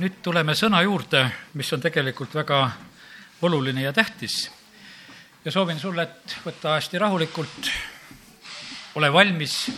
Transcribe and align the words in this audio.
nüüd 0.00 0.22
tuleme 0.24 0.54
sõna 0.56 0.80
juurde, 0.86 1.26
mis 1.58 1.72
on 1.74 1.80
tegelikult 1.82 2.34
väga 2.34 2.62
oluline 3.42 3.82
ja 3.82 3.92
tähtis. 3.92 4.50
ja 5.44 5.50
soovin 5.52 5.80
sulle, 5.80 6.02
et 6.02 6.36
võta 6.44 6.76
hästi 6.76 6.98
rahulikult, 6.98 7.70
ole 8.94 9.12
valmis, 9.12 9.70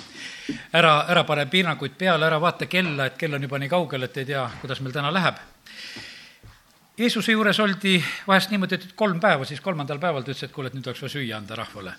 ära, 0.72 1.06
ära 1.08 1.24
pane 1.24 1.46
piiranguid 1.46 1.96
peale, 1.98 2.26
ära 2.26 2.40
vaata 2.40 2.66
kella, 2.66 3.06
et 3.06 3.16
kell 3.18 3.34
on 3.34 3.42
juba 3.42 3.58
nii 3.58 3.68
kaugel, 3.68 4.02
et 4.02 4.16
ei 4.16 4.24
tea, 4.24 4.44
kuidas 4.60 4.80
meil 4.80 4.92
täna 4.92 5.12
läheb. 5.12 5.40
Jeesuse 6.98 7.32
juures 7.32 7.58
oldi 7.58 7.96
vahest 8.26 8.52
niimoodi, 8.52 8.74
et 8.74 8.92
kolm 8.94 9.18
päeva, 9.20 9.44
siis 9.44 9.60
kolmandal 9.60 9.98
päeval 9.98 10.22
ta 10.22 10.30
ütles, 10.30 10.44
et 10.46 10.52
kuule, 10.52 10.70
et 10.70 10.76
nüüd 10.76 10.86
oleks 10.86 11.02
vaja 11.02 11.14
süüa 11.16 11.40
anda 11.40 11.56
rahvale. 11.58 11.94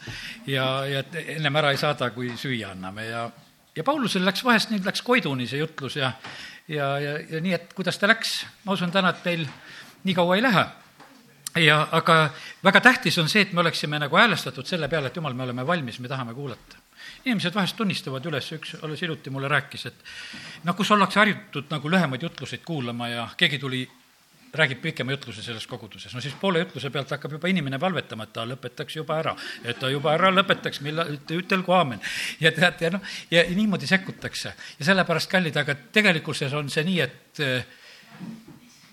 ja, 0.47 0.85
ja 0.85 0.99
et 0.99 1.15
ennem 1.35 1.55
ära 1.55 1.71
ei 1.71 1.81
saada, 1.81 2.09
kui 2.15 2.31
süüa 2.37 2.71
anname 2.71 3.09
ja, 3.09 3.25
ja 3.75 3.83
Paulusel 3.83 4.25
läks 4.25 4.43
vahest, 4.43 4.71
nüüd 4.71 4.85
läks 4.87 5.03
Koiduni 5.05 5.47
see 5.47 5.59
jutlus 5.59 5.95
ja 5.99 6.13
ja, 6.67 6.87
ja, 6.99 7.17
ja 7.29 7.41
nii, 7.41 7.53
et 7.53 7.73
kuidas 7.77 7.99
ta 8.01 8.07
läks, 8.09 8.39
ma 8.65 8.73
usun 8.73 8.91
täna, 8.91 9.11
et 9.13 9.25
meil 9.25 9.45
nii 10.05 10.15
kaua 10.17 10.37
ei 10.37 10.43
lähe 10.45 10.65
ja 11.61 11.87
aga 11.91 12.29
väga 12.63 12.81
tähtis 12.81 13.17
on 13.21 13.29
see, 13.29 13.45
et 13.45 13.53
me 13.53 13.61
oleksime 13.61 13.99
nagu 13.99 14.17
häälestatud 14.17 14.67
selle 14.67 14.89
peale, 14.91 15.11
et 15.11 15.15
jumal, 15.15 15.33
me 15.33 15.43
oleme 15.43 15.67
valmis, 15.67 15.99
me 15.99 16.11
tahame 16.11 16.33
kuulata. 16.33 16.81
inimesed 17.25 17.55
vahest 17.55 17.77
tunnistavad 17.77 18.25
üles, 18.25 18.51
üks 18.51 18.75
alles 18.83 19.01
hiljuti 19.01 19.29
mulle 19.29 19.47
rääkis, 19.47 19.85
et 19.85 20.03
noh, 20.63 20.75
kus 20.75 20.91
ollakse 20.91 21.19
harjutud 21.19 21.69
nagu 21.69 21.89
lühemaid 21.89 22.21
jutluseid 22.21 22.61
kuulama 22.65 23.09
ja 23.09 23.27
keegi 23.37 23.59
tuli 23.59 23.85
räägib 24.57 24.81
pikema 24.81 25.15
jutluse 25.15 25.43
selles 25.43 25.67
koguduses, 25.67 26.13
no 26.15 26.21
siis 26.23 26.35
poole 26.39 26.63
jutluse 26.63 26.89
pealt 26.93 27.11
hakkab 27.15 27.37
juba 27.37 27.49
inimene 27.51 27.79
palvetama, 27.81 28.27
et 28.27 28.33
ta 28.35 28.45
lõpetaks 28.47 28.99
juba 28.99 29.19
ära, 29.21 29.35
et 29.63 29.79
ta 29.79 29.89
juba 29.91 30.13
ära 30.15 30.31
lõpetaks, 30.33 30.81
millal, 30.85 31.15
ütelgu 31.37 31.75
aamen. 31.75 32.01
ja 32.39 32.51
tead, 32.55 32.81
ja 32.81 32.93
noh, 32.97 33.17
ja 33.31 33.43
niimoodi 33.49 33.87
sekkutakse 33.89 34.53
ja 34.79 34.85
sellepärast, 34.91 35.31
kallid, 35.31 35.57
aga 35.57 35.75
tegelikkuses 35.75 36.53
on 36.53 36.69
see 36.69 36.85
nii, 36.87 36.99
et 37.01 37.43
eh, 37.43 37.67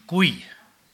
kui 0.07 0.35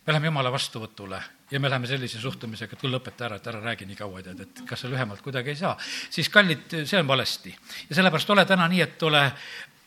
me 0.07 0.13
läheme 0.15 0.31
jumala 0.31 0.53
vastuvõtule 0.53 1.21
ja 1.51 1.61
me 1.61 1.71
läheme 1.71 1.87
sellise 1.87 2.21
suhtumisega, 2.21 2.77
et 2.77 2.81
kuule, 2.81 2.97
lõpeta 2.97 3.27
ära, 3.27 3.37
et 3.37 3.47
ära 3.51 3.61
räägi 3.65 3.89
nii 3.89 3.97
kaua, 3.97 4.23
tead, 4.25 4.41
et 4.45 4.63
kas 4.69 4.85
sa 4.85 4.91
lühemalt 4.91 5.23
kuidagi 5.25 5.53
ei 5.55 5.59
saa, 5.61 5.75
siis 6.11 6.29
kallid, 6.33 6.69
see 6.85 7.01
on 7.01 7.09
valesti. 7.09 7.55
ja 7.89 7.99
sellepärast 7.99 8.31
ole 8.31 8.45
täna 8.45 8.69
nii, 8.69 8.81
et 8.85 9.03
ole 9.03 9.25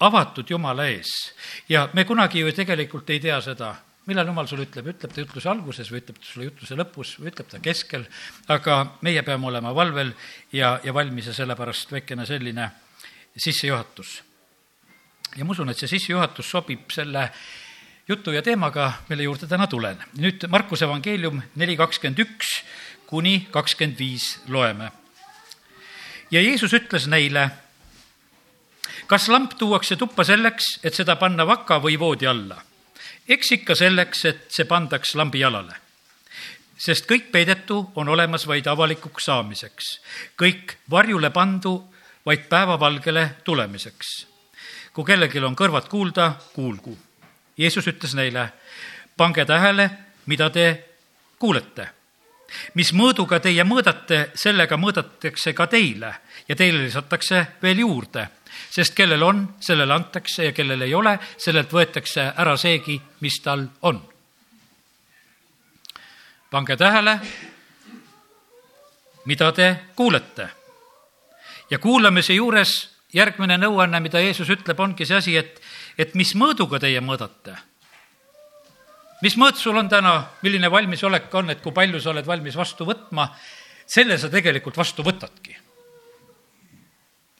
avatud 0.01 0.49
Jumala 0.49 0.87
ees 0.89 1.11
ja 1.69 1.87
me 1.93 2.05
kunagi 2.05 2.41
ju 2.41 2.51
tegelikult 2.55 3.09
ei 3.09 3.19
tea 3.19 3.37
seda, 3.41 3.75
millal 4.09 4.27
jumal 4.31 4.47
sulle 4.49 4.65
ütleb, 4.65 4.87
ütleb 4.95 5.13
ta 5.13 5.21
jutluse 5.21 5.49
alguses 5.51 5.89
või 5.91 6.01
ütleb 6.01 6.17
ta 6.17 6.25
sulle 6.25 6.47
jutluse 6.49 6.77
lõpus 6.79 7.13
või 7.21 7.29
ütleb 7.29 7.49
ta 7.51 7.59
keskel, 7.61 8.05
aga 8.49 8.77
meie 9.05 9.21
peame 9.25 9.49
olema 9.51 9.73
valvel 9.77 10.13
ja, 10.53 10.79
ja 10.83 10.93
valmis 10.93 11.29
ja 11.29 11.35
sellepärast 11.37 11.93
väikene 11.93 12.25
selline 12.25 12.69
sissejuhatus. 13.37 14.21
ja 15.37 15.45
ma 15.45 15.53
usun, 15.53 15.69
et 15.69 15.77
see 15.77 15.91
sissejuhatus 15.91 16.49
sobib 16.49 16.89
selle 16.91 17.29
jutu 18.07 18.33
ja 18.33 18.41
teemaga, 18.41 18.91
mille 19.09 19.23
juurde 19.23 19.47
täna 19.47 19.67
tulen. 19.67 20.01
nüüd 20.17 20.47
Markuse 20.49 20.85
evangeelium 20.85 21.41
neli 21.55 21.77
kakskümmend 21.77 22.25
üks 22.25 22.63
kuni 23.05 23.47
kakskümmend 23.51 23.99
viis 23.99 24.39
loeme. 24.47 24.91
ja 26.31 26.41
Jeesus 26.41 26.73
ütles 26.73 27.05
neile, 27.07 27.51
kas 29.05 29.29
lamp 29.29 29.53
tuuakse 29.59 29.95
tuppa 29.95 30.23
selleks, 30.23 30.79
et 30.83 30.97
seda 30.97 31.15
panna 31.15 31.45
vaka 31.45 31.77
või 31.77 31.99
voodi 31.99 32.25
alla 32.25 32.70
eks 33.33 33.51
ikka 33.57 33.75
selleks, 33.75 34.25
et 34.25 34.43
see 34.51 34.67
pandaks 34.67 35.15
lambi 35.15 35.39
jalale. 35.39 35.75
sest 36.81 37.05
kõik 37.05 37.29
peidetu 37.31 37.91
on 37.95 38.09
olemas 38.09 38.47
vaid 38.47 38.67
avalikuks 38.67 39.25
saamiseks, 39.29 39.89
kõik 40.35 40.77
varjule 40.89 41.29
pandu 41.29 41.75
vaid 42.25 42.49
päevavalgele 42.49 43.29
tulemiseks. 43.43 44.27
kui 44.93 45.05
kellelgi 45.05 45.39
on 45.39 45.55
kõrvad 45.55 45.87
kuulda, 45.87 46.35
kuulgu. 46.53 46.97
Jeesus 47.57 47.87
ütles 47.87 48.13
neile, 48.15 48.49
pange 49.17 49.45
tähele, 49.45 49.89
mida 50.25 50.49
te 50.49 50.85
kuulete 51.39 51.87
mis 52.73 52.91
mõõduga 52.93 53.39
teie 53.39 53.63
mõõdate, 53.63 54.31
sellega 54.35 54.77
mõõdetakse 54.77 55.53
ka 55.53 55.67
teile 55.67 56.13
ja 56.47 56.55
teile 56.55 56.83
lisatakse 56.83 57.45
veel 57.61 57.79
juurde 57.79 58.27
sest 58.69 58.95
kellel 58.95 59.23
on, 59.23 59.43
sellele 59.59 59.93
antakse 59.93 60.45
ja 60.45 60.53
kellel 60.55 60.81
ei 60.81 60.93
ole, 60.95 61.17
sellelt 61.37 61.71
võetakse 61.73 62.31
ära 62.37 62.57
seegi, 62.57 62.99
mis 63.21 63.39
tal 63.43 63.67
on. 63.81 64.01
pange 66.51 66.75
tähele, 66.77 67.19
mida 69.25 69.51
te 69.51 69.75
kuulete. 69.95 70.49
ja 71.69 71.79
kuulamise 71.79 72.33
juures 72.33 72.89
järgmine 73.13 73.57
nõuanne, 73.57 73.99
mida 73.99 74.19
Jeesus 74.19 74.49
ütleb, 74.49 74.79
ongi 74.79 75.05
see 75.05 75.17
asi, 75.17 75.37
et, 75.37 75.61
et 75.97 76.15
mis 76.15 76.35
mõõduga 76.35 76.79
teie 76.79 77.01
mõõdate 77.01 77.57
mis 79.21 79.37
mõõt 79.37 79.57
sul 79.57 79.77
on 79.77 79.89
täna, 79.89 80.15
milline 80.41 80.71
valmisolek 80.71 81.33
on, 81.35 81.49
et 81.49 81.61
kui 81.61 81.71
palju 81.71 81.99
sa 82.01 82.09
oled 82.09 82.25
valmis 82.25 82.55
vastu 82.57 82.85
võtma, 82.85 83.27
selle 83.85 84.17
sa 84.17 84.29
tegelikult 84.29 84.77
vastu 84.77 85.03
võtadki 85.05 85.60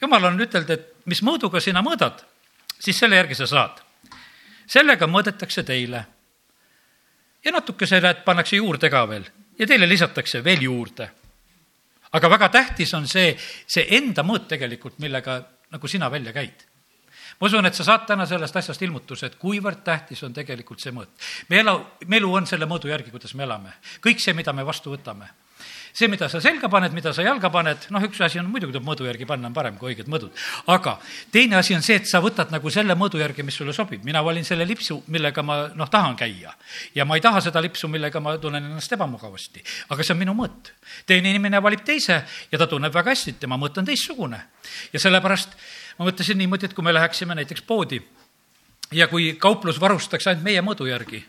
jumal 0.02 0.24
on 0.32 0.42
ütelnud, 0.42 0.70
et 0.70 1.06
mis 1.10 1.22
mõõduga 1.26 1.62
sina 1.62 1.84
mõõdad, 1.86 2.24
siis 2.80 2.98
selle 3.00 3.20
järgi 3.20 3.38
sa 3.38 3.48
saad. 3.48 3.82
sellega 4.68 5.08
mõõdetakse 5.08 5.64
teile. 5.64 6.06
ja 7.46 7.52
natukese 7.52 8.02
näed, 8.02 8.24
pannakse 8.26 8.56
juurde 8.56 8.90
ka 8.90 9.08
veel 9.08 9.26
ja 9.60 9.68
teile 9.68 9.90
lisatakse 9.90 10.44
veel 10.44 10.62
juurde. 10.62 11.10
aga 12.12 12.30
väga 12.30 12.50
tähtis 12.50 12.94
on 12.94 13.08
see, 13.08 13.38
see 13.68 13.88
enda 13.98 14.24
mõõt 14.24 14.48
tegelikult, 14.48 15.00
millega 15.00 15.44
nagu 15.72 15.88
sina 15.88 16.12
välja 16.12 16.34
käid 16.34 16.68
ma 17.40 17.48
usun, 17.48 17.66
et 17.66 17.76
sa 17.76 17.84
saad 17.84 18.06
täna 18.06 18.26
sellest 18.26 18.56
asjast 18.56 18.82
ilmutuse, 18.82 19.26
et 19.26 19.36
kuivõrd 19.36 19.84
tähtis 19.84 20.24
on 20.24 20.34
tegelikult 20.34 20.80
see 20.80 20.92
mõõt. 20.92 21.10
me 21.50 21.60
ela, 21.60 21.78
me 22.08 22.18
elu 22.18 22.34
on 22.34 22.48
selle 22.48 22.66
mõõdu 22.66 22.90
järgi, 22.90 23.12
kuidas 23.12 23.34
me 23.34 23.44
elame. 23.44 23.74
kõik 24.02 24.20
see, 24.20 24.34
mida 24.34 24.54
me 24.54 24.66
vastu 24.66 24.92
võtame 24.92 25.30
see, 25.94 26.08
mida 26.12 26.30
sa 26.30 26.42
selga 26.42 26.70
paned, 26.72 26.94
mida 26.96 27.14
sa 27.14 27.24
jalga 27.26 27.50
paned, 27.54 27.88
noh, 27.92 28.04
üks 28.08 28.22
asi 28.24 28.40
on 28.40 28.50
muidugi 28.52 28.74
tuleb 28.74 28.88
mõõdu 28.88 29.08
järgi 29.08 29.28
panna, 29.30 29.50
on 29.50 29.56
parem 29.56 29.78
kui 29.80 29.94
õiged 29.94 30.10
mõõdud. 30.12 30.32
aga 30.72 30.98
teine 31.32 31.58
asi 31.60 31.76
on 31.76 31.84
see, 31.86 32.00
et 32.02 32.08
sa 32.08 32.22
võtad 32.24 32.52
nagu 32.52 32.70
selle 32.70 32.96
mõõdu 32.96 33.20
järgi, 33.22 33.44
mis 33.44 33.56
sulle 33.56 33.74
sobib. 33.74 34.04
mina 34.04 34.24
valin 34.24 34.46
selle 34.46 34.66
lipsu, 34.66 35.04
millega 35.08 35.44
ma, 35.44 35.58
noh, 35.76 35.90
tahan 35.90 36.16
käia. 36.16 36.54
ja 36.96 37.06
ma 37.06 37.16
ei 37.16 37.22
taha 37.22 37.42
seda 37.42 37.62
lipsu, 37.62 37.88
millega 37.88 38.20
ma 38.20 38.38
tunnen 38.38 38.64
ennast 38.64 38.92
ebamugavasti. 38.92 39.64
aga 39.90 40.04
see 40.04 40.14
on 40.14 40.20
minu 40.20 40.34
mõõt. 40.34 40.74
teine 41.06 41.30
inimene 41.30 41.62
valib 41.62 41.84
teise 41.84 42.24
ja 42.52 42.58
ta 42.58 42.68
tunneb 42.68 42.94
väga 42.94 43.12
hästi, 43.12 43.36
et 43.36 43.40
tema 43.40 43.58
mõõt 43.58 43.78
on 43.78 43.86
teistsugune. 43.86 44.42
ja 44.94 45.00
sellepärast 45.00 45.56
ma 46.00 46.06
mõtlesin 46.06 46.38
niimoodi, 46.38 46.66
et 46.66 46.74
kui 46.74 46.84
me 46.84 46.94
läheksime 46.94 47.36
näiteks 47.36 47.62
poodi 47.62 48.02
ja 48.92 49.08
kui 49.08 49.34
kauplus 49.40 49.80
varustaks 49.80 50.28
ainult 50.28 50.44
meie 50.44 50.62
mõõdu 50.62 50.88
järgi, 50.90 51.24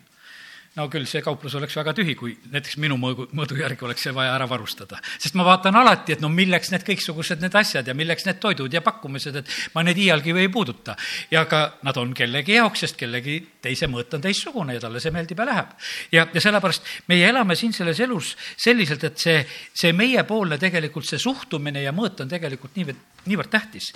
no 0.77 0.87
küll 0.89 1.05
see 1.09 1.21
kauplus 1.25 1.53
oleks 1.59 1.75
väga 1.77 1.93
tühi, 1.97 2.15
kui 2.17 2.33
näiteks 2.49 2.79
minu 2.81 2.97
mõõdu, 3.01 3.27
mõõdu 3.37 3.59
järgi 3.61 3.85
oleks 3.85 4.07
see 4.07 4.15
vaja 4.17 4.33
ära 4.33 4.47
varustada. 4.49 5.01
sest 5.21 5.35
ma 5.37 5.45
vaatan 5.45 5.77
alati, 5.77 6.15
et 6.15 6.21
no 6.25 6.31
milleks 6.33 6.71
need 6.73 6.85
kõiksugused 6.87 7.43
need 7.45 7.57
asjad 7.61 7.89
ja 7.89 7.95
milleks 7.95 8.25
need 8.25 8.39
toidud 8.41 8.73
ja 8.73 8.81
pakkumised, 8.81 9.37
et 9.37 9.51
ma 9.75 9.83
neid 9.85 9.99
iialgi 10.01 10.33
ei 10.33 10.49
puuduta. 10.49 10.97
ja 11.31 11.45
ka 11.45 11.77
nad 11.83 11.97
on 12.01 12.15
kellegi 12.15 12.57
jaoks, 12.57 12.87
sest 12.87 12.97
kellegi 12.97 13.37
teise 13.61 13.87
mõõt 13.87 14.15
on 14.17 14.25
teistsugune 14.25 14.75
ja 14.75 14.81
talle 14.81 15.01
see 15.01 15.13
meeldib 15.13 15.43
ja 15.45 15.47
läheb. 15.51 15.75
ja, 16.13 16.27
ja 16.33 16.41
sellepärast 16.41 16.89
meie 17.09 17.29
elame 17.29 17.57
siin 17.57 17.73
selles 17.73 18.01
elus 18.01 18.37
selliselt, 18.57 19.05
et 19.05 19.19
see, 19.19 19.43
see 19.75 19.93
meiepoolne 19.93 20.57
tegelikult 20.59 21.05
see 21.05 21.21
suhtumine 21.21 21.83
ja 21.83 21.93
mõõt 21.93 22.25
on 22.25 22.33
tegelikult 22.33 22.77
niivõrd, 22.81 23.03
niivõrd 23.27 23.53
tähtis. 23.53 23.93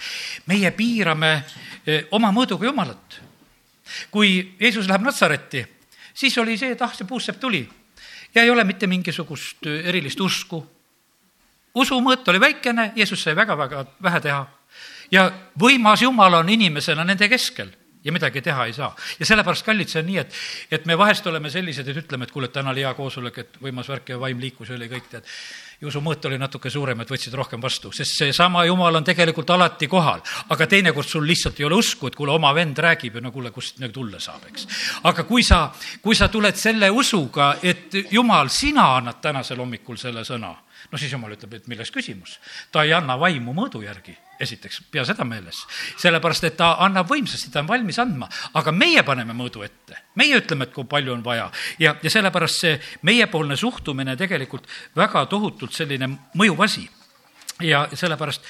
meie 0.47 0.71
piirame 0.77 1.33
eh, 1.87 2.05
oma 2.11 2.29
mõõduga 2.37 2.69
Jumalat. 2.69 3.21
kui 4.11 4.57
Jeesus 4.61 4.89
läheb 4.89 5.09
Natsaretti 5.09 5.65
siis 6.17 6.39
oli 6.39 6.57
see, 6.59 6.73
et 6.73 6.83
ah, 6.83 6.95
see 6.97 7.07
puussepp 7.07 7.41
tuli. 7.41 7.63
Ja 8.35 8.43
ei 8.43 8.51
ole 8.51 8.65
mitte 8.65 8.87
mingisugust 8.87 9.67
äh, 9.69 9.89
erilist 9.93 10.21
usku. 10.21 10.65
usumõõt 11.77 12.29
oli 12.29 12.41
väikene, 12.41 12.93
Jeesus 12.97 13.23
sai 13.23 13.37
väga-väga 13.37 13.85
vähe 14.03 14.21
teha. 14.21 14.47
Ja 15.11 15.31
võimas 15.61 16.03
Jumal 16.03 16.35
on 16.35 16.49
inimesena 16.49 17.05
nende 17.05 17.29
keskel 17.29 17.71
ja 18.07 18.15
midagi 18.15 18.43
teha 18.43 18.69
ei 18.71 18.73
saa. 18.77 18.93
ja 19.19 19.27
sellepärast, 19.27 19.67
kallid, 19.67 19.91
see 19.91 20.03
on 20.05 20.11
nii, 20.11 20.19
et, 20.23 20.41
et 20.79 20.87
me 20.87 20.97
vahest 20.99 21.27
oleme 21.27 21.51
sellised, 21.51 21.89
et 21.91 22.03
ütleme, 22.05 22.29
et 22.29 22.35
kuule, 22.35 22.51
et 22.51 22.55
täna 22.55 22.71
oli 22.71 22.87
hea 22.87 22.95
koosolek, 22.95 23.39
et 23.43 23.63
võimas 23.63 23.91
värk 23.91 24.15
ja 24.15 24.21
vaim 24.23 24.41
liikus 24.43 24.71
ja 24.71 24.79
oli 24.79 24.91
kõik, 24.93 25.11
tead 25.11 25.27
ja 25.81 25.89
usumõõt 25.91 26.25
oli 26.29 26.39
natuke 26.41 26.71
suurem, 26.73 27.01
et 27.03 27.11
võtsid 27.11 27.35
rohkem 27.37 27.61
vastu, 27.61 27.91
sest 27.93 28.17
seesama 28.17 28.65
Jumal 28.65 28.97
on 28.97 29.05
tegelikult 29.05 29.51
alati 29.53 29.89
kohal. 29.89 30.23
aga 30.49 30.67
teinekord 30.67 31.09
sul 31.09 31.27
lihtsalt 31.27 31.61
ei 31.61 31.67
ole 31.67 31.77
usku, 31.77 32.07
et 32.07 32.17
kuule, 32.17 32.33
oma 32.33 32.55
vend 32.55 32.79
räägib 32.79 33.19
ja 33.19 33.21
no 33.21 33.33
kuule, 33.33 33.51
kust 33.51 33.81
nagu 33.83 33.93
tulla 33.93 34.21
saab, 34.21 34.47
eks. 34.49 34.67
aga 35.05 35.25
kui 35.25 35.43
sa, 35.43 35.71
kui 36.03 36.15
sa 36.15 36.29
tuled 36.29 36.57
selle 36.57 36.91
usuga, 36.91 37.57
et 37.63 37.93
Jumal, 38.11 38.49
sina 38.49 38.95
annad 38.97 39.21
tänasel 39.21 39.61
hommikul 39.61 40.01
selle 40.01 40.25
sõna, 40.25 40.55
no 40.93 40.99
siis 40.99 41.13
Jumal 41.13 41.35
ütleb, 41.37 41.55
et 41.55 41.67
milles 41.67 41.91
küsimus. 41.91 42.39
ta 42.73 42.85
ei 42.85 42.93
anna 42.93 43.19
vaimu 43.21 43.55
mõõdu 43.57 43.83
järgi 43.85 44.17
esiteks, 44.41 44.83
pea 44.91 45.05
seda 45.05 45.25
meeles. 45.25 45.63
sellepärast, 45.97 46.45
et 46.45 46.57
ta 46.57 46.75
annab 46.85 47.09
võimsasti, 47.11 47.51
ta 47.53 47.63
on 47.65 47.69
valmis 47.71 47.99
andma, 47.99 48.29
aga 48.55 48.73
meie 48.73 49.03
paneme 49.03 49.33
mõõdu 49.33 49.65
ette. 49.65 49.99
meie 50.15 50.39
ütleme, 50.41 50.65
et 50.65 50.75
kui 50.75 50.85
palju 50.85 51.13
on 51.13 51.25
vaja 51.25 51.51
ja, 51.79 51.97
ja 52.03 52.11
sellepärast 52.11 52.61
see 52.61 52.81
meiepoolne 53.03 53.57
suhtumine 53.57 54.17
tegelikult 54.17 54.67
väga 54.97 55.27
tohutult 55.27 55.73
selline 55.73 56.09
mõjuv 56.35 56.65
asi. 56.65 56.89
ja 57.61 57.89
sellepärast 57.93 58.45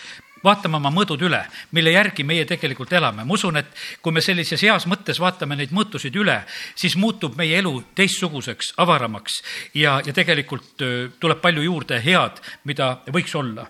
vaatame 0.44 0.76
oma 0.76 0.90
mõõdud 0.94 1.22
üle, 1.26 1.40
mille 1.72 1.92
järgi 1.94 2.24
meie 2.24 2.44
tegelikult 2.44 2.92
elame. 2.92 3.24
ma 3.24 3.34
usun, 3.34 3.56
et 3.56 3.66
kui 4.02 4.12
me 4.12 4.20
sellises 4.20 4.62
heas 4.62 4.86
mõttes 4.86 5.20
vaatame 5.20 5.56
neid 5.56 5.72
mõõtusid 5.72 6.16
üle, 6.16 6.40
siis 6.74 6.96
muutub 6.96 7.36
meie 7.36 7.58
elu 7.58 7.74
teistsuguseks, 7.94 8.74
avaramaks 8.76 9.42
ja, 9.74 10.00
ja 10.04 10.12
tegelikult 10.12 10.84
tuleb 11.20 11.40
palju 11.40 11.62
juurde 11.62 12.00
head, 12.04 12.40
mida 12.64 12.98
võiks 13.12 13.34
olla. 13.34 13.66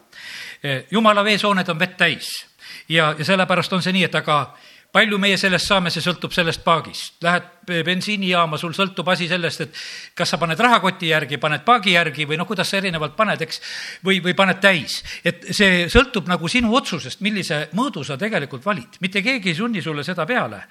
jumala 0.91 1.25
veesooned 1.25 1.69
on 1.69 1.79
vett 1.79 1.97
täis 1.97 2.47
ja, 2.89 3.15
ja 3.19 3.25
sellepärast 3.25 3.73
on 3.73 3.83
see 3.83 3.93
nii, 3.93 4.09
et 4.09 4.15
aga 4.15 4.57
palju 4.93 5.19
meie 5.21 5.37
sellest 5.41 5.69
saame, 5.69 5.91
see 5.93 6.05
sõltub 6.05 6.33
sellest 6.35 6.63
paagist. 6.65 7.17
Lähed 7.25 7.49
bensiinijaama, 7.87 8.59
sul 8.61 8.75
sõltub 8.77 9.09
asi 9.11 9.27
sellest, 9.29 9.65
et 9.65 9.81
kas 10.17 10.31
sa 10.33 10.39
paned 10.39 10.61
rahakoti 10.61 11.11
järgi, 11.11 11.41
paned 11.43 11.65
paagi 11.67 11.97
järgi 11.97 12.27
või 12.29 12.39
noh, 12.39 12.47
kuidas 12.49 12.71
sa 12.71 12.79
erinevalt 12.79 13.17
paned, 13.19 13.43
eks, 13.43 13.61
või, 14.07 14.21
või 14.25 14.37
paned 14.39 14.61
täis. 14.63 15.01
et 15.25 15.49
see 15.57 15.89
sõltub 15.93 16.31
nagu 16.31 16.49
sinu 16.49 16.75
otsusest, 16.77 17.21
millise 17.27 17.67
mõõdu 17.75 18.05
sa 18.07 18.17
tegelikult 18.17 18.65
valid. 18.65 19.01
mitte 19.01 19.23
keegi 19.23 19.51
ei 19.51 19.59
sunni 19.59 19.83
sulle 19.83 20.05
seda 20.05 20.27
peale. 20.27 20.63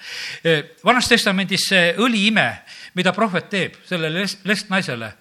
vanas 0.84 1.08
testamendis 1.08 1.68
see 1.70 1.94
õliime, 1.98 2.50
mida 2.96 3.14
prohvet 3.14 3.50
teeb 3.50 3.78
sellele 3.86 4.26
lestnaisele 4.44 5.14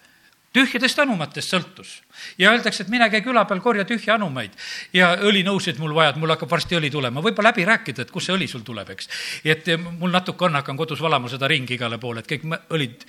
tühjadest 0.54 0.98
anumatest 1.02 1.50
sõltus. 1.50 1.90
ja 2.38 2.52
öeldakse, 2.54 2.84
et 2.84 2.90
mine 2.92 3.08
käi 3.10 3.20
küla 3.24 3.44
peal, 3.44 3.60
korja 3.60 3.84
tühja 3.84 4.14
anumaid 4.14 4.54
ja 4.94 5.14
õlinõusid 5.16 5.78
mul 5.82 5.94
vaja, 5.94 6.14
et 6.14 6.20
mul 6.22 6.30
hakkab 6.30 6.50
varsti 6.50 6.78
õli 6.78 6.90
tulema, 6.94 7.22
võib-olla 7.22 7.50
läbi 7.50 7.66
rääkida, 7.68 8.06
et 8.06 8.10
kust 8.14 8.30
see 8.30 8.36
õli 8.36 8.48
sul 8.50 8.64
tuleb, 8.66 8.90
eks. 8.94 9.08
et 9.44 9.70
mul 9.76 10.14
natuke 10.14 10.46
on, 10.46 10.58
hakkan 10.60 10.78
kodus 10.78 11.02
valama 11.02 11.28
seda 11.32 11.50
ringi 11.50 11.74
igale 11.74 11.98
poole, 11.98 12.22
et 12.22 12.30
kõik 12.30 12.46
õlid, 12.70 13.06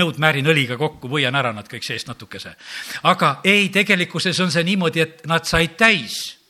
nõud 0.00 0.20
määrin 0.22 0.48
õliga 0.48 0.78
kokku, 0.80 1.10
võian 1.12 1.36
ära 1.36 1.52
nad 1.52 1.68
kõik 1.68 1.84
seest 1.86 2.08
natukese. 2.08 2.56
aga 3.02 3.38
ei, 3.44 3.68
tegelikkuses 3.68 4.40
on 4.40 4.50
see 4.50 4.64
niimoodi, 4.72 5.00
et 5.04 5.26
nad 5.26 5.44
said 5.48 5.76
täis 5.76 6.41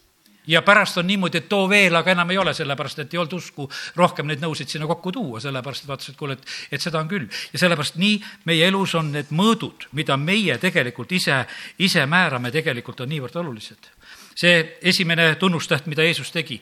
ja 0.46 0.62
pärast 0.62 0.98
on 0.98 1.06
niimoodi, 1.06 1.38
et 1.38 1.48
too 1.48 1.68
veel, 1.70 1.94
aga 1.96 2.12
enam 2.12 2.30
ei 2.30 2.38
ole, 2.38 2.54
sellepärast 2.54 3.02
et 3.04 3.14
ei 3.14 3.20
olnud 3.20 3.36
usku 3.36 3.68
rohkem 3.96 4.26
neid 4.26 4.42
nõusid 4.42 4.70
sinna 4.70 4.88
kokku 4.90 5.12
tuua, 5.12 5.40
sellepärast 5.40 5.84
et 5.84 5.92
vaatasid, 5.92 6.16
kuule, 6.18 6.36
et, 6.38 6.56
et 6.72 6.82
seda 6.82 7.00
on 7.00 7.10
küll. 7.10 7.28
ja 7.52 7.62
sellepärast 7.62 7.98
nii 8.02 8.18
meie 8.50 8.66
elus 8.66 8.94
on 8.98 9.12
need 9.14 9.30
mõõdud, 9.30 9.88
mida 9.98 10.16
meie 10.16 10.58
tegelikult 10.58 11.12
ise, 11.12 11.44
ise 11.78 12.06
määrame, 12.06 12.50
tegelikult 12.50 13.00
on 13.00 13.12
niivõrd 13.12 13.38
olulised. 13.44 13.90
see 14.34 14.78
esimene 14.82 15.34
tunnustäht, 15.34 15.86
mida 15.86 16.02
Jeesus 16.02 16.32
tegi, 16.32 16.60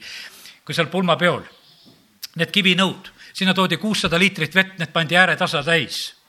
kui 0.65 0.75
seal 0.75 0.91
pulmapeol, 0.93 1.43
need 2.37 2.51
kivinõud, 2.51 3.13
sinna 3.33 3.55
toodi 3.55 3.77
kuussada 3.77 4.19
liitrit 4.19 4.55
vett, 4.55 4.79
need 4.79 4.93
pandi 4.93 5.17
ääretasa 5.17 5.63
täis 5.65 6.20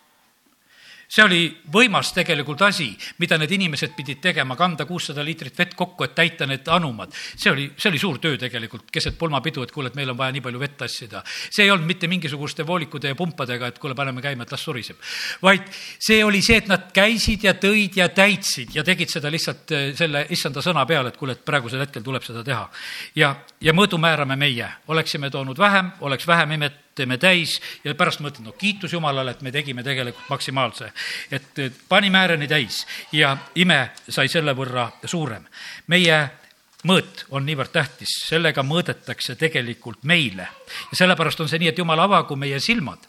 see 1.12 1.24
oli 1.26 1.42
võimas 1.74 2.14
tegelikult 2.16 2.62
asi, 2.64 2.88
mida 3.20 3.36
need 3.40 3.52
inimesed 3.58 3.92
pidid 3.98 4.22
tegema, 4.24 4.56
kanda 4.60 4.86
kuussada 4.88 5.24
liitrit 5.26 5.58
vett 5.60 5.76
kokku, 5.76 6.06
et 6.08 6.16
täita 6.16 6.48
need 6.48 6.68
anumad. 6.72 7.12
see 7.36 7.52
oli, 7.52 7.66
see 7.76 7.90
oli 7.92 8.00
suur 8.00 8.20
töö 8.24 8.38
tegelikult 8.40 8.88
keset 8.92 9.18
pulmapidu, 9.20 9.64
et 9.64 9.74
kuule, 9.76 9.92
et 9.92 9.98
meil 10.00 10.14
on 10.14 10.18
vaja 10.18 10.32
nii 10.32 10.44
palju 10.46 10.60
vett 10.60 10.78
tassida. 10.78 11.24
see 11.50 11.66
ei 11.66 11.72
olnud 11.72 11.88
mitte 11.88 12.08
mingisuguste 12.08 12.66
voolikude 12.68 13.12
ja 13.12 13.16
pumpadega, 13.16 13.68
et 13.68 13.80
kuule, 13.80 13.96
paneme 13.96 14.22
käima, 14.22 14.44
et 14.44 14.52
las 14.52 14.64
suriseb. 14.64 14.98
vaid 15.42 15.68
see 16.00 16.24
oli 16.24 16.42
see, 16.42 16.62
et 16.64 16.72
nad 16.72 16.88
käisid 16.96 17.44
ja 17.44 17.54
tõid 17.54 17.98
ja 18.00 18.08
täitsid 18.10 18.76
ja 18.76 18.84
tegid 18.84 19.12
seda 19.12 19.32
lihtsalt 19.32 19.72
eh, 19.76 19.90
selle 19.96 20.26
issanda 20.30 20.64
sõna 20.64 20.86
peale, 20.88 21.12
et 21.12 21.20
kuule, 21.20 21.36
et 21.36 21.44
praegusel 21.46 21.84
hetkel 21.84 22.04
tuleb 22.04 22.24
seda 22.24 22.44
teha. 22.44 22.70
ja, 23.16 23.36
ja 23.62 23.76
mõõdu 23.76 24.00
määrame 24.00 24.40
meie, 24.40 24.70
oleksime 24.88 25.30
toonud 25.30 25.60
vähem, 25.60 25.92
oleks 26.08 26.28
vähem 26.28 26.56
imet 26.56 26.80
teeme 27.02 27.18
täis 27.22 27.58
ja 27.84 27.96
pärast 27.98 28.22
mõtled, 28.24 28.46
no 28.46 28.56
kiitus 28.58 28.94
Jumalale, 28.94 29.34
et 29.36 29.42
me 29.42 29.54
tegime 29.54 29.84
tegelikult 29.84 30.30
maksimaalse. 30.30 30.92
et 31.32 31.64
panime 31.90 32.22
ääreni 32.22 32.48
täis 32.48 32.86
ja 33.12 33.36
ime 33.56 33.82
sai 34.10 34.28
selle 34.30 34.54
võrra 34.58 34.90
suurem. 35.06 35.46
meie 35.88 36.41
mõõt 36.88 37.26
on 37.30 37.46
niivõrd 37.46 37.72
tähtis, 37.74 38.14
sellega 38.26 38.64
mõõdetakse 38.66 39.36
tegelikult 39.40 40.04
meile. 40.08 40.48
ja 40.92 40.98
sellepärast 40.98 41.40
on 41.42 41.50
see 41.50 41.60
nii, 41.62 41.70
et 41.72 41.78
jumal 41.78 42.00
avagu 42.00 42.36
meie 42.36 42.60
silmad. 42.60 43.08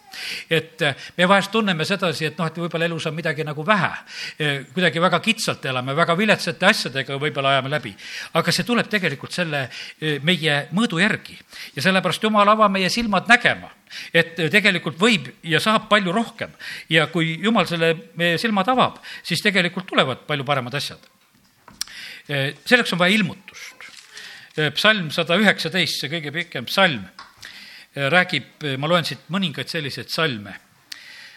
et 0.50 0.80
me 1.16 1.28
vahest 1.28 1.50
tunneme 1.50 1.84
sedasi, 1.84 2.26
et 2.26 2.38
noh, 2.38 2.46
et 2.46 2.58
võib-olla 2.58 2.84
elus 2.84 3.06
on 3.06 3.14
midagi 3.14 3.44
nagu 3.44 3.66
vähe. 3.66 3.90
kuidagi 4.74 5.00
väga 5.00 5.20
kitsalt 5.20 5.64
elame, 5.64 5.94
väga 5.96 6.16
viletsate 6.16 6.66
asjadega 6.66 7.16
võib-olla 7.16 7.54
ajame 7.56 7.70
läbi. 7.70 7.94
aga 8.34 8.52
see 8.52 8.64
tuleb 8.64 8.88
tegelikult 8.88 9.32
selle 9.32 9.68
meie 10.22 10.68
mõõdu 10.72 11.00
järgi. 11.00 11.38
ja 11.76 11.82
sellepärast 11.82 12.22
jumal 12.22 12.48
ava 12.48 12.68
meie 12.68 12.90
silmad 12.90 13.28
nägema 13.28 13.70
et 14.14 14.36
tegelikult 14.50 14.98
võib 14.98 15.28
ja 15.42 15.60
saab 15.60 15.88
palju 15.88 16.12
rohkem 16.12 16.50
ja 16.88 17.06
kui 17.06 17.38
jumal 17.42 17.66
selle 17.66 17.94
meie 18.16 18.38
silmad 18.38 18.68
avab, 18.68 19.00
siis 19.22 19.40
tegelikult 19.40 19.86
tulevad 19.86 20.24
palju 20.26 20.44
paremad 20.44 20.74
asjad 20.74 20.98
Eh, 20.98 21.21
selleks 22.28 22.92
on 22.92 23.00
vaja 23.00 23.16
ilmutust. 23.16 23.82
Eh, 24.56 24.68
psalm 24.76 25.08
sada 25.14 25.38
üheksateist, 25.40 26.02
see 26.02 26.10
kõige 26.12 26.32
pikem 26.34 26.66
psalm, 26.68 27.06
eh, 27.94 28.08
räägib, 28.12 28.66
ma 28.76 28.90
loen 28.90 29.04
siit 29.04 29.30
mõningaid 29.32 29.68
selliseid 29.68 30.10
salme. 30.10 30.58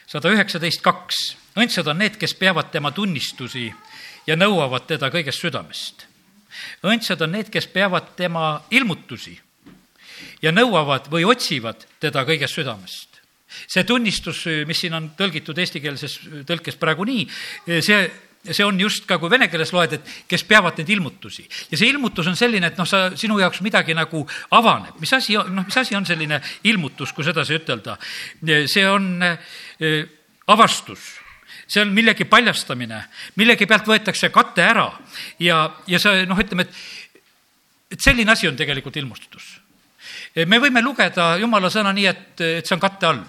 sada 0.05 0.29
üheksateist 0.29 0.83
kaks, 0.83 1.15
õndsad 1.57 1.87
on 1.87 1.97
need, 1.97 2.19
kes 2.19 2.33
peavad 2.33 2.71
tema 2.71 2.91
tunnistusi 2.91 3.73
ja 4.27 4.35
nõuavad 4.35 4.85
teda 4.85 5.09
kõigest 5.09 5.41
südamest. 5.41 6.05
õndsad 6.83 7.21
on 7.21 7.31
need, 7.31 7.49
kes 7.49 7.67
peavad 7.67 8.15
tema 8.15 8.61
ilmutusi 8.69 9.39
ja 10.41 10.51
nõuavad 10.51 11.09
või 11.09 11.25
otsivad 11.25 11.85
teda 11.99 12.23
kõigest 12.23 12.53
südamest 12.53 13.15
see 13.67 13.83
tunnistus, 13.83 14.45
mis 14.67 14.79
siin 14.79 14.93
on 14.93 15.09
tõlgitud 15.17 15.57
eestikeelses 15.57 16.19
tõlkes 16.45 16.75
praegu 16.75 17.05
nii, 17.07 17.27
see 17.81 17.99
see 18.51 18.65
on 18.65 18.79
just 18.79 19.05
ka, 19.09 19.17
kui 19.21 19.29
vene 19.31 19.47
keeles 19.49 19.71
loed, 19.73 19.97
et 19.97 20.13
kes 20.29 20.43
peavad 20.47 20.77
neid 20.77 20.89
ilmutusi. 20.95 21.47
ja 21.71 21.77
see 21.77 21.89
ilmutus 21.89 22.27
on 22.27 22.37
selline, 22.37 22.71
et 22.71 22.77
noh, 22.77 22.87
sa, 22.89 23.09
sinu 23.17 23.39
jaoks 23.41 23.61
midagi 23.65 23.95
nagu 23.97 24.25
avaneb. 24.51 24.99
mis 24.99 25.13
asi, 25.13 25.37
noh, 25.37 25.65
mis 25.65 25.77
asi 25.77 25.95
on 25.95 26.05
selline 26.05 26.41
ilmutus, 26.63 27.13
kui 27.13 27.25
sedasi 27.25 27.59
ütelda? 27.59 27.97
see 28.69 28.87
on 28.89 29.23
äh, 29.23 30.03
avastus 30.47 31.15
see 31.67 31.81
on 31.81 31.93
millegi 31.93 32.27
paljastamine, 32.29 32.99
millegi 33.41 33.65
pealt 33.65 33.87
võetakse 33.89 34.29
kate 34.33 34.63
ära 34.63 34.85
ja, 35.41 35.65
ja 35.89 35.99
see 36.01 36.25
noh, 36.29 36.39
ütleme, 36.39 36.67
et, 36.67 36.81
et 37.95 38.01
selline 38.01 38.31
asi 38.31 38.49
on 38.49 38.57
tegelikult 38.57 38.97
ilmustus. 39.01 39.55
me 40.45 40.59
võime 40.61 40.83
lugeda 40.85 41.35
jumala 41.41 41.71
sõna 41.73 41.93
nii, 41.93 42.05
et, 42.05 42.41
et 42.59 42.65
see 42.65 42.77
on 42.77 42.83
katte 42.83 43.09
all. 43.09 43.23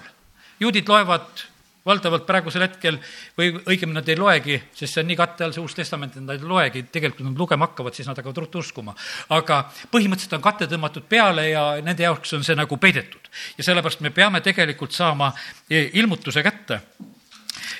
juudid 0.59 0.89
loevad 0.89 1.47
valdavalt 1.87 2.25
praegusel 2.27 2.65
hetkel 2.65 2.99
või 3.37 3.53
õigemini 3.55 3.97
nad 3.97 4.09
ei 4.11 4.17
loegi, 4.19 4.57
sest 4.75 4.97
see 4.97 5.03
on 5.03 5.09
nii 5.11 5.17
katte 5.19 5.45
all, 5.45 5.53
see 5.55 5.63
Uus 5.63 5.75
Testament, 5.77 6.15
et 6.15 6.23
nad 6.23 6.35
ei 6.35 6.49
loegi, 6.49 6.83
tegelikult 6.91 7.25
nad 7.29 7.39
lugema 7.39 7.69
hakkavad, 7.69 7.95
siis 7.95 8.09
nad 8.09 8.19
hakkavad 8.19 8.41
ruttu 8.43 8.61
uskuma. 8.63 8.95
aga 9.33 9.61
põhimõtteliselt 9.91 10.37
on 10.37 10.43
kate 10.43 10.67
tõmmatud 10.67 11.07
peale 11.09 11.49
ja 11.49 11.65
nende 11.83 12.03
jaoks 12.03 12.33
on 12.33 12.43
see 12.43 12.55
nagu 12.55 12.77
peidetud. 12.77 13.31
ja 13.57 13.63
sellepärast 13.63 14.01
me 14.01 14.11
peame 14.11 14.41
tegelikult 14.41 14.91
saama 14.91 15.31
e, 15.69 15.89
ilmutuse 15.93 16.43
kätte. 16.43 16.81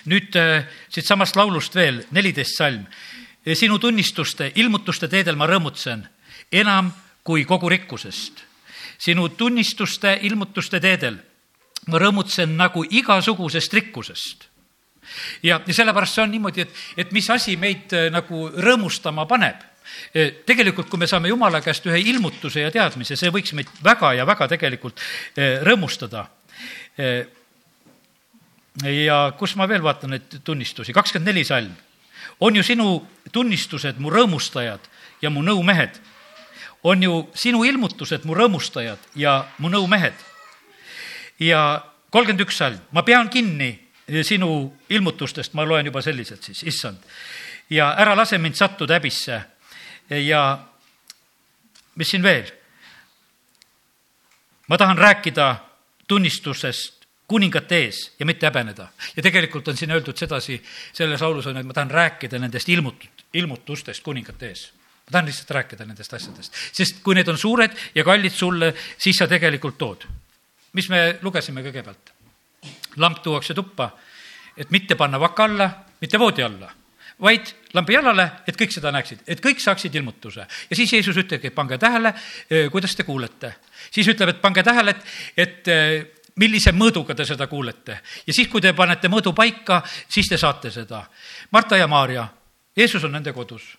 nüüd 0.05 0.35
e, 0.35 0.65
siitsamast 0.89 1.35
laulust 1.35 1.75
veel, 1.75 2.03
neliteist 2.11 2.57
salm. 2.57 2.85
E, 3.45 3.55
sinu 3.55 3.79
tunnistuste, 3.79 4.51
ilmutuste 4.55 5.07
teedel 5.07 5.35
ma 5.35 5.47
rõõmutsen 5.47 6.07
enam 6.51 6.93
kui 7.23 7.45
kogu 7.45 7.69
rikkusest. 7.69 8.45
sinu 8.97 9.29
tunnistuste, 9.29 10.19
ilmutuste 10.21 10.79
teedel 10.79 11.19
ma 11.87 12.01
rõõmutsen 12.01 12.55
nagu 12.59 12.83
igasugusest 12.83 13.73
rikkusest. 13.73 14.47
ja, 15.43 15.61
ja 15.65 15.73
sellepärast 15.73 16.17
see 16.17 16.23
on 16.25 16.31
niimoodi, 16.35 16.65
et, 16.65 16.83
et 16.97 17.11
mis 17.15 17.29
asi 17.31 17.55
meid 17.57 17.93
äh, 17.95 18.09
nagu 18.11 18.49
rõõmustama 18.51 19.23
paneb 19.27 19.61
äh, 19.63 20.43
tegelikult, 20.45 20.89
kui 20.91 20.99
me 20.99 21.07
saame 21.07 21.31
Jumala 21.31 21.61
käest 21.63 21.87
ühe 21.87 22.01
ilmutuse 22.11 22.65
ja 22.65 22.71
teadmise, 22.71 23.15
see 23.15 23.31
võiks 23.31 23.55
meid 23.55 23.71
väga 23.83 24.13
ja 24.19 24.27
väga 24.27 24.49
tegelikult 24.51 24.99
äh, 24.99 25.63
rõõmustada. 25.63 26.27
ja 28.83 29.17
kus 29.37 29.55
ma 29.55 29.67
veel 29.69 29.83
vaatan 29.85 30.15
neid 30.15 30.39
tunnistusi, 30.43 30.93
kakskümmend 30.93 31.29
neli 31.29 31.43
salm. 31.45 31.71
on 32.39 32.55
ju 32.55 32.63
sinu 32.63 33.07
tunnistused 33.31 33.99
mu 33.99 34.09
rõõmustajad 34.09 34.79
ja 35.21 35.29
mu 35.29 35.41
nõumehed. 35.41 36.01
on 36.83 37.03
ju 37.03 37.29
sinu 37.33 37.63
ilmutused 37.63 38.25
mu 38.25 38.33
rõõmustajad 38.33 38.97
ja 39.15 39.45
mu 39.57 39.69
nõumehed 39.69 40.26
ja 41.39 41.85
kolmkümmend 42.09 42.45
üks 42.45 42.57
salm, 42.57 42.79
ma 42.91 43.03
pean 43.03 43.29
kinni 43.29 43.71
sinu 44.23 44.73
ilmutustest, 44.89 45.53
ma 45.53 45.65
loen 45.67 45.85
juba 45.85 46.01
sellised 46.01 46.43
siis, 46.43 46.63
issand. 46.63 46.97
ja 47.69 47.91
ära 47.99 48.15
lase 48.15 48.37
mind 48.37 48.55
sattuda 48.55 48.95
häbisse. 48.95 49.41
Ja 50.09 50.59
mis 51.95 52.09
siin 52.09 52.23
veel? 52.23 52.51
ma 54.67 54.77
tahan 54.77 54.97
rääkida 54.97 55.55
tunnistusest 56.07 57.05
kuningate 57.27 57.75
ees 57.75 57.99
ja 58.19 58.25
mitte 58.25 58.47
häbeneda. 58.47 58.87
ja 59.15 59.23
tegelikult 59.23 59.67
on 59.67 59.77
siin 59.77 59.91
öeldud 59.91 60.17
sedasi, 60.17 60.63
selles 60.93 61.21
laulus 61.21 61.47
on, 61.47 61.57
et 61.57 61.65
ma 61.65 61.73
tahan 61.73 61.91
rääkida 61.91 62.39
nendest 62.39 62.69
ilmut-, 62.69 63.07
ilmutustest 63.33 64.03
kuningate 64.03 64.47
ees. 64.47 64.71
Ma 65.07 65.11
tahan 65.11 65.25
lihtsalt 65.25 65.51
rääkida 65.51 65.85
nendest 65.85 66.13
asjadest, 66.13 66.55
sest 66.71 67.03
kui 67.03 67.15
need 67.15 67.27
on 67.27 67.37
suured 67.37 67.75
ja 67.95 68.03
kallid 68.03 68.31
sulle, 68.31 68.73
siis 68.97 69.19
sa 69.19 69.27
tegelikult 69.27 69.77
tood 69.77 70.07
mis 70.73 70.89
me 70.89 71.19
lugesime 71.21 71.63
kõigepealt? 71.65 72.13
lamp 72.97 73.21
tuuakse 73.21 73.53
tuppa, 73.53 73.91
et 74.57 74.71
mitte 74.73 74.95
panna 74.97 75.19
vaka 75.21 75.43
alla, 75.43 75.67
mitte 76.01 76.17
voodi 76.19 76.41
alla, 76.41 76.71
vaid 77.21 77.51
lambi 77.73 77.93
jalale, 77.93 78.25
et 78.47 78.57
kõik 78.57 78.73
seda 78.73 78.91
näeksid, 78.91 79.21
et 79.27 79.41
kõik 79.43 79.61
saaksid 79.61 79.95
ilmutuse. 79.95 80.47
ja 80.69 80.75
siis 80.75 80.93
Jeesus 80.93 81.17
ütlebki, 81.17 81.47
et 81.47 81.55
pange 81.55 81.77
tähele, 81.77 82.13
kuidas 82.71 82.95
te 82.95 83.03
kuulete. 83.03 83.53
siis 83.91 84.07
ütleb, 84.07 84.29
et 84.29 84.41
pange 84.41 84.63
tähele, 84.63 84.95
et, 84.95 85.05
et 85.37 86.33
millise 86.37 86.71
mõõduga 86.71 87.15
te 87.15 87.25
seda 87.25 87.47
kuulete. 87.47 87.99
ja 88.27 88.33
siis, 88.33 88.47
kui 88.47 88.61
te 88.61 88.73
panete 88.73 89.07
mõõdu 89.07 89.33
paika, 89.33 89.81
siis 90.09 90.29
te 90.29 90.37
saate 90.37 90.71
seda. 90.71 91.03
Marta 91.51 91.77
ja 91.77 91.87
Maarja, 91.87 92.27
Jeesus 92.77 93.03
on 93.03 93.11
nende 93.11 93.33
kodus. 93.33 93.77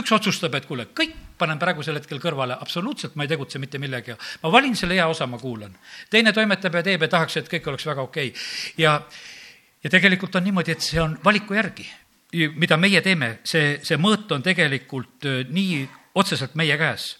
Üks 0.00 0.12
otsustab, 0.14 0.54
et 0.54 0.66
kuule, 0.66 0.88
kõik 0.96 1.14
panen 1.38 1.58
praegusel 1.58 1.98
hetkel 1.98 2.20
kõrvale, 2.22 2.56
absoluutselt 2.60 3.14
ma 3.16 3.26
ei 3.26 3.30
tegutse 3.30 3.58
mitte 3.58 3.78
millegagi. 3.78 4.18
ma 4.42 4.52
valin 4.52 4.76
selle 4.76 4.94
hea 4.98 5.06
osa, 5.08 5.26
ma 5.26 5.38
kuulan. 5.38 5.76
teine 6.10 6.32
toimetab 6.32 6.74
ja 6.74 6.82
teeb 6.82 7.02
ja 7.02 7.08
tahaks, 7.08 7.36
et 7.36 7.48
kõik 7.48 7.68
oleks 7.68 7.86
väga 7.86 8.02
okei 8.02 8.28
okay. 8.28 8.42
ja 8.78 9.00
ja 9.84 9.90
tegelikult 9.90 10.34
on 10.34 10.44
niimoodi, 10.44 10.72
et 10.72 10.82
see 10.82 11.00
on 11.00 11.18
valiku 11.24 11.54
järgi, 11.54 11.86
mida 12.56 12.76
meie 12.76 13.00
teeme, 13.00 13.38
see, 13.44 13.78
see 13.82 13.96
mõõt 13.96 14.32
on 14.34 14.42
tegelikult 14.42 15.28
nii 15.48 15.86
otseselt 16.18 16.54
meie 16.58 16.76
käes. 16.78 17.16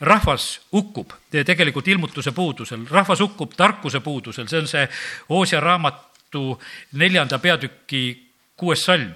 rahvas 0.00 0.60
hukkub 0.72 1.12
tegelikult 1.30 1.88
ilmutuse 1.88 2.32
puudusel, 2.32 2.86
rahvas 2.90 3.20
hukkub 3.20 3.54
tarkuse 3.56 4.00
puudusel, 4.00 4.48
see 4.48 4.62
on 4.62 4.68
see 4.70 4.88
Oosia 5.28 5.60
raamatu 5.60 6.58
neljanda 6.92 7.38
peatüki 7.38 8.02
kuues 8.56 8.84
salm. 8.84 9.12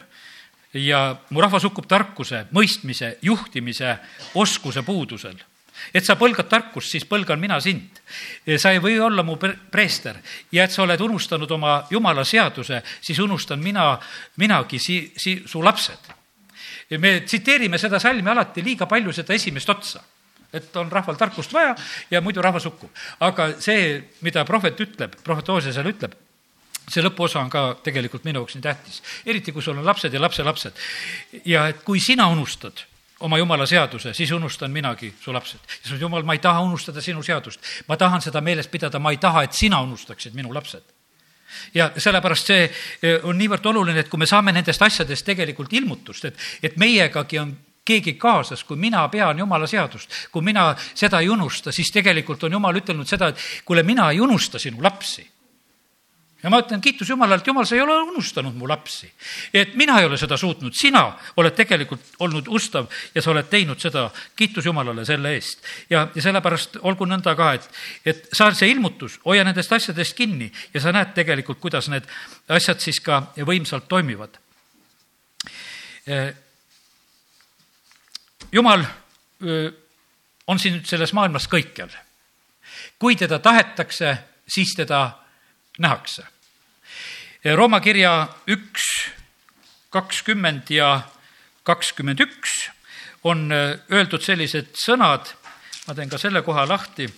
Ja 0.75 1.17
mu 1.31 1.41
rahvas 1.41 1.65
hukkub 1.69 1.87
tarkuse, 1.89 2.47
mõistmise, 2.53 3.17
juhtimise, 3.23 3.97
oskuse 4.35 4.83
puudusel 4.83 5.41
et 5.95 6.05
sa 6.07 6.17
põlgad 6.19 6.49
tarkust, 6.51 6.93
siis 6.93 7.07
põlgan 7.09 7.41
mina 7.41 7.59
sind. 7.61 8.01
sa 8.57 8.71
ei 8.73 8.79
või 8.79 8.99
olla 9.01 9.23
mu 9.23 9.37
preester 9.37 10.21
ja 10.53 10.65
et 10.65 10.71
sa 10.71 10.83
oled 10.83 11.01
unustanud 11.01 11.51
oma 11.51 11.83
jumala 11.91 12.25
seaduse, 12.25 12.83
siis 13.01 13.19
unustan 13.19 13.59
mina, 13.59 13.99
minagi 14.37 14.79
si-, 14.79 15.13
si-, 15.17 15.43
su 15.47 15.63
lapsed. 15.63 16.13
me 16.99 17.21
tsiteerime 17.21 17.79
seda 17.79 17.99
salmi 17.99 18.31
alati 18.31 18.63
liiga 18.63 18.87
palju, 18.87 19.13
seda 19.13 19.35
esimest 19.35 19.69
otsa 19.69 20.03
et 20.53 20.77
on 20.77 20.91
rahval 20.93 21.17
tarkust 21.17 21.53
vaja 21.53 21.75
ja 22.11 22.21
muidu 22.21 22.43
rahvas 22.43 22.65
hukkub. 22.65 22.91
aga 23.21 23.55
see, 23.59 24.03
mida 24.21 24.45
prohvet 24.45 24.81
ütleb, 24.81 25.17
prohvet 25.25 25.49
Oose 25.49 25.73
seal 25.73 25.89
ütleb, 25.89 26.15
see 26.89 27.03
lõpuosa 27.05 27.41
on 27.43 27.51
ka 27.51 27.65
tegelikult 27.85 28.25
minu 28.25 28.43
jaoks 28.43 28.57
nii 28.57 28.65
tähtis, 28.65 29.03
eriti 29.27 29.53
kui 29.53 29.63
sul 29.63 29.79
on 29.79 29.87
lapsed 29.87 30.13
ja 30.13 30.21
lapselapsed. 30.21 30.81
ja 31.45 31.67
et 31.69 31.83
kui 31.87 32.01
sina 32.01 32.29
unustad 32.29 32.85
oma 33.23 33.39
jumala 33.39 33.67
seaduse, 33.67 34.15
siis 34.15 34.31
unustan 34.31 34.71
minagi 34.71 35.13
su 35.21 35.33
lapsed. 35.33 35.61
ja 35.69 35.89
sa 35.89 35.95
ütled, 35.95 36.03
jumal, 36.03 36.23
ma 36.23 36.35
ei 36.35 36.43
taha 36.43 36.61
unustada 36.61 37.01
sinu 37.01 37.23
seadust. 37.23 37.61
ma 37.89 37.97
tahan 37.97 38.23
seda 38.23 38.41
meeles 38.41 38.69
pidada, 38.69 38.99
ma 38.99 39.11
ei 39.11 39.17
taha, 39.17 39.43
et 39.43 39.53
sina 39.53 39.81
unustaksid 39.81 40.35
minu 40.35 40.55
lapsed. 40.55 40.83
ja 41.75 41.91
sellepärast 41.97 42.47
see 42.47 42.71
e, 43.03 43.19
on 43.23 43.39
niivõrd 43.39 43.67
oluline, 43.67 44.01
et 44.01 44.09
kui 44.09 44.19
me 44.19 44.27
saame 44.27 44.53
nendest 44.53 44.83
asjadest 44.83 45.27
tegelikult 45.27 45.73
ilmutust, 45.73 46.25
et, 46.25 46.41
et 46.63 46.77
meiegagi 46.77 47.39
on 47.39 47.55
keegi 47.85 48.15
kaasas, 48.15 48.65
kui 48.65 48.77
mina 48.77 49.03
pean 49.11 49.39
jumala 49.39 49.67
seadust, 49.67 50.11
kui 50.33 50.43
mina 50.43 50.71
seda 50.95 51.21
ei 51.21 51.29
unusta, 51.29 51.73
siis 51.73 51.91
tegelikult 51.91 52.45
on 52.45 52.53
jumal 52.59 52.77
ütelnud 52.79 53.09
seda, 53.09 53.29
et 53.29 53.65
kuule, 53.65 53.83
mina 53.83 54.11
ei 54.11 54.21
unusta 54.21 54.59
sinu 54.59 54.83
lapsi 54.83 55.27
ja 56.43 56.51
ma 56.51 56.59
ütlen, 56.63 56.81
kiitus 56.83 57.09
Jumalale, 57.09 57.41
et 57.41 57.47
Jumal, 57.47 57.67
sa 57.69 57.77
ei 57.77 57.83
ole 57.83 57.95
unustanud 58.03 58.55
mu 58.59 58.69
lapsi. 58.69 59.13
et 59.55 59.75
mina 59.75 59.99
ei 60.01 60.07
ole 60.07 60.17
seda 60.19 60.37
suutnud, 60.37 60.75
sina 60.75 61.05
oled 61.37 61.55
tegelikult 61.55 62.03
olnud 62.19 62.49
ustav 62.49 62.89
ja 63.15 63.23
sa 63.23 63.31
oled 63.31 63.49
teinud 63.51 63.81
seda, 63.81 64.11
kiitus 64.37 64.67
Jumalale 64.67 65.05
selle 65.05 65.35
eest. 65.35 65.63
ja, 65.91 66.09
ja 66.15 66.23
sellepärast 66.23 66.81
olgu 66.83 67.07
nõnda 67.07 67.37
ka, 67.39 67.53
et, 67.55 67.69
et 68.05 68.29
saa 68.33 68.55
see 68.55 68.71
ilmutus, 68.71 69.21
hoia 69.25 69.45
nendest 69.45 69.73
asjadest 69.73 70.17
kinni 70.17 70.51
ja 70.75 70.81
sa 70.81 70.93
näed 70.93 71.15
tegelikult, 71.15 71.61
kuidas 71.61 71.89
need 71.89 72.09
asjad 72.49 72.81
siis 72.81 73.01
ka 73.01 73.23
võimsalt 73.37 73.89
toimivad. 73.89 74.39
Jumal 78.53 78.83
on 80.47 80.59
siin 80.59 80.83
selles 80.85 81.13
maailmas 81.13 81.47
kõikjal. 81.49 81.91
kui 82.99 83.17
teda 83.17 83.39
tahetakse, 83.39 84.17
siis 84.49 84.75
teda 84.77 85.22
nähakse. 85.79 86.27
Rooma 87.57 87.81
kirja 87.81 88.29
üks, 88.47 88.85
kakskümmend 89.91 90.71
ja 90.71 91.03
kakskümmend 91.63 92.21
üks 92.21 92.71
on 93.25 93.51
äh, 93.53 93.79
öeldud 93.91 94.23
sellised 94.23 94.75
sõnad, 94.79 95.35
ma 95.87 95.95
teen 95.95 96.11
ka 96.11 96.19
selle 96.19 96.43
koha 96.43 96.67
lahti, 96.69 97.09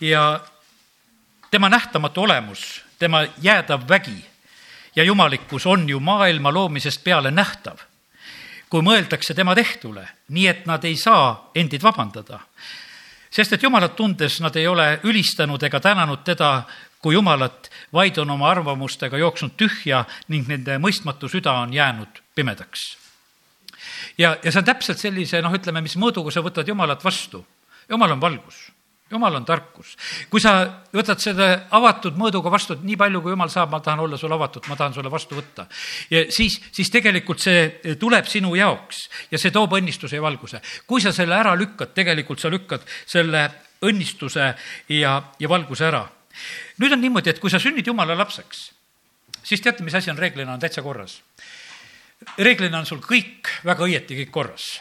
ja 0.00 0.40
tema 1.50 1.68
nähtamatu 1.68 2.22
olemus, 2.22 2.82
tema 2.98 3.24
jäädav 3.42 3.88
vägi 3.88 4.24
ja 4.96 5.04
jumalikkus 5.04 5.66
on 5.66 5.88
ju 5.88 6.00
maailma 6.00 6.52
loomisest 6.52 7.04
peale 7.04 7.30
nähtav, 7.30 7.76
kui 8.70 8.82
mõeldakse 8.82 9.34
tema 9.34 9.54
tehtule, 9.54 10.08
nii 10.28 10.46
et 10.48 10.66
nad 10.66 10.84
ei 10.84 10.96
saa 10.96 11.50
endid 11.54 11.82
vabandada. 11.82 12.40
sest 13.30 13.52
et 13.52 13.62
Jumalat 13.62 13.96
tundes 13.96 14.40
nad 14.40 14.56
ei 14.56 14.66
ole 14.66 15.00
ülistanud 15.02 15.62
ega 15.62 15.80
tänanud 15.80 16.24
teda 16.24 16.62
kui 17.06 17.14
Jumalat, 17.14 17.68
vaid 17.94 18.16
on 18.18 18.32
oma 18.34 18.48
arvamustega 18.50 19.18
jooksnud 19.20 19.54
tühja 19.54 20.02
ning 20.32 20.48
nende 20.50 20.80
mõistmatu 20.82 21.30
süda 21.30 21.52
on 21.62 21.74
jäänud 21.74 22.22
pimedaks. 22.34 22.96
ja, 24.18 24.34
ja 24.42 24.50
see 24.50 24.58
on 24.58 24.66
täpselt 24.66 24.98
sellise, 24.98 25.38
noh, 25.42 25.54
ütleme, 25.54 25.84
mis 25.84 25.94
mõõduga 26.02 26.34
sa 26.34 26.42
võtad 26.42 26.66
Jumalat 26.66 27.04
vastu. 27.06 27.44
Jumal 27.86 28.16
on 28.16 28.20
valgus, 28.20 28.56
Jumal 29.10 29.38
on 29.38 29.44
tarkus. 29.46 29.94
kui 30.30 30.42
sa 30.42 30.56
võtad 30.90 31.22
selle 31.22 31.46
avatud 31.70 32.18
mõõduga 32.18 32.50
vastu, 32.50 32.74
et 32.74 32.82
nii 32.82 32.98
palju, 32.98 33.22
kui 33.22 33.36
Jumal 33.36 33.54
saab, 33.54 33.70
ma 33.70 33.80
tahan 33.80 34.02
olla 34.02 34.18
sulle 34.18 34.34
avatud, 34.34 34.66
ma 34.66 34.74
tahan 34.74 34.98
sulle 34.98 35.10
vastu 35.10 35.38
võtta. 35.38 35.68
ja 36.10 36.24
siis, 36.34 36.58
siis 36.72 36.90
tegelikult 36.90 37.38
see 37.38 37.94
tuleb 38.02 38.26
sinu 38.26 38.56
jaoks 38.58 39.06
ja 39.30 39.38
see 39.38 39.54
toob 39.54 39.78
õnnistuse 39.78 40.18
ja 40.18 40.26
valguse. 40.26 40.60
kui 40.86 41.00
sa 41.00 41.14
selle 41.14 41.38
ära 41.38 41.54
lükkad, 41.54 41.94
tegelikult 41.94 42.42
sa 42.42 42.50
lükkad 42.50 42.82
selle 43.06 43.46
õnnistuse 43.86 44.54
ja, 44.88 45.22
ja 45.38 45.48
valguse 45.48 45.86
ära 45.86 46.06
nüüd 46.82 46.92
on 46.92 47.00
niimoodi, 47.00 47.30
et 47.30 47.40
kui 47.42 47.52
sa 47.52 47.60
sünnid 47.62 47.86
jumala 47.86 48.16
lapseks, 48.18 48.70
siis 49.46 49.62
teate, 49.62 49.84
mis 49.86 49.94
asi 49.94 50.10
on 50.10 50.18
reeglina, 50.18 50.54
on 50.54 50.60
täitsa 50.60 50.82
korras. 50.82 51.20
reeglina 52.38 52.78
on 52.78 52.86
sul 52.86 53.00
kõik 53.04 53.50
väga 53.64 53.84
õieti 53.84 54.16
kõik 54.22 54.30
korras, 54.32 54.80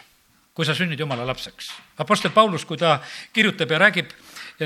kui 0.54 0.66
sa 0.66 0.76
sünnid 0.76 1.00
jumala 1.00 1.26
lapseks. 1.28 1.72
Apostel 1.98 2.32
Paulus, 2.32 2.66
kui 2.66 2.78
ta 2.78 3.00
kirjutab 3.34 3.72
ja 3.72 3.80
räägib 3.80 4.12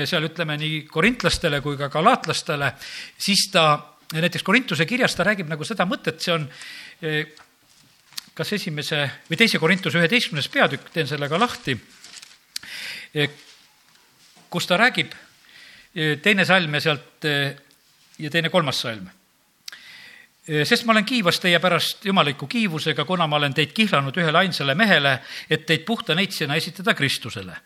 seal 0.04 0.24
ütleme 0.28 0.56
nii 0.56 0.84
korintlastele 0.86 1.60
kui 1.60 1.76
ka 1.76 1.88
galaatlastele, 1.90 2.72
siis 3.18 3.48
ta 3.52 3.64
näiteks 4.12 4.42
Korintuse 4.46 4.86
kirjas 4.86 5.14
ta 5.14 5.24
räägib 5.26 5.50
nagu 5.50 5.64
seda 5.66 5.86
mõtet, 5.86 6.22
see 6.22 6.34
on 6.34 6.46
eh, 7.02 7.26
kas 8.34 8.52
esimese 8.56 9.02
või 9.28 9.38
teise 9.38 9.58
Korintuse 9.62 9.98
üheteistkümnes 10.00 10.48
peatükk, 10.50 10.90
teen 10.94 11.10
selle 11.10 11.28
ka 11.28 11.38
lahti, 11.38 11.76
eh, 13.14 13.34
kus 14.50 14.66
ta 14.66 14.78
räägib 14.80 15.14
teine 16.22 16.44
salm 16.44 16.74
ja 16.74 16.80
sealt 16.80 17.26
ja 18.18 18.30
teine 18.30 18.48
kolmas 18.50 18.80
salm. 18.80 19.08
sest 20.64 20.84
ma 20.84 20.92
olen 20.92 21.04
kiivas 21.04 21.40
teie 21.40 21.58
pärast 21.58 22.04
jumaliku 22.04 22.46
kiivusega, 22.46 23.04
kuna 23.04 23.26
ma 23.26 23.36
olen 23.36 23.54
teid 23.54 23.72
kihlanud 23.72 24.16
ühele 24.16 24.38
ainsale 24.38 24.74
mehele, 24.74 25.18
et 25.50 25.66
teid 25.66 25.84
puhta 25.86 26.14
neitsina 26.14 26.54
esitada 26.54 26.94
Kristusele. 26.94 27.56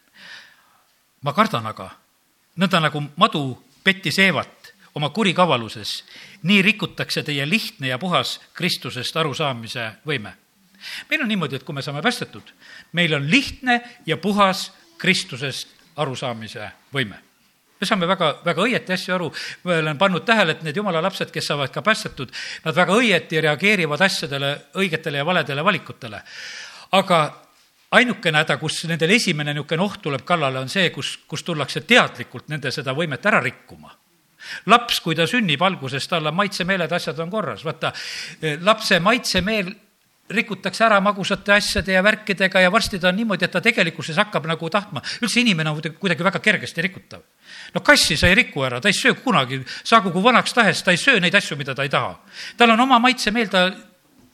ma 1.23 1.33
kardan 1.33 1.67
aga, 1.67 1.91
nõnda 2.57 2.81
nagu 2.81 3.03
madu 3.17 3.65
petti 3.85 4.13
seevat 4.13 4.73
oma 4.95 5.11
kurikavaluses, 5.11 6.05
nii 6.43 6.63
rikutakse 6.63 7.23
teie 7.23 7.49
lihtne 7.49 7.89
ja 7.89 7.99
puhas 7.99 8.41
Kristusest 8.55 9.17
arusaamise 9.17 9.93
võime. 10.07 10.33
meil 11.11 11.23
on 11.23 11.29
niimoodi, 11.29 11.57
et 11.57 11.63
kui 11.63 11.75
me 11.75 11.83
saame 11.83 12.03
päästetud, 12.03 12.53
meil 12.93 13.15
on 13.15 13.31
lihtne 13.31 13.81
ja 14.07 14.17
puhas 14.17 14.73
Kristusest 14.99 15.69
arusaamise 15.97 16.71
võime 16.95 17.34
me 17.85 17.89
saame 17.91 18.09
väga, 18.09 18.31
väga 18.45 18.65
õieti 18.65 18.97
asju 18.97 19.15
aru, 19.15 19.31
ma 19.69 19.79
olen 19.83 20.01
pannud 20.01 20.25
tähele, 20.27 20.57
et 20.57 20.67
need 20.67 20.81
jumala 20.81 21.03
lapsed, 21.05 21.31
kes 21.35 21.53
saavad 21.53 21.73
ka 21.75 21.85
päästetud, 21.85 22.33
nad 22.65 22.77
väga 22.77 22.97
õieti 22.97 23.43
reageerivad 23.45 24.05
asjadele, 24.09 24.55
õigetele 24.81 25.21
ja 25.21 25.27
valedele 25.29 25.65
valikutele. 25.65 26.23
aga 26.95 27.19
ainukene 27.95 28.39
häda, 28.43 28.57
kus 28.59 28.85
nendel 28.91 29.11
esimene 29.15 29.53
niisugune 29.55 29.83
oht 29.83 30.01
tuleb 30.03 30.25
kallale, 30.27 30.63
on 30.63 30.71
see, 30.73 30.89
kus, 30.95 31.19
kus 31.29 31.45
tullakse 31.47 31.85
teadlikult 31.87 32.49
nende 32.49 32.73
seda 32.75 32.95
võimet 32.95 33.27
ära 33.27 33.41
rikkuma. 33.43 33.93
Laps, 34.69 34.99
kui 35.01 35.17
ta 35.17 35.27
sünnib 35.27 35.63
alguses, 35.65 36.05
tal 36.09 36.27
on 36.29 36.37
maitsemeeled, 36.37 36.93
asjad 36.93 37.21
on 37.25 37.31
korras, 37.33 37.65
vaata, 37.65 37.93
lapse 38.61 38.99
maitsemeel 39.01 39.71
rikutakse 40.31 40.85
ära 40.87 41.01
magusate 41.05 41.53
asjade 41.53 41.93
ja 41.93 42.03
värkidega 42.03 42.61
ja 42.61 42.71
varsti 42.73 42.99
ta 42.99 43.11
on 43.11 43.17
niimoodi, 43.17 43.45
et 43.45 43.53
ta 43.53 43.61
tegelikkuses 43.61 44.17
hakkab 44.17 44.47
nagu 44.49 44.71
tahtma, 44.73 45.03
üldse 45.21 45.41
inimene 45.43 45.71
on 45.71 45.81
kuidagi 46.01 46.25
väga 46.25 46.41
kergesti 46.41 46.83
rikutav. 46.83 47.21
no 47.75 47.81
kassi 47.81 48.17
sa 48.17 48.29
ei 48.29 48.35
riku 48.35 48.65
ära, 48.65 48.81
ta 48.81 48.89
ei 48.89 48.97
söö 48.97 49.15
kunagi, 49.15 49.61
saagu 49.85 50.13
kui 50.13 50.23
vanaks 50.23 50.55
tahes, 50.55 50.83
ta 50.83 50.91
ei 50.91 50.97
söö 50.97 51.21
neid 51.21 51.35
asju, 51.35 51.57
mida 51.57 51.75
ta 51.75 51.83
ei 51.83 51.89
taha. 51.89 52.19
tal 52.57 52.71
on 52.71 52.81
oma 52.81 52.99
maitsemeel, 52.99 53.49
ta 53.49 53.71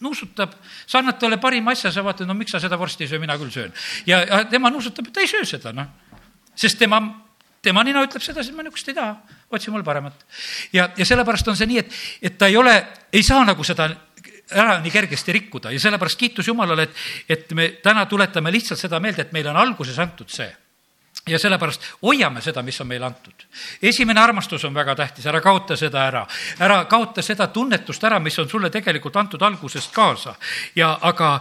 nuusutab, 0.01 0.53
sa 0.87 0.99
annad 0.99 1.19
talle 1.19 1.39
parima 1.39 1.73
asja, 1.73 1.91
sa 1.93 2.05
vaatad, 2.05 2.27
no 2.27 2.35
miks 2.35 2.53
sa 2.53 2.61
seda 2.61 2.79
vorsti 2.79 3.05
ei 3.05 3.09
söö, 3.09 3.19
mina 3.19 3.37
küll 3.39 3.51
söön. 3.51 3.73
ja, 4.07 4.23
ja 4.23 4.45
tema 4.45 4.71
nuusutab, 4.71 5.09
et 5.09 5.13
ta 5.13 5.21
ei 5.21 5.29
söö 5.29 5.45
seda, 5.45 5.73
noh. 5.73 5.91
sest 6.55 6.79
tema, 6.79 7.01
tema 7.63 7.83
nina 7.85 8.05
ütleb 8.07 8.23
sedasi, 8.23 8.51
et 8.51 8.57
ma 8.57 8.63
niisugust 8.63 8.89
ei 8.89 8.95
taha, 8.95 9.17
otsi 9.51 9.71
mul 9.75 9.83
paremat. 9.83 10.25
ja, 10.73 10.89
ja 10.97 11.05
sellepärast 11.05 11.49
on 11.49 11.59
see 11.59 11.67
nii, 11.67 11.83
et, 11.83 11.99
et 12.23 12.39
ta 12.39 12.47
ei 12.47 12.57
ole, 12.57 12.77
ei 13.13 13.23
saa 13.27 13.43
nagu 13.45 13.65
seda 13.67 13.91
ära 14.53 14.79
nii 14.81 14.91
kergesti 14.91 15.33
rikkuda. 15.33 15.71
Ja 15.71 15.81
sellepärast 15.81 16.19
kiitus 16.19 16.49
Jumalale, 16.49 16.89
et, 16.89 17.05
et 17.29 17.53
me 17.57 17.69
täna 17.83 18.07
tuletame 18.07 18.53
lihtsalt 18.53 18.81
seda 18.81 19.01
meelde, 19.01 19.23
et 19.27 19.33
meile 19.33 19.53
on 19.53 19.61
alguses 19.61 19.99
antud 19.99 20.31
see. 20.33 20.51
Ja 21.29 21.39
sellepärast 21.39 21.83
hoiame 22.03 22.41
seda, 22.41 22.63
mis 22.63 22.81
on 22.81 22.89
meile 22.89 23.07
antud. 23.07 23.45
esimene 23.83 24.21
armastus 24.21 24.65
on 24.65 24.75
väga 24.75 24.95
tähtis, 24.97 25.27
ära 25.27 25.41
kaota 25.41 25.77
seda 25.77 26.07
ära, 26.07 26.27
ära 26.59 26.85
kaota 26.85 27.23
seda 27.23 27.47
tunnetust 27.47 28.05
ära, 28.05 28.19
mis 28.19 28.39
on 28.39 28.49
sulle 28.49 28.71
tegelikult 28.71 29.17
antud 29.17 29.43
algusest 29.43 29.93
kaasa. 29.95 30.35
Ja 30.75 30.99
aga 31.03 31.41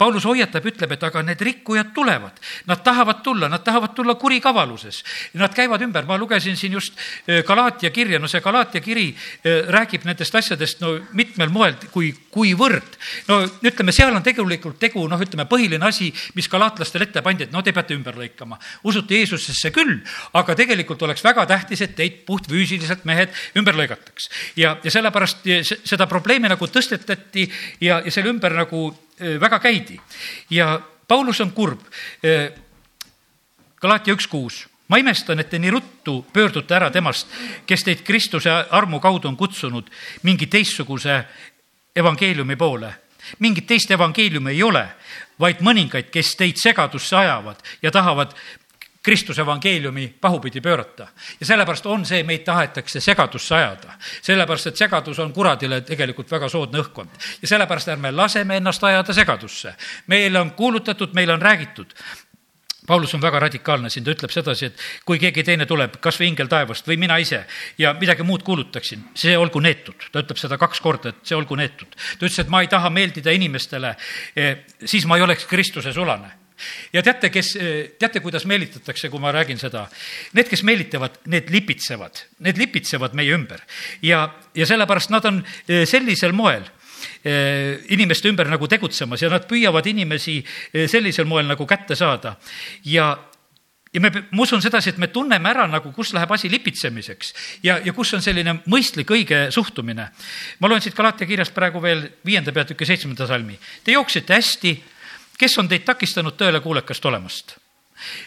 Paulus 0.00 0.24
hoiatab, 0.24 0.64
ütleb, 0.64 0.94
et 0.96 1.02
aga 1.04 1.20
need 1.26 1.42
rikkujad 1.44 1.92
tulevad, 1.92 2.38
nad 2.70 2.80
tahavad 2.84 3.20
tulla, 3.24 3.50
nad 3.52 3.60
tahavad 3.64 3.92
tulla 3.96 4.14
kurikavaluses. 4.16 5.02
Nad 5.36 5.52
käivad 5.52 5.82
ümber, 5.84 6.06
ma 6.08 6.16
lugesin 6.18 6.56
siin 6.56 6.72
just 6.78 6.96
äh, 6.96 7.42
Galaatia 7.44 7.90
kirja, 7.92 8.18
no 8.18 8.28
see 8.30 8.40
Galaatia 8.40 8.80
kiri 8.80 9.10
äh, 9.12 9.68
räägib 9.68 10.06
nendest 10.08 10.34
asjadest 10.40 10.80
no 10.80 10.94
mitmel 11.16 11.52
moel, 11.52 11.76
kui, 11.92 12.14
kuivõrd. 12.32 12.96
no 13.28 13.42
ütleme, 13.60 13.92
seal 13.92 14.16
on 14.16 14.24
tegelikult 14.24 14.78
tegu, 14.80 15.04
noh, 15.10 15.20
ütleme, 15.20 15.44
põhiline 15.50 15.84
asi, 15.84 16.08
mis 16.38 16.48
galaatlastele 16.48 17.08
ette 17.08 17.24
pandi, 17.26 17.44
et 17.44 17.52
no 17.52 17.60
te 17.62 17.74
peate 17.76 17.94
ümber 17.98 18.16
lõikama. 18.16 18.56
usute 18.88 19.20
Jeesusesse 19.20 19.72
küll, 19.74 19.98
aga 20.32 20.56
tegelikult 20.56 21.02
oleks 21.02 21.24
väga 21.24 21.44
tähtis, 21.50 21.84
et 21.84 21.94
teid 21.98 22.22
puhtfüüsiliselt 22.24 23.04
mehed 23.04 23.36
ümber 23.60 23.76
lõigataks. 23.76 24.30
ja, 24.56 24.78
ja 24.82 24.96
sellepärast 24.96 25.44
seda 25.84 26.08
probleemi 26.08 26.48
nagu 26.48 26.66
tõstetati 26.66 27.50
ja, 27.80 28.00
ja 28.00 28.10
selle 28.10 28.32
ümber 28.32 28.56
nagu 28.56 28.88
väga 29.20 29.58
käidi 29.60 30.00
ja 30.50 30.80
Paulus 31.08 31.40
on 31.40 31.52
kurb. 31.52 31.80
Galaatia 33.80 34.14
üks 34.14 34.26
kuus 34.28 34.66
ma 34.90 34.98
imestan, 34.98 35.38
et 35.38 35.50
te 35.50 35.58
nii 35.62 35.70
ruttu 35.70 36.16
pöördute 36.32 36.74
ära 36.74 36.90
temast, 36.90 37.30
kes 37.66 37.84
teid 37.86 38.02
Kristuse 38.06 38.50
armu 38.50 38.98
kaudu 39.00 39.28
on 39.30 39.38
kutsunud 39.38 39.86
mingi 40.26 40.50
teistsuguse 40.50 41.22
evangeeliumi 41.96 42.56
poole. 42.56 42.94
mingit 43.38 43.66
teist 43.66 43.90
evangeeliumi 43.90 44.50
ei 44.50 44.62
ole, 44.62 44.86
vaid 45.40 45.60
mõningaid, 45.60 46.08
kes 46.10 46.34
teid 46.36 46.56
segadusse 46.56 47.16
ajavad 47.16 47.56
ja 47.82 47.90
tahavad 47.90 48.32
Kristuse 49.02 49.42
evangeeliumi 49.42 50.14
pahupidi 50.20 50.60
pöörata. 50.60 51.06
ja 51.40 51.46
sellepärast 51.46 51.86
on 51.86 52.06
see, 52.06 52.22
meid 52.22 52.44
tahetakse 52.44 53.00
segadusse 53.00 53.54
ajada. 53.54 53.92
sellepärast, 54.22 54.66
et 54.66 54.76
segadus 54.76 55.18
on 55.18 55.32
kuradile 55.32 55.80
tegelikult 55.80 56.30
väga 56.30 56.48
soodne 56.48 56.82
õhkkond. 56.82 57.08
ja 57.42 57.48
sellepärast 57.48 57.88
ärme 57.88 58.12
laseme 58.12 58.56
ennast 58.56 58.84
ajada 58.84 59.12
segadusse. 59.12 59.74
meile 60.06 60.40
on 60.40 60.50
kuulutatud, 60.50 61.14
meile 61.14 61.32
on 61.32 61.42
räägitud. 61.42 61.94
Paulus 62.86 63.14
on 63.14 63.22
väga 63.22 63.38
radikaalne 63.38 63.90
siin, 63.90 64.04
ta 64.04 64.10
ütleb 64.10 64.32
sedasi, 64.34 64.66
et 64.66 64.80
kui 65.04 65.18
keegi 65.18 65.44
teine 65.46 65.66
tuleb, 65.66 65.96
kas 66.00 66.20
või 66.20 66.32
ingel 66.32 66.48
taevast 66.50 66.88
või 66.88 66.96
mina 66.98 67.16
ise 67.16 67.44
ja 67.78 67.94
midagi 67.94 68.22
muud 68.22 68.42
kuulutaksin, 68.42 69.04
see 69.14 69.36
olgu 69.38 69.60
neetud. 69.60 70.10
ta 70.12 70.20
ütleb 70.20 70.36
seda 70.36 70.58
kaks 70.58 70.80
korda, 70.80 71.08
et 71.08 71.24
see 71.24 71.36
olgu 71.36 71.56
neetud. 71.56 71.96
ta 71.96 72.26
ütles, 72.26 72.38
et 72.38 72.48
ma 72.48 72.60
ei 72.60 72.68
taha 72.68 72.90
meeldida 72.90 73.30
inimestele, 73.30 73.96
eh, 74.36 74.56
siis 74.84 75.06
ma 75.06 75.16
ei 75.16 75.22
oleks 75.22 75.46
Kristuse 75.46 75.92
sulane 75.92 76.39
ja 76.92 77.02
teate, 77.06 77.30
kes, 77.32 77.54
teate, 77.98 78.20
kuidas 78.24 78.46
meelitatakse, 78.48 79.10
kui 79.12 79.22
ma 79.22 79.32
räägin 79.34 79.60
seda? 79.60 79.86
Need, 80.36 80.50
kes 80.50 80.64
meelitavad, 80.66 81.20
need 81.30 81.50
lipitsevad, 81.52 82.24
need 82.46 82.60
lipitsevad 82.60 83.16
meie 83.18 83.34
ümber 83.36 83.62
ja, 84.02 84.26
ja 84.54 84.66
sellepärast 84.68 85.12
nad 85.14 85.26
on 85.28 85.40
eh, 85.68 85.86
sellisel 85.88 86.34
moel 86.36 86.64
eh, 87.24 87.80
inimeste 87.94 88.30
ümber 88.30 88.48
nagu 88.50 88.68
tegutsemas 88.70 89.22
ja 89.22 89.30
nad 89.32 89.48
püüavad 89.50 89.86
inimesi 89.90 90.40
eh, 90.40 90.86
sellisel 90.90 91.28
moel 91.28 91.48
nagu 91.50 91.66
kätte 91.68 91.96
saada. 91.98 92.36
ja, 92.84 93.12
ja 93.92 94.00
me, 94.00 94.12
ma 94.30 94.44
usun 94.44 94.62
sedasi, 94.62 94.94
et 94.94 95.00
me 95.02 95.10
tunneme 95.12 95.50
ära 95.50 95.66
nagu, 95.70 95.92
kus 95.96 96.14
läheb 96.16 96.32
asi 96.32 96.50
lipitsemiseks 96.50 97.34
ja, 97.66 97.80
ja 97.84 97.94
kus 97.96 98.14
on 98.14 98.22
selline 98.24 98.60
mõistlik, 98.66 99.10
õige 99.10 99.48
suhtumine. 99.54 100.10
ma 100.58 100.70
loen 100.70 100.82
siit 100.82 100.96
Galatia 100.96 101.28
kirjast 101.28 101.54
praegu 101.56 101.82
veel 101.82 102.06
viienda 102.26 102.52
peatüki 102.52 102.86
seitsmenda 102.86 103.26
salmi. 103.26 103.58
Te 103.84 103.96
jooksite 103.96 104.36
hästi 104.38 104.76
kes 105.40 105.58
on 105.58 105.68
teid 105.68 105.86
takistanud 105.88 106.36
tõele 106.36 106.60
kuulekast 106.60 107.04
olemast? 107.08 107.56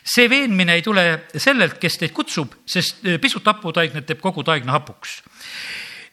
see 0.05 0.29
veenmine 0.29 0.75
ei 0.77 0.83
tule 0.85 1.03
sellelt, 1.33 1.79
kes 1.81 1.97
teid 1.97 2.13
kutsub, 2.13 2.51
sest 2.69 3.05
eh, 3.07 3.19
pisut 3.21 3.45
haputaignet 3.49 4.05
teeb 4.05 4.21
kogu 4.21 4.43
taigna 4.45 4.75
hapuks. 4.77 5.15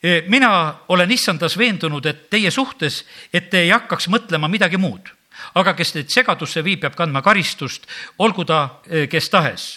Eh, 0.00 0.24
mina 0.32 0.50
olen 0.88 1.10
issandas 1.12 1.58
veendunud, 1.60 2.06
et 2.08 2.28
teie 2.32 2.50
suhtes, 2.50 3.02
et 3.32 3.50
te 3.52 3.66
ei 3.66 3.72
hakkaks 3.74 4.08
mõtlema 4.12 4.48
midagi 4.48 4.80
muud. 4.80 5.16
aga 5.54 5.72
kes 5.72 5.92
teid 5.92 6.10
segadusse 6.12 6.60
viib, 6.64 6.82
peab 6.82 6.96
kandma 6.98 7.22
karistust, 7.24 7.86
olgu 8.18 8.44
ta 8.44 8.80
eh, 8.88 9.06
kes 9.08 9.28
tahes 9.32 9.68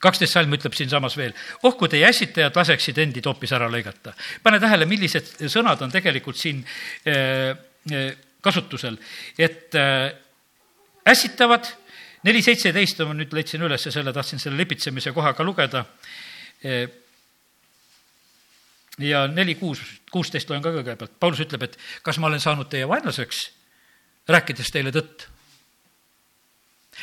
kaksteist 0.00 0.36
salm 0.36 0.52
ütleb 0.52 0.74
siinsamas 0.76 1.16
veel, 1.16 1.32
oh 1.64 1.72
kui 1.76 1.88
teie 1.88 2.04
ässitajad 2.06 2.56
laseksid 2.56 2.98
endid 3.00 3.26
hoopis 3.26 3.52
ära 3.56 3.68
lõigata. 3.72 4.12
pane 4.42 4.60
tähele, 4.60 4.86
millised 4.86 5.48
sõnad 5.48 5.82
on 5.82 5.90
tegelikult 5.90 6.36
siin 6.36 6.60
kasutusel, 8.46 8.98
et 9.38 9.74
äh, 9.78 10.12
ässitavad, 11.06 11.68
neli 12.26 12.42
seitseteist, 12.42 13.02
ma 13.06 13.16
nüüd 13.16 13.34
leidsin 13.36 13.64
üles 13.66 13.88
selle, 13.90 14.14
tahtsin 14.14 14.42
selle 14.42 14.58
lipitsemise 14.62 15.12
koha 15.16 15.34
ka 15.36 15.46
lugeda. 15.46 15.84
Äh, 16.64 16.86
ja 19.02 19.26
neli 19.28 19.56
kuus, 19.60 19.82
kuusteist 20.12 20.50
loen 20.50 20.64
ka 20.64 20.72
kõigepealt, 20.72 21.16
Paulus 21.20 21.42
ütleb, 21.44 21.66
et 21.66 21.78
kas 22.06 22.18
ma 22.20 22.30
olen 22.30 22.42
saanud 22.42 22.70
teie 22.72 22.88
vaenlaseks, 22.88 23.42
rääkides 24.30 24.72
teile 24.72 24.92
tõtt. 24.94 25.28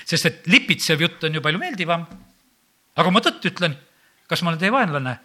sest 0.10 0.26
et 0.26 0.48
lipitsev 0.50 1.02
jutt 1.02 1.24
on 1.24 1.36
ju 1.36 1.42
palju 1.42 1.60
meeldivam. 1.60 2.08
aga 2.96 3.12
ma 3.12 3.20
tõtt 3.22 3.46
ütlen, 3.46 3.78
kas 4.28 4.42
ma 4.42 4.50
olen 4.50 4.60
teie 4.60 4.72
vaenlane? 4.72 5.20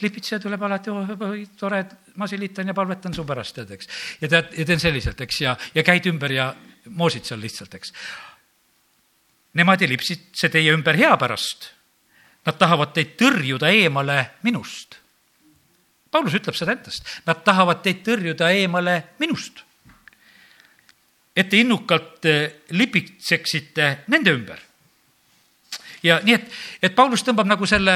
Lipitseja 0.00 0.40
tuleb 0.42 0.62
alati, 0.62 0.90
oi 0.90 1.44
tore, 1.58 1.82
ma 2.16 2.28
silitan 2.30 2.70
ja 2.70 2.74
palvetan 2.74 3.14
su 3.14 3.24
pärast, 3.26 3.56
tead, 3.58 3.72
eks. 3.74 3.88
ja 4.20 4.28
tead, 4.30 4.52
ja 4.58 4.66
teen 4.68 4.82
selliselt, 4.82 5.20
eks, 5.26 5.40
ja, 5.42 5.56
ja 5.74 5.84
käid 5.86 6.06
ümber 6.10 6.32
ja 6.32 6.52
moosid 6.94 7.26
seal 7.28 7.40
lihtsalt, 7.42 7.74
eks. 7.74 7.92
Nemad 9.58 9.82
ei 9.82 9.90
lipsitse 9.90 10.50
teie 10.52 10.72
ümber 10.76 10.96
hea 10.98 11.14
pärast. 11.18 11.72
Nad 12.46 12.58
tahavad 12.60 12.92
teid 12.94 13.16
tõrjuda 13.18 13.70
eemale 13.74 14.18
minust. 14.46 14.98
Paulus 16.10 16.36
ütleb 16.38 16.56
seda 16.56 16.72
endast, 16.76 17.08
nad 17.26 17.42
tahavad 17.44 17.82
teid 17.84 18.04
tõrjuda 18.06 18.52
eemale 18.56 19.02
minust. 19.20 19.64
et 21.38 21.46
te 21.46 21.60
innukalt 21.62 22.24
eh, 22.26 22.64
lipitseksite 22.74 24.04
nende 24.10 24.32
ümber. 24.34 24.58
ja 26.02 26.20
nii, 26.24 26.34
et, 26.34 26.48
et 26.82 26.94
Paulus 26.94 27.22
tõmbab 27.22 27.46
nagu 27.46 27.66
selle 27.66 27.94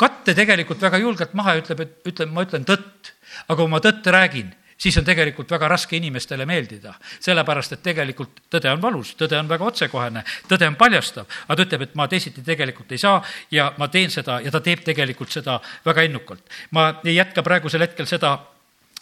katte 0.00 0.34
tegelikult 0.36 0.82
väga 0.82 1.00
julgelt 1.02 1.34
maha 1.34 1.56
ja 1.56 1.64
ütleb, 1.64 1.82
et 1.82 2.12
ütlen, 2.12 2.32
ma 2.34 2.44
ütlen 2.46 2.64
tõtt, 2.68 3.12
aga 3.46 3.58
kui 3.60 3.72
ma 3.72 3.80
tõtt 3.84 4.08
räägin, 4.12 4.50
siis 4.78 4.96
on 5.00 5.04
tegelikult 5.04 5.50
väga 5.50 5.68
raske 5.72 5.96
inimestele 5.96 6.46
meeldida. 6.46 6.94
sellepärast, 7.20 7.72
et 7.72 7.82
tegelikult 7.82 8.42
tõde 8.52 8.72
on 8.72 8.82
valus, 8.82 9.14
tõde 9.16 9.38
on 9.38 9.48
väga 9.48 9.64
otsekohene, 9.64 10.24
tõde 10.48 10.68
on 10.68 10.76
paljastav, 10.76 11.26
aga 11.46 11.56
ta 11.56 11.62
ütleb, 11.68 11.82
et 11.82 11.94
ma 11.94 12.08
teisiti 12.08 12.42
tegelikult 12.42 12.92
ei 12.92 12.98
saa 12.98 13.22
ja 13.50 13.72
ma 13.78 13.88
teen 13.88 14.10
seda 14.10 14.40
ja 14.44 14.50
ta 14.50 14.60
teeb 14.60 14.84
tegelikult 14.84 15.32
seda 15.32 15.60
väga 15.84 16.02
innukalt. 16.02 16.44
ma 16.70 17.00
ei 17.04 17.16
jätka 17.16 17.42
praegusel 17.42 17.80
hetkel 17.80 18.06
seda 18.06 18.38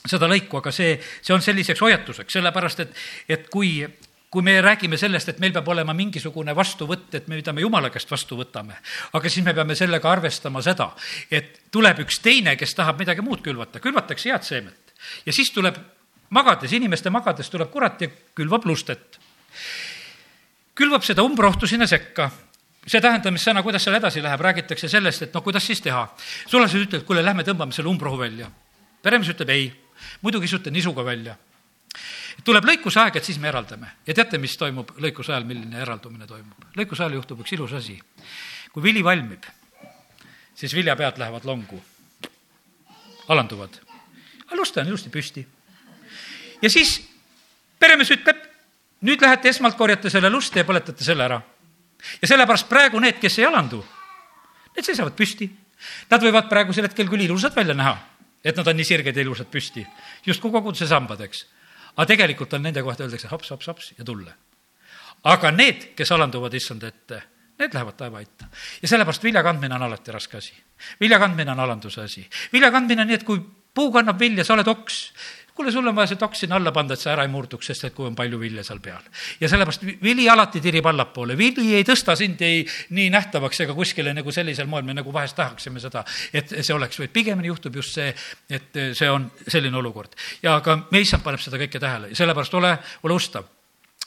seda 0.05 0.29
lõiku, 0.29 0.59
aga 0.61 0.73
see, 0.75 0.99
see 1.25 1.33
on 1.35 1.41
selliseks 1.41 1.81
hoiatuseks, 1.81 2.33
sellepärast 2.37 2.81
et, 2.85 2.91
et 3.29 3.47
kui 3.49 3.79
kui 4.35 4.42
me 4.42 4.57
räägime 4.61 4.99
sellest, 4.99 5.29
et 5.31 5.38
meil 5.38 5.53
peab 5.55 5.68
olema 5.70 5.94
mingisugune 5.94 6.55
vastuvõtt, 6.59 7.12
et 7.14 7.29
me, 7.31 7.38
mida 7.38 7.53
me 7.55 7.62
Jumala 7.62 7.90
käest 7.94 8.11
vastu 8.11 8.35
võtame, 8.35 8.75
aga 9.14 9.31
siis 9.31 9.44
me 9.47 9.55
peame 9.55 9.77
sellega 9.79 10.11
arvestama 10.11 10.62
seda, 10.64 10.88
et 11.31 11.68
tuleb 11.75 12.03
üks 12.03 12.18
teine, 12.25 12.57
kes 12.59 12.75
tahab 12.75 12.99
midagi 12.99 13.23
muud 13.23 13.44
külvata, 13.44 13.83
külvatakse 13.85 14.33
head 14.33 14.47
seemet. 14.47 14.94
ja 15.27 15.33
siis 15.33 15.53
tuleb 15.55 15.79
magades, 16.35 16.73
inimeste 16.75 17.14
magades 17.14 17.51
tuleb 17.51 17.70
kurat 17.70 18.03
ja 18.03 18.11
külvab 18.35 18.66
lustet. 18.66 19.20
külvab 20.75 21.07
seda 21.07 21.23
umbrohtu 21.23 21.70
sinna 21.70 21.87
sekka 21.87 22.31
see 22.87 23.01
tähendamissõna, 23.01 23.62
kuidas 23.62 23.87
seal 23.87 23.97
edasi 23.97 24.23
läheb, 24.23 24.40
räägitakse 24.40 24.90
sellest, 24.90 25.23
et 25.23 25.35
no 25.35 25.47
kuidas 25.47 25.66
siis 25.66 25.81
teha. 25.81 26.09
sulased 26.47 26.81
ütlevad, 26.81 27.07
kuule, 27.07 27.23
lähme 27.23 27.47
tõmbame 27.47 27.73
selle 27.73 27.88
umbrohu 27.88 28.18
välja. 28.18 28.51
peremees 29.03 29.31
ütleb 29.31 29.55
ei, 29.55 29.73
muidu 30.23 30.42
kisute 30.42 30.75
nisuga 30.75 31.05
välja 31.05 31.38
tuleb 32.45 32.67
lõikuse 32.69 33.01
aeg, 33.01 33.17
et 33.19 33.27
siis 33.27 33.39
me 33.41 33.49
eraldame. 33.49 33.91
ja 34.07 34.15
teate, 34.15 34.39
mis 34.39 34.57
toimub 34.61 34.93
lõikuse 35.01 35.33
ajal, 35.33 35.47
milline 35.49 35.81
eraldumine 35.81 36.27
toimub? 36.27 36.69
lõikuse 36.77 37.05
ajal 37.05 37.19
juhtub 37.19 37.41
üks 37.41 37.55
ilus 37.57 37.73
asi. 37.73 37.99
kui 38.73 38.83
vili 38.83 39.05
valmib, 39.05 39.45
siis 40.55 40.75
viljapead 40.75 41.19
lähevad 41.19 41.45
longu, 41.45 41.81
alanduvad. 43.29 43.81
aga 44.47 44.61
luste 44.61 44.81
on 44.81 44.93
ilusti 44.93 45.11
püsti. 45.11 45.47
ja 46.63 46.71
siis 46.71 47.01
peremees 47.79 48.11
ütleb, 48.11 48.39
nüüd 49.01 49.21
lähete 49.21 49.49
esmalt 49.49 49.77
korjate 49.77 50.11
selle 50.11 50.31
luste 50.31 50.61
ja 50.61 50.69
põletate 50.69 51.05
selle 51.05 51.25
ära. 51.25 51.41
ja 52.21 52.29
sellepärast 52.29 52.69
praegu 52.69 53.01
need, 53.01 53.21
kes 53.21 53.39
ei 53.39 53.49
alandu, 53.49 53.85
need 54.77 54.85
seisavad 54.85 55.17
püsti. 55.17 55.51
Nad 56.09 56.23
võivad 56.23 56.47
praegusel 56.49 56.87
hetkel 56.87 57.11
küll 57.11 57.27
ilusad 57.27 57.53
välja 57.53 57.75
näha, 57.77 57.93
et 58.41 58.57
nad 58.57 58.69
on 58.71 58.77
nii 58.79 58.87
sirged 58.89 59.17
ja 59.17 59.21
ilusad 59.21 59.51
püsti, 59.53 59.83
justkui 60.25 60.53
koguduse 60.55 60.87
sambad, 60.89 61.21
eks 61.21 61.43
aga 61.97 62.07
tegelikult 62.07 62.53
on 62.55 62.63
nende 62.63 62.83
kohta 62.83 63.05
öeldakse 63.05 63.29
haps, 63.31 63.51
haps, 63.51 63.67
haps 63.71 63.93
ja 63.99 64.05
tulle. 64.05 64.35
aga 65.25 65.51
need, 65.51 65.91
kes 65.97 66.13
alanduvad 66.13 66.55
issanda 66.55 66.89
ette, 66.89 67.23
need 67.59 67.75
lähevad 67.75 67.97
taevaitta. 67.97 68.49
ja 68.83 68.89
sellepärast 68.89 69.23
vilja 69.23 69.43
kandmine 69.43 69.75
on 69.75 69.83
alati 69.83 70.13
raske 70.13 70.37
asi. 70.37 70.55
vilja 71.01 71.19
kandmine 71.19 71.51
on 71.53 71.61
alanduse 71.61 72.03
asi. 72.03 72.29
vilja 72.53 72.71
kandmine 72.71 73.03
on 73.03 73.09
nii, 73.09 73.21
et 73.21 73.25
kui 73.25 73.41
puu 73.75 73.93
kannab 73.93 74.19
vilja, 74.21 74.45
sa 74.45 74.55
oled 74.55 74.69
oks 74.69 75.13
kuule, 75.55 75.73
sul 75.73 75.87
on 75.87 75.95
vaja 75.97 76.12
see 76.12 76.21
toks 76.21 76.45
sinna 76.45 76.59
alla 76.59 76.73
panna, 76.75 76.97
et 76.97 77.03
see 77.03 77.12
ära 77.12 77.25
ei 77.27 77.31
murduks, 77.31 77.69
sest 77.71 77.88
et 77.88 77.95
kui 77.95 78.07
on 78.09 78.17
palju 78.19 78.38
vilja 78.40 78.64
seal 78.67 78.81
peal. 78.83 79.03
ja 79.40 79.49
sellepärast 79.49 79.87
vili 80.03 80.29
alati 80.29 80.61
tirib 80.61 80.87
allapoole, 80.90 81.37
vili 81.38 81.75
ei 81.79 81.87
tõsta 81.87 82.17
sind 82.19 82.43
ei 82.43 82.64
nii 82.90 83.11
nähtavaks 83.14 83.61
ega 83.67 83.75
kuskile 83.75 84.14
nagu 84.14 84.33
sellisel 84.35 84.67
moel, 84.71 84.85
me 84.85 84.97
nagu 84.99 85.12
vahest 85.12 85.37
tahaksime 85.38 85.83
seda, 85.83 86.05
et 86.33 86.57
see 86.61 86.75
oleks, 86.75 86.99
vaid 86.99 87.12
pigemini 87.14 87.53
juhtub 87.53 87.77
just 87.81 87.95
see, 87.95 88.14
et 88.51 88.81
see 88.93 89.11
on 89.11 89.31
selline 89.47 89.79
olukord. 89.79 90.17
ja 90.43 90.61
ka 90.61 90.81
meie 90.90 91.07
issand 91.07 91.23
paneb 91.23 91.43
seda 91.43 91.61
kõike 91.61 91.81
tähele 91.81 92.11
ja 92.11 92.23
sellepärast 92.23 92.55
ole, 92.59 92.77
ole 93.03 93.14
ustav 93.14 93.47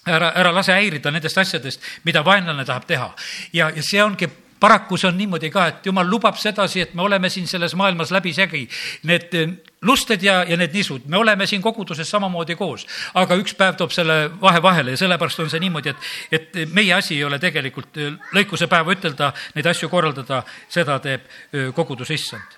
ära, 0.08 0.32
ära 0.36 0.52
lase 0.52 0.76
häirida 0.76 1.12
nendest 1.12 1.38
asjadest, 1.38 1.82
mida 2.04 2.24
vaenlane 2.26 2.66
tahab 2.66 2.86
teha. 2.88 3.14
ja, 3.54 3.72
ja 3.76 3.84
see 3.84 4.04
ongi 4.04 4.30
paraku 4.60 4.98
see 4.98 5.08
on 5.10 5.18
niimoodi 5.18 5.50
ka, 5.54 5.68
et 5.72 5.86
jumal 5.86 6.08
lubab 6.10 6.38
sedasi, 6.40 6.82
et 6.82 6.94
me 6.98 7.04
oleme 7.06 7.30
siin 7.30 7.48
selles 7.48 7.76
maailmas 7.78 8.12
läbisegi. 8.12 8.64
Need 9.10 9.36
eh, 9.38 9.54
lusted 9.82 10.24
ja, 10.24 10.42
ja 10.48 10.58
need 10.58 10.74
nisud, 10.74 11.06
me 11.06 11.18
oleme 11.18 11.48
siin 11.48 11.62
koguduses 11.62 12.10
samamoodi 12.10 12.56
koos, 12.58 12.88
aga 13.18 13.38
üks 13.38 13.54
päev 13.58 13.78
toob 13.78 13.94
selle 13.94 14.18
vahe 14.42 14.62
vahele 14.64 14.96
ja 14.96 15.02
sellepärast 15.04 15.44
on 15.44 15.52
see 15.54 15.62
niimoodi, 15.64 15.94
et, 15.94 16.08
et 16.32 16.74
meie 16.74 16.94
asi 16.94 17.16
ei 17.18 17.26
ole 17.28 17.40
tegelikult 17.40 18.02
eh, 18.02 18.16
lõikuse 18.38 18.70
päeva 18.72 18.96
ütelda, 18.98 19.32
neid 19.56 19.70
asju 19.74 19.90
korraldada, 19.94 20.42
seda 20.74 20.98
teeb 21.04 21.28
eh, 21.28 21.70
kogudus 21.76 22.12
issand. 22.16 22.58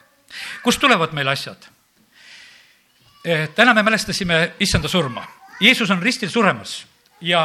kust 0.64 0.80
tulevad 0.80 1.14
meil 1.14 1.28
asjad? 1.28 1.70
täna 3.56 3.74
me 3.74 3.82
mälestasime 3.84 4.54
issanda 4.64 4.88
surma. 4.88 5.26
Jeesus 5.60 5.90
on 5.92 6.00
ristil 6.02 6.30
suremas 6.30 6.86
ja 7.22 7.42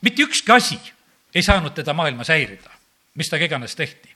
mitte 0.00 0.22
ükski 0.22 0.52
asi 0.52 0.78
ei 1.34 1.42
saanud 1.42 1.74
teda 1.74 1.94
maailmas 1.96 2.28
häirida, 2.32 2.70
mis 3.14 3.30
temaga 3.30 3.48
iganes 3.48 3.76
tehti. 3.76 4.10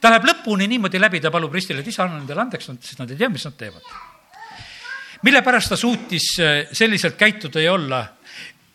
ta 0.00 0.10
läheb 0.10 0.24
lõpuni 0.26 0.66
niimoodi 0.68 1.00
läbi, 1.00 1.20
ta 1.20 1.30
palub 1.30 1.52
ristile, 1.54 1.80
et 1.80 1.86
isa, 1.86 2.04
anna 2.04 2.18
nendele 2.18 2.40
andeks, 2.42 2.70
sest 2.80 2.98
nad 2.98 3.10
ei 3.10 3.16
tea, 3.16 3.28
mis 3.28 3.44
nad 3.44 3.56
teevad. 3.56 3.82
mille 5.22 5.42
pärast 5.42 5.68
ta 5.68 5.76
suutis 5.76 6.32
äh, 6.40 6.66
selliselt 6.72 7.16
käituda 7.16 7.60
ja 7.60 7.72
olla? 7.72 8.06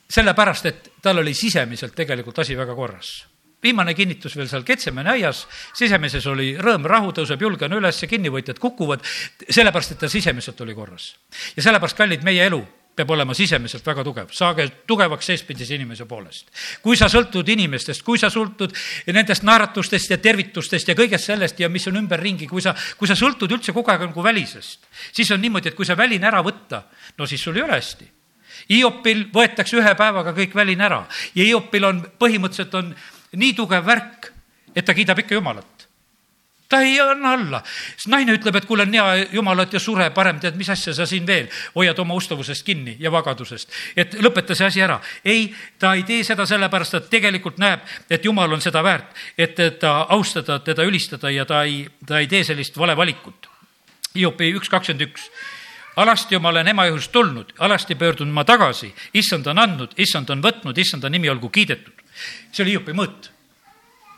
sellepärast, 0.08 0.66
et 0.66 0.92
tal 1.02 1.18
oli 1.20 1.34
sisemiselt 1.34 1.96
tegelikult 1.96 2.40
asi 2.40 2.56
väga 2.56 2.76
korras 2.76 3.26
viimane 3.64 3.94
kinnitus 3.94 4.36
veel 4.38 4.48
seal 4.48 4.64
Ketsemani 4.64 5.10
aias, 5.18 5.42
sisemises 5.76 6.26
oli 6.30 6.52
rõõm, 6.62 6.86
rahu 6.88 7.12
tõuseb 7.18 7.42
julgena 7.42 7.80
üles, 7.80 8.00
kinnivõtjad 8.10 8.60
kukuvad, 8.62 9.04
sellepärast 9.50 9.96
et 9.96 10.00
ta 10.04 10.10
sisemiselt 10.12 10.62
oli 10.62 10.76
korras. 10.78 11.16
ja 11.56 11.64
sellepärast, 11.64 11.98
kallid, 11.98 12.24
meie 12.24 12.46
elu 12.46 12.62
peab 12.98 13.12
olema 13.14 13.36
sisemiselt 13.38 13.86
väga 13.86 14.04
tugev, 14.06 14.32
saage 14.34 14.66
tugevaks 14.90 15.30
seespidise 15.30 15.76
inimese 15.78 16.08
poolest. 16.10 16.50
kui 16.82 16.98
sa 16.98 17.10
sõltud 17.12 17.48
inimestest, 17.54 18.02
kui 18.06 18.18
sa 18.18 18.32
sõltud 18.34 18.74
nendest 19.14 19.46
naeratustest 19.46 20.16
ja 20.16 20.18
tervitustest 20.22 20.90
ja 20.90 20.98
kõigest 20.98 21.30
sellest 21.30 21.60
ja 21.62 21.70
mis 21.70 21.86
on 21.88 22.02
ümberringi, 22.02 22.48
kui 22.50 22.62
sa, 22.62 22.74
kui 22.98 23.08
sa 23.08 23.16
sõltud 23.16 23.54
üldse 23.54 23.76
kogu 23.76 23.94
aeg 23.94 24.08
nagu 24.10 24.24
välisest, 24.24 24.90
siis 25.12 25.32
on 25.32 25.42
niimoodi, 25.42 25.70
et 25.70 25.78
kui 25.78 25.86
see 25.86 25.98
väline 25.98 26.28
ära 26.28 26.42
võtta, 26.46 26.88
no 27.18 27.30
siis 27.30 27.44
sul 27.44 27.58
ei 27.58 27.66
ole 27.68 27.78
hästi. 27.78 28.10
Hiopil 28.72 29.28
võetakse 29.34 29.78
ühe 29.78 29.94
päevaga 29.96 30.34
kõik 30.34 30.56
väline 30.58 30.90
ära 30.90 31.04
ja 31.38 31.46
Hiopil 31.46 31.86
on 31.86 32.02
põhimõtteliselt 32.20 32.74
on 32.82 32.94
nii 33.38 33.54
tugev 33.54 33.86
värk, 33.86 34.32
et 34.74 34.86
ta 34.86 34.98
kiidab 34.98 35.22
ikka 35.22 35.38
Jumalat 35.38 35.77
ta 36.70 36.82
ei 36.82 37.00
anna 37.02 37.34
alla. 37.34 37.64
naine 38.08 38.36
ütleb, 38.38 38.56
et 38.56 38.66
kuule, 38.66 38.84
on 38.84 38.94
hea 38.94 39.28
jumalat 39.32 39.74
ja 39.74 39.80
sure 39.80 40.10
parem, 40.16 40.40
tead, 40.40 40.58
mis 40.60 40.70
asja 40.70 40.94
sa 40.94 41.06
siin 41.06 41.28
veel 41.28 41.48
hoiad 41.76 42.00
oma 42.00 42.14
ustavusest 42.18 42.66
kinni 42.66 42.98
ja 43.00 43.12
vagadusest. 43.12 43.72
et 43.96 44.18
lõpeta 44.22 44.56
see 44.56 44.68
asi 44.68 44.82
ära. 44.82 45.00
ei, 45.26 45.54
ta 45.80 45.94
ei 45.94 46.04
tee 46.04 46.24
seda 46.24 46.46
sellepärast, 46.46 46.94
et 46.94 47.10
tegelikult 47.10 47.58
näeb, 47.58 47.86
et 48.10 48.26
jumal 48.26 48.52
on 48.54 48.62
seda 48.62 48.84
väärt, 48.84 49.14
et 49.38 49.56
teda 49.56 49.94
austada, 50.10 50.60
teda 50.60 50.84
ülistada 50.84 51.32
ja 51.32 51.46
ta 51.46 51.64
ei, 51.64 51.88
ta 52.06 52.20
ei 52.20 52.28
tee 52.28 52.44
sellist 52.44 52.78
vale 52.78 52.98
valikut. 52.98 53.48
Hiopi 54.16 54.52
üks 54.58 54.70
kakskümmend 54.70 55.08
üks 55.10 55.30
alasti 55.98 56.38
ma 56.40 56.50
olen 56.50 56.68
ema 56.68 56.86
juhust 56.86 57.12
tulnud, 57.12 57.54
alasti 57.60 57.96
pöördun 57.96 58.30
ma 58.30 58.44
tagasi, 58.46 58.92
issand 59.14 59.48
on 59.48 59.58
andnud, 59.58 59.96
issand 59.98 60.30
on 60.30 60.44
võtnud, 60.44 60.78
issanda 60.78 61.10
nimi 61.10 61.30
olgu 61.30 61.50
kiidetud. 61.50 61.94
see 62.52 62.64
oli 62.64 62.76
Hiopi 62.76 62.94
mõõt 62.94 63.37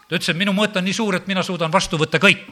ta 0.10 0.18
ütles, 0.18 0.32
et 0.34 0.40
minu 0.40 0.56
mõõt 0.58 0.78
on 0.80 0.86
nii 0.86 0.96
suur, 0.98 1.16
et 1.16 1.30
mina 1.30 1.44
suudan 1.46 1.72
vastu 1.72 2.00
võtta 2.02 2.20
kõik. 2.22 2.50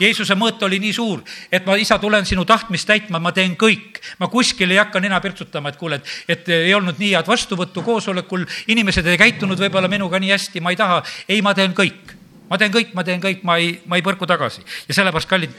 Jeesuse 0.00 0.34
mõõt 0.38 0.62
oli 0.66 0.78
nii 0.82 0.92
suur, 0.94 1.22
et 1.52 1.66
ma, 1.66 1.76
isa, 1.80 1.96
tulen 2.02 2.26
sinu 2.28 2.44
tahtmist 2.48 2.86
täitma, 2.88 3.20
ma 3.22 3.32
teen 3.32 3.54
kõik. 3.58 4.00
ma 4.18 4.28
kuskil 4.28 4.70
ei 4.70 4.78
hakka 4.80 5.00
nina 5.00 5.20
pirtsutama, 5.20 5.70
et 5.70 5.78
kuule, 5.80 6.00
et, 6.00 6.08
et 6.28 6.48
ei 6.54 6.74
olnud 6.74 6.98
nii 6.98 7.12
head 7.14 7.28
vastuvõttu 7.28 7.82
koosolekul, 7.82 8.46
inimesed 8.74 9.06
ei 9.06 9.18
käitunud 9.18 9.58
võib-olla 9.58 9.88
minuga 9.88 10.18
nii 10.18 10.32
hästi, 10.34 10.60
ma 10.60 10.74
ei 10.74 10.80
taha. 10.80 11.02
ei, 11.28 11.42
ma 11.42 11.54
teen 11.54 11.74
kõik. 11.74 12.16
ma 12.50 12.58
teen 12.58 12.72
kõik, 12.72 12.94
ma 12.94 13.04
teen 13.04 13.22
kõik, 13.22 13.44
ma 13.48 13.56
ei, 13.58 13.78
ma 13.86 13.96
ei 13.96 14.02
põrku 14.02 14.26
tagasi. 14.26 14.62
ja 14.88 14.94
sellepärast, 14.94 15.30
kallid, 15.30 15.54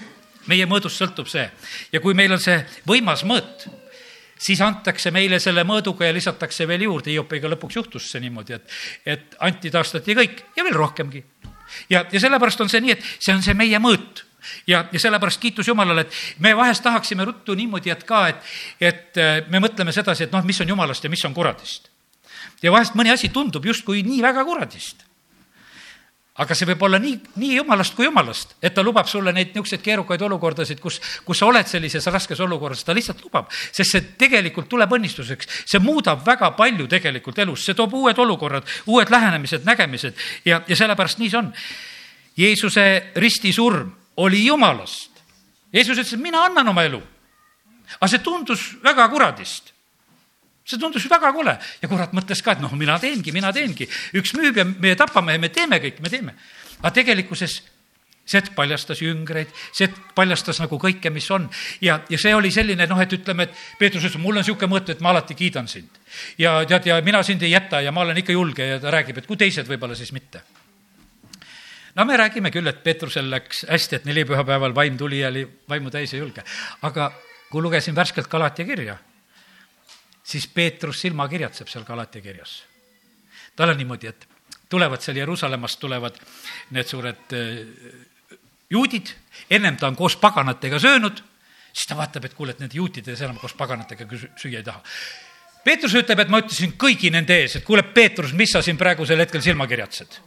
meie 0.47 0.67
mõõdust 0.67 0.99
sõltub 0.99 1.27
see. 1.27 1.49
ja 1.91 1.99
kui 1.99 2.13
meil 2.13 2.31
on 2.31 2.39
see 2.39 2.59
võimas 2.87 3.23
mõõt, 3.23 3.67
siis 4.43 4.62
antakse 4.62 5.12
meile 5.15 5.39
selle 5.39 5.63
mõõduga 5.67 6.10
ja 6.10 6.15
lisatakse 6.15 6.67
veel 6.67 6.86
juurde, 6.88 7.13
Hiopiga 7.13 7.51
lõpuks 7.53 7.79
juhtus 7.79 8.10
see 8.12 8.21
niimoodi, 8.23 8.58
et, 8.58 8.75
et 9.15 9.39
anti, 9.47 9.71
taastati 9.71 10.15
kõik 10.17 10.43
ja 10.58 10.65
veel 10.67 10.77
rohkemgi. 10.77 11.23
ja, 11.89 12.06
ja 12.12 12.19
sellepärast 12.19 12.62
on 12.62 12.71
see 12.71 12.84
nii, 12.84 12.97
et 12.97 13.10
see 13.19 13.36
on 13.36 13.43
see 13.45 13.56
meie 13.58 13.79
mõõt 13.79 14.25
ja, 14.67 14.86
ja 14.91 14.99
sellepärast 14.99 15.41
kiitus 15.41 15.67
Jumalale, 15.67 16.06
et 16.08 16.19
me 16.43 16.56
vahest 16.58 16.84
tahaksime 16.84 17.25
ruttu 17.25 17.56
niimoodi, 17.56 17.93
et 17.93 18.03
ka, 18.03 18.27
et, 18.34 18.51
et 18.82 19.21
äh, 19.21 19.39
me 19.49 19.63
mõtleme 19.63 19.95
sedasi, 19.95 20.27
et 20.27 20.36
noh, 20.36 20.43
mis 20.45 20.62
on 20.62 20.75
Jumalast 20.75 21.03
ja 21.03 21.12
mis 21.13 21.25
on 21.25 21.34
kuradist. 21.34 21.89
ja 22.63 22.71
vahest 22.71 22.95
mõni 22.99 23.12
asi 23.13 23.29
tundub 23.29 23.65
justkui 23.65 24.03
nii 24.03 24.21
väga 24.23 24.45
kuradist 24.47 25.08
aga 26.41 26.55
see 26.57 26.65
võib 26.65 26.81
olla 26.87 26.97
nii, 26.97 27.13
nii 27.37 27.57
jumalast 27.59 27.93
kui 27.93 28.07
jumalast, 28.07 28.55
et 28.63 28.73
ta 28.73 28.81
lubab 28.81 29.05
sulle 29.09 29.29
neid 29.35 29.51
niisuguseid 29.51 29.83
keerukaid 29.85 30.21
olukordasid, 30.25 30.79
kus, 30.81 30.97
kus 31.25 31.37
sa 31.37 31.45
oled 31.45 31.69
sellises 31.69 32.07
raskes 32.09 32.39
olukorras, 32.41 32.81
ta 32.83 32.95
lihtsalt 32.97 33.21
lubab. 33.21 33.51
sest 33.51 33.91
see 33.91 34.05
tegelikult 34.17 34.69
tuleb 34.71 34.95
õnnistuseks, 34.97 35.49
see 35.69 35.81
muudab 35.83 36.25
väga 36.25 36.49
palju 36.57 36.87
tegelikult 36.89 37.43
elus, 37.45 37.65
see 37.65 37.77
toob 37.77 37.93
uued 37.99 38.17
olukorrad, 38.17 38.65
uued 38.89 39.13
lähenemised, 39.13 39.65
nägemised 39.65 40.17
ja, 40.45 40.63
ja 40.67 40.75
sellepärast 40.75 41.21
nii 41.21 41.29
see 41.29 41.41
on. 41.41 41.51
Jeesuse 42.37 42.85
ristisurm 43.21 43.91
oli 44.17 44.45
jumalast. 44.47 45.21
Jeesus 45.73 45.99
ütles, 45.99 46.15
et 46.15 46.21
mina 46.21 46.41
annan 46.47 46.73
oma 46.73 46.85
elu. 46.89 47.01
aga 47.99 48.07
see 48.09 48.23
tundus 48.25 48.61
väga 48.81 49.05
kuradist 49.11 49.72
see 50.63 50.80
tundus 50.80 51.06
väga 51.12 51.34
kole 51.36 51.58
ja 51.82 51.91
kurat 51.91 52.13
mõtles 52.15 52.41
ka, 52.43 52.56
et 52.56 52.63
noh, 52.63 52.71
mina 52.80 52.95
teengi, 52.99 53.36
mina 53.36 53.52
teengi. 53.54 53.88
üks 54.15 54.34
müüb 54.38 54.58
ja 54.58 54.65
me 54.65 54.95
tapame 54.95 55.36
ja 55.36 55.41
me 55.41 55.49
teeme 55.49 55.80
kõik, 55.84 55.99
me 55.99 56.10
teeme. 56.10 56.36
aga 56.80 56.91
tegelikkuses 56.95 57.62
hetk 58.32 58.54
paljastas 58.56 59.02
jüngreid, 59.04 59.52
hetk 59.80 59.99
paljastas 60.15 60.62
nagu 60.63 60.80
kõike, 60.80 61.12
mis 61.12 61.28
on. 61.32 61.49
ja, 61.82 61.99
ja 62.10 62.17
see 62.19 62.34
oli 62.36 62.52
selline 62.52 62.88
noh, 62.88 63.02
et 63.04 63.13
ütleme, 63.13 63.49
et 63.49 63.63
Peetrus 63.80 64.08
ütles, 64.08 64.21
mul 64.21 64.38
on 64.38 64.43
niisugune 64.43 64.71
mõte, 64.71 64.95
et 64.95 65.04
ma 65.04 65.12
alati 65.12 65.36
kiidan 65.36 65.67
sind. 65.67 65.99
ja 66.39 66.62
tead, 66.65 66.88
ja 66.88 67.02
mina 67.04 67.23
sind 67.23 67.43
ei 67.43 67.52
jäta 67.52 67.82
ja 67.82 67.91
ma 67.91 68.08
olen 68.08 68.23
ikka 68.23 68.32
julge 68.32 68.67
ja 68.67 68.80
ta 68.80 68.91
räägib, 68.93 69.19
et 69.19 69.28
kui 69.28 69.38
teised 69.38 69.67
võib-olla, 69.67 69.95
siis 69.99 70.13
mitte. 70.15 70.43
no 71.95 72.06
me 72.06 72.17
räägime 72.17 72.52
küll, 72.52 72.67
et 72.67 72.84
Peetrusel 72.84 73.30
läks 73.30 73.65
hästi, 73.69 73.99
et 73.99 74.06
nelipühapäeval 74.06 74.76
vaim 74.76 74.97
tuli 74.97 75.19
ja 75.19 75.28
oli 75.28 75.43
vaimu 75.69 75.91
täis 75.91 76.13
ja 76.13 76.23
julge. 76.23 76.47
aga 76.82 77.12
kui 77.52 77.62
lugesin 77.62 77.95
värskelt 77.95 78.32
Galatia 78.32 78.65
kirja 78.65 78.97
siis 80.23 80.47
Peetrus 80.47 81.01
silmakirjatseb 81.01 81.67
seal 81.67 81.83
Galatia 81.83 82.21
kirjas. 82.21 82.63
tal 83.55 83.69
on 83.69 83.77
niimoodi, 83.77 84.07
et 84.07 84.27
tulevad 84.69 85.01
seal 85.01 85.17
Jeruusalemmast, 85.17 85.79
tulevad 85.79 86.17
need 86.71 86.88
suured 86.88 87.36
äh, 87.38 88.39
juudid, 88.69 89.13
ennem 89.49 89.77
ta 89.77 89.88
on 89.88 89.95
koos 89.95 90.15
paganatega 90.17 90.79
söönud, 90.79 91.21
siis 91.73 91.88
ta 91.89 91.97
vaatab, 91.97 92.25
et 92.25 92.33
kuule, 92.33 92.55
et 92.55 92.63
need 92.63 92.73
juutide 92.73 93.13
enam 93.19 93.38
koos 93.41 93.53
paganatega 93.57 94.07
süüa 94.09 94.62
ei 94.62 94.65
taha. 94.65 94.81
Peetrus 95.63 95.93
ütleb, 95.95 96.19
et 96.19 96.31
ma 96.31 96.41
ütlesin 96.43 96.73
kõigi 96.79 97.12
nende 97.13 97.38
ees, 97.39 97.57
et 97.59 97.65
kuule, 97.67 97.86
Peetrus, 97.95 98.33
mis 98.36 98.51
sa 98.51 98.62
siin 98.62 98.79
praegusel 98.79 99.21
hetkel 99.23 99.41
silma 99.41 99.67
kirjatsed? 99.69 100.21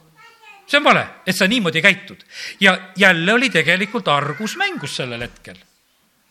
see 0.67 0.81
on 0.81 0.83
vale, 0.83 1.01
et 1.23 1.35
sa 1.35 1.45
niimoodi 1.47 1.81
käitud. 1.81 2.23
ja 2.59 2.91
jälle 2.95 3.33
oli 3.33 3.49
tegelikult 3.49 4.07
argus 4.11 4.57
mängus 4.59 4.95
sellel 4.99 5.21
hetkel 5.23 5.55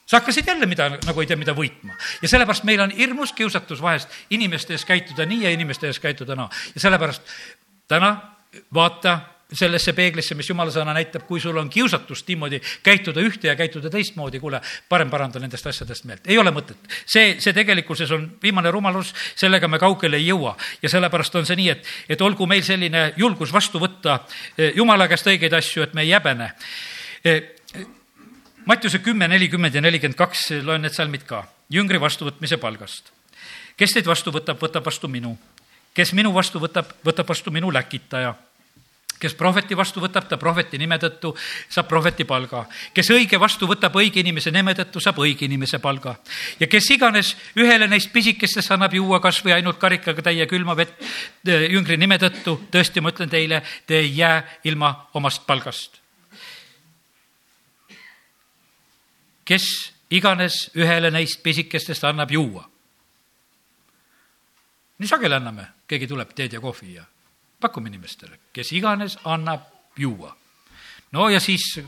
sa 0.06 0.20
hakkasid 0.20 0.46
jälle 0.46 0.66
mida, 0.66 0.90
nagu 1.06 1.20
ei 1.20 1.26
tea, 1.26 1.36
mida 1.36 1.54
võitma. 1.54 1.96
ja 2.22 2.28
sellepärast 2.28 2.64
meil 2.64 2.80
on 2.80 2.90
hirmus 2.90 3.32
kiusatus 3.32 3.82
vahest 3.82 4.12
inimeste 4.30 4.74
ees 4.74 4.84
käituda 4.84 5.26
nii 5.26 5.42
ja 5.44 5.50
inimeste 5.50 5.86
ees 5.86 6.00
käituda 6.00 6.36
naa. 6.38 6.50
ja 6.74 6.80
sellepärast 6.80 7.22
täna 7.88 8.16
vaata 8.74 9.20
sellesse 9.52 9.92
peeglisse, 9.94 10.34
mis 10.34 10.48
jumala 10.50 10.72
sõna 10.74 10.90
näitab, 10.96 11.22
kui 11.28 11.40
sul 11.40 11.56
on 11.60 11.68
kiusatust 11.70 12.26
niimoodi 12.28 12.58
käituda 12.82 13.22
ühte 13.22 13.46
ja 13.46 13.54
käituda 13.56 13.90
teistmoodi, 13.90 14.40
kuule, 14.42 14.60
parem 14.88 15.10
paranda 15.10 15.38
nendest 15.42 15.66
asjadest 15.70 16.06
meelt, 16.10 16.26
ei 16.26 16.38
ole 16.38 16.50
mõtet. 16.50 16.78
see, 17.06 17.36
see 17.38 17.54
tegelikkuses 17.54 18.10
on 18.10 18.26
viimane 18.42 18.70
rumalus, 18.74 19.14
sellega 19.38 19.68
me 19.68 19.78
kaugele 19.78 20.18
ei 20.18 20.26
jõua 20.26 20.56
ja 20.82 20.90
sellepärast 20.90 21.38
on 21.38 21.46
see 21.46 21.60
nii, 21.62 21.68
et, 21.76 21.92
et 22.08 22.26
olgu 22.26 22.46
meil 22.46 22.64
selline 22.66 23.12
julgus 23.16 23.52
vastu 23.54 23.78
võtta 23.82 24.18
eh, 24.58 24.72
jumala 24.74 25.06
käest 25.08 25.30
õigeid 25.30 25.54
asju, 25.54 25.86
et 25.86 25.94
me 25.94 26.02
ei 26.02 26.10
häbene 26.10 26.50
eh, 27.22 27.55
Mattiuse 28.66 28.98
kümme, 28.98 29.28
nelikümmend 29.28 29.74
ja 29.74 29.80
nelikümmend 29.80 30.18
kaks, 30.18 30.48
loen 30.66 30.82
need 30.82 30.94
salmid 30.94 31.22
ka. 31.26 31.44
jüngri 31.70 32.00
vastuvõtmise 32.02 32.56
palgast. 32.58 33.12
kes 33.76 33.92
teid 33.94 34.06
vastu 34.06 34.32
võtab, 34.34 34.58
võtab 34.58 34.84
vastu 34.84 35.08
minu. 35.08 35.36
kes 35.94 36.12
minu 36.12 36.32
vastu 36.34 36.58
võtab, 36.58 36.90
võtab 37.04 37.28
vastu 37.28 37.50
minu 37.50 37.70
läkitaja. 37.70 38.34
kes 39.20 39.34
prohveti 39.34 39.76
vastu 39.76 40.00
võtab, 40.00 40.26
ta 40.28 40.36
prohveti 40.36 40.78
nime 40.78 40.98
tõttu 40.98 41.30
saab 41.68 41.86
prohveti 41.86 42.24
palga. 42.24 42.64
kes 42.94 43.10
õige 43.10 43.38
vastu 43.38 43.66
võtab 43.66 43.94
õige 43.94 44.20
inimese 44.20 44.50
nime 44.50 44.74
tõttu, 44.74 45.00
saab 45.00 45.18
õige 45.18 45.44
inimese 45.44 45.78
palga. 45.78 46.16
ja 46.60 46.66
kes 46.66 46.90
iganes 46.90 47.36
ühele 47.54 47.86
neist 47.86 48.10
pisikestest 48.12 48.72
annab 48.72 48.94
juua 48.94 49.20
kas 49.20 49.44
või 49.44 49.52
ainult 49.52 49.78
karikaga 49.78 50.22
täie 50.22 50.46
külma 50.46 50.74
vett 50.74 50.98
eh, 51.46 51.70
jüngri 51.70 51.96
nime 51.96 52.18
tõttu, 52.18 52.66
tõesti, 52.70 53.00
ma 53.00 53.14
ütlen 53.14 53.30
teile, 53.30 53.62
te 53.86 53.98
ei 53.98 54.16
jää 54.16 54.42
ilma 54.64 55.08
omast 55.14 55.46
palgast. 55.46 56.05
Kes 59.46 59.66
iganes 60.10 60.70
ühele 60.76 61.10
neist 61.14 61.42
pisikestest 61.42 62.04
annab 62.04 62.30
juua. 62.30 62.64
nii 64.98 65.08
sageli 65.08 65.34
anname, 65.36 65.66
keegi 65.88 66.08
tuleb 66.08 66.32
teed 66.34 66.56
ja 66.56 66.60
kohvi 66.60 66.94
ja 66.94 67.04
pakume 67.60 67.88
inimestele, 67.88 68.38
kes 68.52 68.72
iganes 68.72 69.18
annab 69.24 69.62
juua. 69.96 70.36
no 71.12 71.28
ja 71.28 71.40
siis 71.40 71.78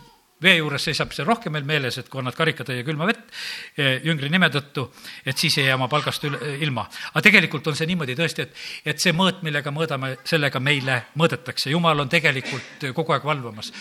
vee 0.43 0.57
juures 0.57 0.85
seisab 0.85 1.13
see 1.15 1.27
rohkem 1.27 1.53
meil 1.53 1.67
meeles, 1.67 1.99
et 1.99 2.09
kui 2.09 2.21
annad 2.21 2.37
karikatäie 2.39 2.85
külma 2.87 3.09
vett 3.09 3.33
eh, 3.77 3.99
jüngri 4.05 4.31
nime 4.31 4.51
tõttu, 4.55 4.87
et 5.27 5.39
siis 5.39 5.57
ei 5.59 5.67
jää 5.67 5.79
oma 5.79 5.89
palgast 5.91 6.25
üle, 6.29 6.39
ilma. 6.63 6.87
aga 7.13 7.25
tegelikult 7.27 7.67
on 7.67 7.79
see 7.79 7.89
niimoodi 7.91 8.15
tõesti, 8.19 8.47
et, 8.47 8.63
et 8.95 9.03
see 9.03 9.15
mõõt, 9.17 9.43
millega 9.47 9.73
mõõdame, 9.75 10.15
sellega 10.29 10.63
meile 10.63 11.01
mõõdetakse. 11.19 11.71
jumal 11.75 12.05
on 12.05 12.09
tegelikult 12.09 12.91
kogu 12.95 13.17
aeg 13.17 13.27
valvamas. 13.27 13.73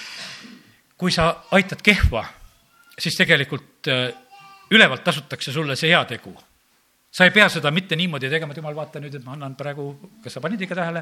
kui 0.97 1.11
sa 1.13 1.29
aitad 1.51 1.81
kehva, 1.85 2.25
siis 2.97 3.17
tegelikult 3.17 3.87
eh, 3.91 4.07
ülevalt 4.71 5.03
tasutakse 5.03 5.53
sulle 5.53 5.75
see 5.75 5.93
heategu. 5.93 6.33
Sa 7.11 7.25
ei 7.25 7.31
pea 7.31 7.47
seda 7.49 7.71
mitte 7.71 7.95
niimoodi 7.97 8.29
tegema, 8.29 8.51
et 8.53 8.59
jumal, 8.59 8.75
vaata 8.75 8.99
nüüd, 9.01 9.15
et 9.15 9.23
ma 9.25 9.33
annan 9.37 9.55
praegu, 9.57 9.87
kas 10.23 10.35
sa 10.37 10.43
panid 10.43 10.61
ikka 10.61 10.75
tähele, 10.77 11.01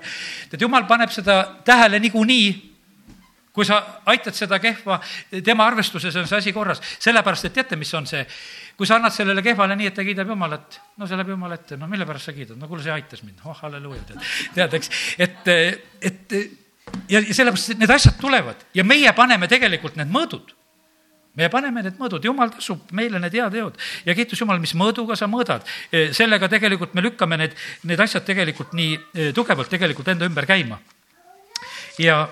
et 0.53 0.61
jumal 0.61 0.85
paneb 0.87 1.11
seda 1.11 1.39
tähele 1.65 1.99
niikuinii, 2.03 2.49
kui 3.55 3.65
sa 3.65 3.79
aitad 4.11 4.35
seda 4.35 4.59
kehva, 4.59 4.99
tema 5.43 5.65
arvestuses 5.65 6.15
on 6.19 6.27
see 6.27 6.37
asi 6.37 6.53
korras, 6.55 6.81
sellepärast 7.03 7.47
et 7.49 7.55
teate, 7.55 7.79
mis 7.79 7.91
on 7.97 8.07
see, 8.07 8.21
kui 8.77 8.87
sa 8.87 8.99
annad 8.99 9.15
sellele 9.15 9.43
kehvale 9.43 9.77
nii, 9.79 9.89
et 9.91 9.95
ta 9.95 10.05
kiidab 10.07 10.29
Jumalat, 10.29 10.79
no 10.99 11.07
see 11.07 11.17
läheb 11.17 11.31
Jumala 11.33 11.57
ette, 11.57 11.79
no 11.79 11.87
mille 11.91 12.07
pärast 12.07 12.29
sa 12.29 12.35
kiidad, 12.35 12.59
no 12.59 12.69
kuule, 12.69 12.83
see 12.83 12.93
aitas 12.93 13.23
mind, 13.23 13.39
oh 13.47 13.55
halleluuja, 13.63 14.03
tead, 14.11 14.27
tead, 14.57 14.75
eks, 14.79 14.91
et, 15.23 15.49
et 16.11 16.37
ja, 17.09 17.21
ja 17.21 17.31
sellepärast 17.31 17.75
need 17.79 17.95
asjad 17.95 18.19
tulevad. 18.19 18.67
Ja 18.75 18.83
meie 18.87 19.15
paneme 19.15 19.49
tegelikult 19.51 19.97
need 19.99 20.11
mõõdud 20.11 20.51
me 21.35 21.49
paneme 21.51 21.83
need 21.85 21.99
mõõdud, 21.99 22.23
jumal 22.25 22.53
tasub 22.53 22.91
meile 22.95 23.19
need 23.21 23.35
heateod 23.35 23.77
ja 24.05 24.15
kiitus 24.17 24.41
Jumal, 24.41 24.61
mis 24.63 24.75
mõõduga 24.77 25.17
sa 25.19 25.27
mõõdad. 25.31 25.65
E, 25.91 26.07
sellega 26.15 26.49
tegelikult 26.51 26.95
me 26.95 27.03
lükkame 27.05 27.39
need, 27.41 27.55
need 27.83 28.01
asjad 28.01 28.25
tegelikult 28.27 28.73
nii 28.77 28.95
e, 28.95 29.29
tugevalt 29.35 29.71
tegelikult 29.71 30.13
enda 30.13 30.27
ümber 30.29 30.47
käima. 30.49 30.79
ja 31.99 32.25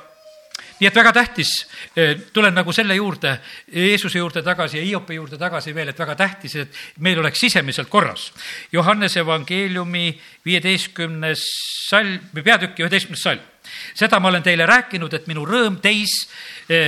nii 0.80 0.90
et 0.90 0.96
väga 0.96 1.14
tähtis, 1.16 1.52
e, 1.96 2.16
tulen 2.34 2.56
nagu 2.56 2.74
selle 2.76 2.96
juurde, 2.96 3.38
Jeesuse 3.72 4.20
juurde 4.20 4.44
tagasi 4.44 4.80
ja 4.80 4.84
Hiopi 4.84 5.16
juurde 5.16 5.38
tagasi 5.40 5.76
veel, 5.76 5.94
et 5.94 6.00
väga 6.00 6.16
tähtis, 6.20 6.56
et 6.56 6.84
meil 7.00 7.20
oleks 7.20 7.40
sisemiselt 7.40 7.90
korras. 7.90 8.32
Johannese 8.72 9.22
evangeeliumi 9.24 10.12
viieteistkümnes 10.46 11.46
salm 11.90 12.44
peatüki 12.44 12.84
üheteistkümnes 12.84 13.24
salm. 13.24 13.53
Seda 13.96 14.20
ma 14.20 14.30
olen 14.30 14.44
teile 14.44 14.66
rääkinud, 14.70 15.14
et 15.14 15.28
minu 15.28 15.46
rõõm 15.46 15.80
teis 15.82 16.28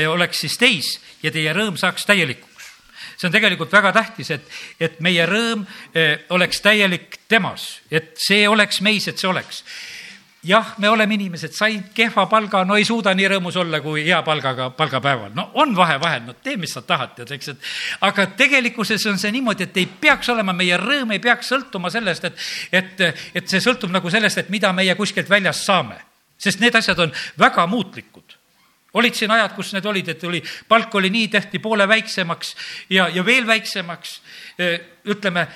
oleks 0.07 0.39
siis 0.45 0.57
teis 0.57 0.91
ja 1.25 1.31
teie 1.33 1.53
rõõm 1.53 1.77
saaks 1.79 2.05
täielikuks. 2.05 2.71
see 3.17 3.27
on 3.27 3.33
tegelikult 3.33 3.71
väga 3.71 3.91
tähtis, 3.95 4.31
et, 4.31 4.47
et 4.79 4.99
meie 4.99 5.25
rõõm 5.25 5.65
eh, 5.95 6.25
oleks 6.29 6.61
täielik 6.61 7.19
temas, 7.27 7.81
et 7.91 8.15
see 8.19 8.47
oleks 8.47 8.81
meis, 8.81 9.07
et 9.07 9.17
see 9.17 9.29
oleks 9.29 9.63
jah, 10.45 10.75
me 10.77 10.89
oleme 10.89 11.15
inimesed, 11.15 11.53
said 11.57 11.88
kehva 11.95 12.27
palga, 12.29 12.63
no 12.65 12.75
ei 12.77 12.85
suuda 12.85 13.15
nii 13.17 13.29
rõõmus 13.33 13.55
olla 13.57 13.79
kui 13.81 14.03
hea 14.05 14.21
palgaga 14.23 14.69
palgapäeval. 14.77 15.31
no 15.33 15.49
on 15.53 15.75
vahe 15.75 15.99
vahel, 16.01 16.21
no 16.27 16.33
tee, 16.33 16.57
mis 16.57 16.73
sa 16.73 16.81
tahad, 16.81 17.15
tead, 17.15 17.31
eks, 17.38 17.53
et 17.55 17.69
aga 18.05 18.27
tegelikkuses 18.38 19.05
on 19.09 19.17
see 19.21 19.31
niimoodi, 19.33 19.69
et 19.69 19.77
ei 19.81 19.88
peaks 19.88 20.29
olema, 20.29 20.53
meie 20.53 20.77
rõõm 20.77 21.15
ei 21.15 21.23
peaks 21.23 21.49
sõltuma 21.53 21.89
sellest, 21.89 22.29
et, 22.29 22.43
et, 22.71 23.07
et 23.33 23.47
see 23.47 23.63
sõltub 23.63 23.93
nagu 23.93 24.09
sellest, 24.11 24.43
et 24.43 24.53
mida 24.53 24.73
meie 24.73 24.95
kuskilt 24.95 25.29
väljast 25.29 25.65
saame. 25.65 25.97
Sest 26.37 26.59
need 26.59 26.75
asjad 26.75 26.99
on 26.99 27.13
väga 27.39 27.67
muutlikud 27.67 28.39
olid 28.95 29.15
siin 29.15 29.31
ajad, 29.35 29.53
kus 29.55 29.73
need 29.75 29.85
olid, 29.91 30.09
et 30.13 30.23
oli, 30.23 30.41
palk 30.71 30.93
oli 30.95 31.11
nii, 31.11 31.27
tehti 31.33 31.59
poole 31.59 31.87
väiksemaks 31.87 32.55
ja, 32.89 33.09
ja 33.11 33.25
veel 33.25 33.47
väiksemaks. 33.47 34.21
ütleme, 35.11 35.47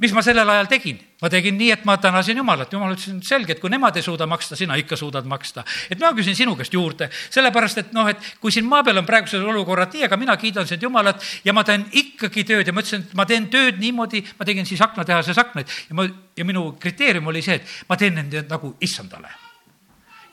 mis 0.00 0.14
ma 0.16 0.22
sellel 0.24 0.48
ajal 0.48 0.70
tegin? 0.70 1.02
ma 1.24 1.30
tegin 1.32 1.56
nii, 1.56 1.70
et 1.72 1.84
ma 1.88 1.94
tänasin 1.96 2.36
Jumalat, 2.36 2.72
Jumal 2.72 2.92
ütles, 2.92 3.08
et 3.08 3.28
selge, 3.28 3.54
et 3.54 3.60
kui 3.60 3.70
nemad 3.72 3.96
ei 3.96 4.04
suuda 4.04 4.26
maksta, 4.28 4.56
sina 4.56 4.76
ikka 4.76 4.96
suudad 4.96 5.28
maksta. 5.28 5.64
et 5.90 6.00
ma 6.00 6.12
küsin 6.16 6.36
sinu 6.36 6.56
käest 6.56 6.74
juurde, 6.74 7.08
sellepärast 7.32 7.80
et 7.80 7.94
noh, 7.96 8.08
et 8.08 8.26
kui 8.40 8.52
siin 8.52 8.68
maa 8.68 8.84
peal 8.84 9.00
on 9.00 9.08
praegused 9.08 9.40
olukorrad 9.40 9.92
nii, 9.94 10.04
aga 10.08 10.20
mina 10.20 10.36
kiidan 10.40 10.68
sind 10.68 10.82
Jumalat 10.84 11.24
ja 11.44 11.52
ma 11.56 11.64
teen 11.64 11.86
ikkagi 11.92 12.44
tööd 12.48 12.68
ja 12.68 12.76
ma 12.76 12.84
ütlesin, 12.84 13.06
et 13.06 13.16
ma 13.16 13.28
teen 13.28 13.48
tööd 13.52 13.80
niimoodi, 13.80 14.24
ma 14.38 14.48
tegin 14.48 14.68
siis 14.68 14.84
aknatehases 14.84 15.40
aknaid 15.40 15.72
ja 15.88 15.96
ma, 16.00 16.08
ja 16.36 16.44
minu 16.44 16.70
kriteerium 16.80 17.32
oli 17.32 17.44
see, 17.44 17.60
et 17.60 17.80
ma 17.88 17.96
teen 18.00 18.20
nende 18.20 18.44
nagu 18.48 18.76
issandale 18.84 19.43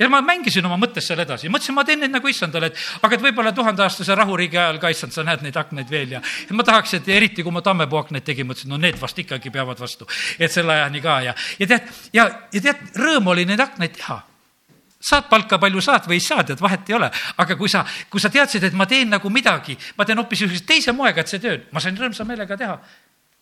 ja 0.02 0.10
ma 0.10 0.22
mängisin 0.26 0.66
oma 0.66 0.78
mõttes 0.82 1.06
seal 1.08 1.22
edasi, 1.22 1.50
mõtlesin, 1.52 1.76
ma 1.78 1.86
teen 1.86 2.02
neid 2.02 2.14
nagu 2.14 2.30
issandale, 2.30 2.72
et 2.72 3.06
aga 3.06 3.18
et 3.18 3.26
võib-olla 3.26 3.54
tuhandeaastase 3.56 4.16
rahuriigi 4.18 4.58
ajal 4.58 4.80
ka 4.82 4.90
issand, 4.94 5.14
sa 5.14 5.26
näed 5.28 5.44
neid 5.46 5.58
aknaid 5.62 5.92
veel 5.92 6.18
ja, 6.18 6.22
ja 6.22 6.58
ma 6.58 6.66
tahaks, 6.68 6.96
et 6.98 7.12
eriti 7.12 7.46
kui 7.46 7.54
ma 7.54 7.62
Tammepuu 7.66 8.02
aknaid 8.02 8.26
tegin, 8.26 8.50
mõtlesin, 8.50 8.72
no 8.74 8.82
need 8.82 8.98
vast 9.02 9.20
ikkagi 9.22 9.54
peavad 9.54 9.80
vastu, 9.82 10.10
et 10.40 10.52
selle 10.54 10.74
ajani 10.74 11.04
ka 11.06 11.20
ja, 11.28 11.36
ja 11.62 11.70
tead, 11.70 11.94
ja, 12.18 12.28
ja 12.54 12.64
tead, 12.66 12.84
rõõm 12.98 13.32
oli 13.36 13.46
neid 13.50 13.62
aknaid 13.62 13.96
teha. 14.00 14.22
Saad 15.02 15.32
palka, 15.32 15.58
palju 15.58 15.82
saad 15.82 16.06
või 16.06 16.20
ei 16.20 16.22
saa, 16.22 16.44
tead, 16.46 16.60
vahet 16.62 16.90
ei 16.90 16.94
ole. 16.94 17.08
aga 17.42 17.56
kui 17.58 17.70
sa, 17.70 17.82
kui 18.10 18.22
sa 18.22 18.30
teadsid, 18.30 18.68
et 18.68 18.76
ma 18.78 18.86
teen 18.86 19.10
nagu 19.10 19.30
midagi, 19.34 19.74
ma 19.98 20.06
teen 20.06 20.20
hoopis 20.22 20.44
niisuguse 20.44 20.68
teise 20.70 20.94
moega, 20.94 21.24
et 21.24 21.32
see 21.32 21.42
töö, 21.42 21.58
ma 21.74 21.82
sain 21.82 21.98
rõõmsa 21.98 22.26
meelega 22.28 22.58
teha. 22.58 22.78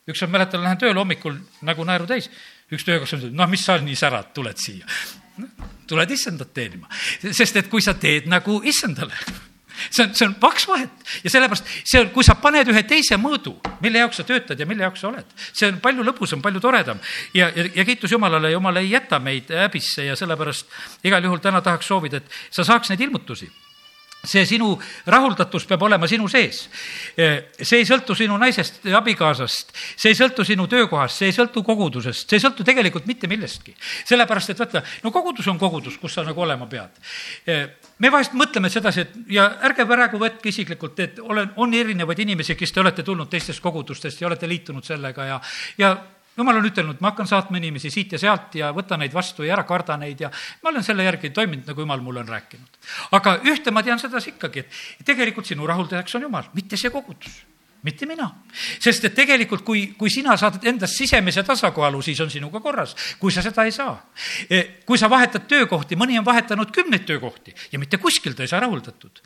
ükskord 0.09 0.31
mäletan, 0.31 0.63
lähen 0.63 0.79
tööle 0.79 0.97
hommikul 0.97 1.35
nagu 1.67 1.83
naeru 1.85 2.07
täis, 2.07 2.29
üks 2.71 2.85
töökaaslane 2.87 3.27
ütleb, 3.27 3.37
noh, 3.39 3.49
mis 3.51 3.65
sa 3.65 3.77
nii 3.81 3.97
särad, 3.97 4.31
tuled 4.35 4.61
siia. 4.61 4.87
Tuled 5.89 6.11
issandat 6.11 6.51
teenima, 6.53 6.89
sest 7.31 7.55
et 7.57 7.69
kui 7.71 7.81
sa 7.81 7.95
teed 7.97 8.27
nagu 8.29 8.59
issandale 8.67 9.15
see 9.89 10.03
on, 10.03 10.13
see 10.15 10.27
on 10.27 10.35
paks 10.35 10.67
vahet. 10.67 10.89
Ja 11.23 11.31
sellepärast 11.31 11.69
see 11.83 12.01
on, 12.01 12.09
kui 12.13 12.25
sa 12.25 12.35
paned 12.41 12.67
ühe 12.71 12.83
teise 12.87 13.17
mõõdu, 13.21 13.55
mille 13.83 14.03
jaoks 14.03 14.19
sa 14.21 14.25
töötad 14.27 14.59
ja 14.59 14.67
mille 14.69 14.83
jaoks 14.85 15.03
sa 15.03 15.09
oled, 15.11 15.37
see 15.47 15.69
on 15.71 15.79
palju 15.83 16.05
lõbusam, 16.05 16.43
palju 16.43 16.61
toredam. 16.63 16.99
Ja, 17.37 17.49
ja, 17.55 17.67
ja 17.75 17.87
kiitus 17.87 18.11
Jumalale, 18.11 18.51
Jumal 18.51 18.81
ei 18.81 18.91
jäta 18.91 19.21
meid 19.23 19.51
häbisse 19.55 20.09
ja 20.09 20.17
sellepärast 20.19 21.07
igal 21.07 21.23
juhul 21.23 21.41
täna 21.43 21.63
tahaks 21.65 21.89
soovida, 21.89 22.19
et 22.19 22.39
sa 22.51 22.67
saaks 22.67 22.91
neid 22.91 23.07
ilmutusi 23.07 23.49
see 24.23 24.43
sinu 24.45 24.73
rahuldatus 25.07 25.65
peab 25.67 25.83
olema 25.87 26.07
sinu 26.07 26.27
sees. 26.27 26.65
see 27.15 27.79
ei 27.79 27.87
sõltu 27.87 28.15
sinu 28.17 28.37
naisest, 28.37 28.81
abikaasast, 28.95 29.71
see 29.95 30.11
ei 30.11 30.17
sõltu 30.17 30.43
sinu 30.47 30.67
töökohast, 30.67 31.21
see 31.21 31.31
ei 31.31 31.35
sõltu 31.35 31.63
kogudusest, 31.63 32.27
see 32.27 32.39
ei 32.39 32.43
sõltu 32.43 32.65
tegelikult 32.67 33.07
mitte 33.07 33.27
millestki. 33.31 33.75
sellepärast, 34.05 34.51
et 34.51 34.59
vaata, 34.59 34.83
no 35.03 35.11
kogudus 35.15 35.47
on 35.47 35.59
kogudus, 35.59 35.97
kus 35.97 36.13
sa 36.13 36.23
nagu 36.27 36.41
olema 36.41 36.67
pead. 36.67 36.91
me 37.99 38.11
vahest 38.11 38.35
mõtleme 38.35 38.69
sedasi, 38.69 39.01
et 39.01 39.17
ja 39.39 39.49
ärge 39.63 39.87
praegu 39.87 40.19
võtke 40.19 40.51
isiklikult, 40.51 40.99
et 40.99 41.19
olen, 41.19 41.53
on 41.55 41.73
erinevaid 41.73 42.19
inimesi, 42.19 42.55
kes 42.55 42.71
te 42.71 42.83
olete 42.83 43.03
tulnud 43.03 43.29
teistest 43.29 43.63
kogudustest 43.63 44.21
ja 44.21 44.27
olete 44.27 44.47
liitunud 44.47 44.83
sellega 44.83 45.25
ja, 45.25 45.41
ja 45.77 45.95
jumal 46.39 46.61
on 46.61 46.69
ütelnud, 46.69 47.01
ma 47.03 47.11
hakkan 47.11 47.29
saatma 47.29 47.59
inimesi 47.59 47.91
siit 47.93 48.15
ja 48.15 48.21
sealt 48.21 48.55
ja 48.59 48.71
võta 48.75 48.97
neid 48.99 49.13
vastu 49.15 49.45
ja 49.47 49.57
ära 49.57 49.67
karda 49.69 49.97
neid 49.99 50.25
ja 50.25 50.31
ma 50.63 50.73
olen 50.73 50.85
selle 50.85 51.05
järgi 51.07 51.33
toiminud, 51.35 51.67
nagu 51.69 51.85
jumal 51.85 52.03
mulle 52.05 52.23
on 52.23 52.33
rääkinud. 52.33 52.81
aga 53.19 53.37
ühte 53.51 53.75
ma 53.75 53.83
tean 53.83 54.01
sedasi 54.01 54.35
ikkagi, 54.35 54.65
et 54.99 55.05
tegelikult 55.05 55.47
sinu 55.49 55.67
rahuldajaks 55.69 56.19
on 56.19 56.29
jumal, 56.29 56.51
mitte 56.55 56.79
see 56.79 56.91
kogudus 56.93 57.43
mitte 57.83 58.05
mina. 58.05 58.27
sest 58.79 59.05
et 59.07 59.15
tegelikult, 59.15 59.63
kui, 59.63 59.85
kui 59.97 60.11
sina 60.11 60.35
saad 60.39 60.59
endast 60.67 60.97
sisemise 60.99 61.43
tasakaalu, 61.47 62.01
siis 62.03 62.19
on 62.19 62.31
sinuga 62.31 62.59
korras. 62.59 62.95
kui 63.19 63.31
sa 63.31 63.41
seda 63.45 63.63
ei 63.63 63.71
saa, 63.71 63.95
e, 64.49 64.83
kui 64.85 64.97
sa 64.99 65.09
vahetad 65.09 65.47
töökohti, 65.47 65.95
mõni 65.99 66.19
on 66.19 66.25
vahetanud 66.25 66.73
kümneid 66.75 67.07
töökohti 67.07 67.55
ja 67.71 67.79
mitte 67.79 67.97
kuskil 67.97 68.35
ta 68.35 68.43
ei 68.43 68.51
saa 68.51 68.59
rahuldatud. 68.59 69.23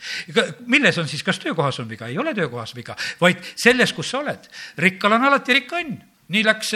milles 0.67 0.97
on 0.97 1.07
siis, 1.07 1.23
kas 1.23 1.39
töökohas 1.39 1.79
on 1.79 1.89
viga? 1.89 2.07
ei 2.07 2.17
ole 2.17 2.33
töökohas 2.33 2.75
viga, 2.75 2.95
vaid 3.21 3.41
selles, 3.55 3.93
kus 3.93 4.09
sa 4.09 4.19
oled. 4.21 4.49
rikkal 4.77 5.17
on 5.17 5.31
alati 5.31 5.61
rikka 5.61 5.81
õnn 5.81 6.12
nii 6.29 6.43
läks 6.45 6.73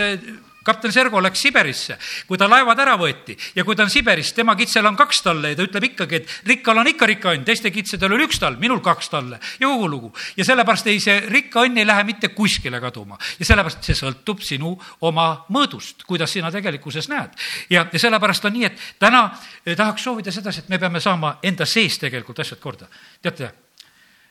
kapten 0.68 0.92
Sergo 0.92 1.22
läks 1.24 1.42
Siberisse, 1.42 1.96
kui 2.28 2.40
ta 2.40 2.48
laevad 2.50 2.80
ära 2.84 2.98
võeti 3.00 3.36
ja 3.56 3.64
kui 3.66 3.76
ta 3.78 3.86
on 3.86 3.92
Siberis, 3.92 4.34
tema 4.36 4.56
kitsel 4.60 4.86
on 4.90 4.98
kaks 5.00 5.22
talle 5.24 5.54
ja 5.54 5.58
ta 5.58 5.66
ütleb 5.68 5.88
ikkagi, 5.90 6.20
et 6.20 6.34
rikkal 6.52 6.82
on 6.82 6.90
ikka 6.92 7.08
rikka 7.08 7.34
õnn, 7.36 7.46
teiste 7.48 7.72
kitsedel 7.74 8.18
oli 8.18 8.28
üks 8.28 8.42
tall, 8.42 8.60
minul 8.60 8.82
kaks 8.84 9.12
talle 9.14 9.40
ja 9.62 9.70
kogu 9.70 9.88
lugu. 9.92 10.12
ja 10.38 10.46
sellepärast 10.48 10.90
ei, 10.92 11.00
see 11.04 11.22
rikka 11.32 11.64
õnn 11.68 11.80
ei 11.80 11.88
lähe 11.88 12.04
mitte 12.08 12.32
kuskile 12.36 12.82
kaduma 12.84 13.20
ja 13.40 13.48
sellepärast 13.48 13.88
see 13.88 13.96
sõltub 13.96 14.44
sinu 14.44 14.74
oma 15.08 15.30
mõõdust, 15.54 16.04
kuidas 16.08 16.36
sina 16.36 16.52
tegelikkuses 16.52 17.08
näed. 17.14 17.40
ja, 17.70 17.88
ja 17.92 18.04
sellepärast 18.08 18.50
on 18.50 18.58
nii, 18.58 18.68
et 18.68 18.84
täna 19.00 19.30
eh, 19.64 19.76
tahaks 19.76 20.04
soovida 20.04 20.36
sedasi, 20.36 20.66
et 20.66 20.70
me 20.74 20.82
peame 20.84 21.00
saama 21.00 21.38
enda 21.44 21.66
sees 21.66 22.00
tegelikult 22.04 22.44
asjad 22.44 22.60
korda. 22.60 22.92
teate, 23.22 23.54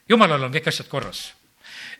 jumalal 0.09 0.50
on 0.50 0.52
kõik 0.52 0.68
asjad 0.68 0.92
korras 0.92 1.31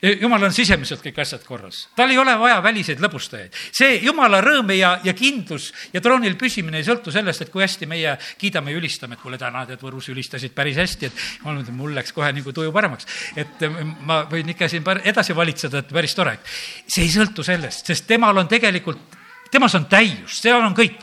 jumal 0.02 0.46
on 0.48 0.54
sisemiselt 0.54 1.02
kõik 1.04 1.20
asjad 1.22 1.44
korras, 1.46 1.87
tal 1.96 2.11
ei 2.12 2.18
ole 2.20 2.35
vaja 2.38 2.59
väliseid 2.64 3.00
lõbustajaid. 3.02 3.54
see 3.72 3.98
jumala 4.04 4.40
rõõm 4.44 4.72
ja, 4.76 4.96
ja 5.04 5.14
kindlus 5.16 5.72
ja 5.92 6.00
troonil 6.04 6.37
püsimine 6.37 6.80
ei 6.80 6.87
sõltu 6.87 7.12
sellest, 7.14 7.46
et 7.46 7.52
kui 7.52 7.64
hästi 7.64 7.88
meie 7.88 8.16
kiidame 8.38 8.72
ja 8.74 8.80
ülistame, 8.80 9.16
et 9.16 9.22
kuule, 9.22 9.38
täna 9.38 9.64
tead, 9.66 9.80
Võrus 9.87 10.09
ülistasid 10.11 10.54
päris 10.56 10.78
hästi, 10.80 11.06
et 11.06 11.70
mul 11.70 11.94
läks 11.94 12.12
kohe 12.16 12.32
nagu 12.32 12.52
tuju 12.52 12.72
paremaks. 12.72 13.06
et 13.37 13.68
ma 14.06 14.24
võin 14.30 14.48
ikka 14.50 14.68
siin 14.68 14.85
edasi 15.04 15.37
valitseda, 15.37 15.78
et 15.78 15.92
päris 15.92 16.14
tore. 16.14 16.38
see 16.88 17.04
ei 17.04 17.12
sõltu 17.12 17.44
sellest, 17.44 17.87
sest 17.87 18.06
temal 18.06 18.37
on 18.37 18.48
tegelikult 18.48 19.16
temas 19.50 19.74
on 19.78 19.87
täius, 19.87 20.40
seal 20.42 20.61
on 20.61 20.74
kõik, 20.74 20.98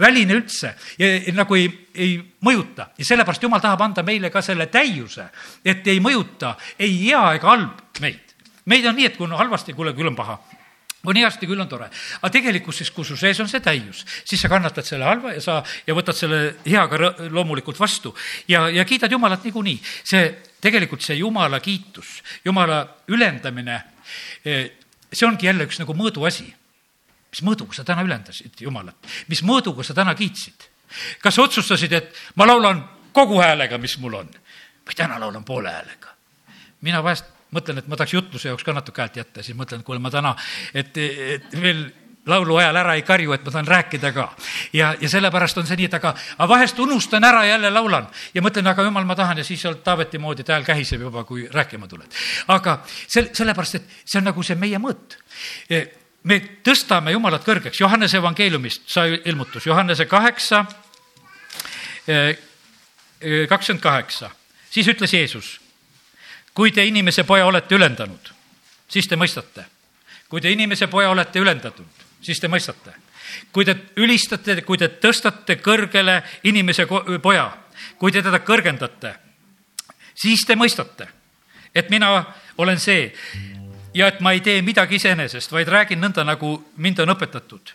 väline 0.00 0.36
üldse 0.36 0.74
ja 1.00 1.08
nagu 1.34 1.56
ei, 1.56 1.66
ei 1.94 2.18
mõjuta 2.44 2.90
ja 2.98 3.08
sellepärast 3.08 3.42
jumal 3.42 3.62
tahab 3.64 3.82
anda 3.86 4.04
meile 4.06 4.30
ka 4.30 4.42
selle 4.44 4.68
täiuse, 4.70 5.30
et 5.64 5.86
ei 5.88 6.00
mõjuta 6.04 6.54
ei 6.78 6.92
hea 7.06 7.24
ega 7.38 7.50
halb 7.54 8.00
meid 8.04 8.25
meid 8.66 8.86
on 8.86 8.96
nii, 8.96 9.10
et 9.10 9.16
kui 9.16 9.26
on 9.26 9.36
halvasti, 9.38 9.74
kuule, 9.76 9.94
küll 9.96 10.10
on 10.10 10.16
paha 10.18 10.38
on 11.06 11.16
heasti, 11.16 11.46
küll 11.46 11.60
on 11.60 11.68
tore. 11.68 11.88
aga 12.18 12.30
tegelikkuses, 12.32 12.90
kui 12.94 13.04
su 13.06 13.16
sees 13.18 13.38
on 13.42 13.48
see 13.50 13.62
täius, 13.62 14.02
siis 14.26 14.40
sa 14.42 14.50
kannatad 14.50 14.86
selle 14.86 15.06
halva 15.06 15.34
ja 15.36 15.42
sa, 15.42 15.58
ja 15.86 15.94
võtad 15.94 16.16
selle 16.18 16.40
heaga 16.66 17.12
loomulikult 17.30 17.78
vastu 17.80 18.14
ja, 18.50 18.66
ja 18.72 18.84
kiidad 18.84 19.12
Jumalat 19.12 19.44
niikuinii. 19.46 19.76
see, 20.04 20.24
tegelikult 20.62 21.04
see 21.04 21.18
Jumala 21.20 21.60
kiitus, 21.60 22.22
Jumala 22.44 22.80
ülendamine, 23.12 23.80
eh, 24.44 24.64
see 25.12 25.28
ongi 25.28 25.46
jälle 25.46 25.68
üks 25.68 25.78
nagu 25.82 25.94
mõõduasi. 25.94 26.48
mis 27.30 27.42
mõõduga 27.42 27.74
sa 27.74 27.84
täna 27.84 28.02
ülendasid 28.02 28.60
Jumalat, 28.60 28.96
mis 29.28 29.42
mõõduga 29.42 29.84
sa 29.84 29.94
täna 29.94 30.14
kiitsid? 30.14 30.70
kas 31.20 31.38
otsustasid, 31.38 31.92
et 31.92 32.14
ma 32.34 32.46
laulan 32.46 32.82
kogu 33.12 33.40
häälega, 33.40 33.78
mis 33.78 33.98
mul 33.98 34.14
on 34.14 34.28
või 34.86 34.94
täna 34.94 35.20
laulan 35.20 35.44
poole 35.44 35.70
häälega? 35.70 36.14
mina 36.80 37.02
vahest 37.02 37.35
mõtlen, 37.54 37.78
et 37.78 37.86
ma 37.88 37.98
tahaks 37.98 38.16
jutluse 38.16 38.50
jaoks 38.50 38.64
ka 38.66 38.74
natuke 38.74 39.02
häält 39.02 39.20
jätta, 39.20 39.42
siis 39.42 39.56
mõtlen, 39.58 39.80
et 39.80 39.86
kuule, 39.86 40.02
ma 40.02 40.10
täna, 40.10 40.34
et, 40.74 40.96
et 40.96 41.54
veel 41.60 41.86
laulu 42.26 42.56
ajal 42.56 42.76
ära 42.76 42.94
ei 42.98 43.02
karju, 43.06 43.32
et 43.32 43.44
ma 43.44 43.52
tahan 43.52 43.66
rääkida 43.66 44.12
ka. 44.12 44.26
ja, 44.72 44.94
ja 45.00 45.08
sellepärast 45.08 45.58
on 45.58 45.66
see 45.66 45.78
nii, 45.78 45.88
et 45.90 45.94
aga, 45.98 46.14
aga 46.38 46.48
vahest 46.50 46.78
unustan 46.82 47.24
ära, 47.24 47.44
jälle 47.46 47.70
laulan. 47.70 48.08
Ja 48.34 48.42
mõtlen, 48.42 48.66
aga 48.66 48.82
jumal, 48.82 49.06
ma 49.06 49.14
tahan 49.16 49.38
ja 49.38 49.44
siis 49.44 49.62
sealt 49.62 49.84
Taaveti 49.84 50.18
moodi, 50.18 50.42
et 50.42 50.50
hääl 50.50 50.66
kähiseb 50.66 51.06
juba, 51.06 51.24
kui 51.24 51.46
rääkima 51.52 51.88
tuled. 51.88 52.18
aga 52.48 52.80
sel-, 53.06 53.30
sellepärast, 53.32 53.78
et 53.78 53.94
see 54.04 54.18
on 54.18 54.26
nagu 54.30 54.42
see 54.42 54.58
meie 54.58 54.80
mõõt. 54.82 55.18
E, 55.70 55.84
me 56.26 56.40
tõstame 56.66 57.14
Jumalat 57.14 57.46
kõrgeks, 57.46 57.80
Johannese 57.80 58.18
evangeeliumist 58.18 58.90
sai 58.90 59.20
ilmutus, 59.24 59.66
Johannese 59.66 60.08
kaheksa, 60.10 60.64
e, 62.08 62.18
e, 63.20 63.46
kakskümmend 63.46 63.82
kaheksa, 63.82 64.32
siis 64.70 64.90
ütles 64.90 65.14
Jeesus 65.14 65.54
kui 66.56 66.72
te 66.72 66.84
inimese 66.88 67.24
poja 67.28 67.46
olete 67.46 67.76
ülendanud, 67.76 68.32
siis 68.88 69.08
te 69.08 69.16
mõistate. 69.16 69.64
kui 70.28 70.40
te 70.40 70.50
inimese 70.50 70.86
poja 70.86 71.10
olete 71.10 71.38
ülendatud, 71.38 71.86
siis 72.20 72.40
te 72.40 72.48
mõistate. 72.48 72.94
kui 73.52 73.64
te 73.64 73.76
ülistate, 73.96 74.62
kui 74.62 74.78
te 74.78 74.88
tõstate 74.88 75.60
kõrgele 75.60 76.22
inimese 76.42 76.86
poja, 77.22 77.50
kui 77.98 78.12
te 78.12 78.22
teda 78.22 78.38
kõrgendate, 78.38 79.14
siis 80.14 80.44
te 80.46 80.56
mõistate, 80.56 81.08
et 81.74 81.90
mina 81.90 82.24
olen 82.58 82.80
see 82.80 83.12
ja 83.94 84.08
et 84.08 84.20
ma 84.20 84.32
ei 84.32 84.40
tee 84.40 84.62
midagi 84.62 84.96
iseenesest, 84.96 85.52
vaid 85.52 85.68
räägin 85.68 86.00
nõnda, 86.00 86.24
nagu 86.24 86.72
mind 86.76 86.98
on 86.98 87.12
õpetatud. 87.12 87.74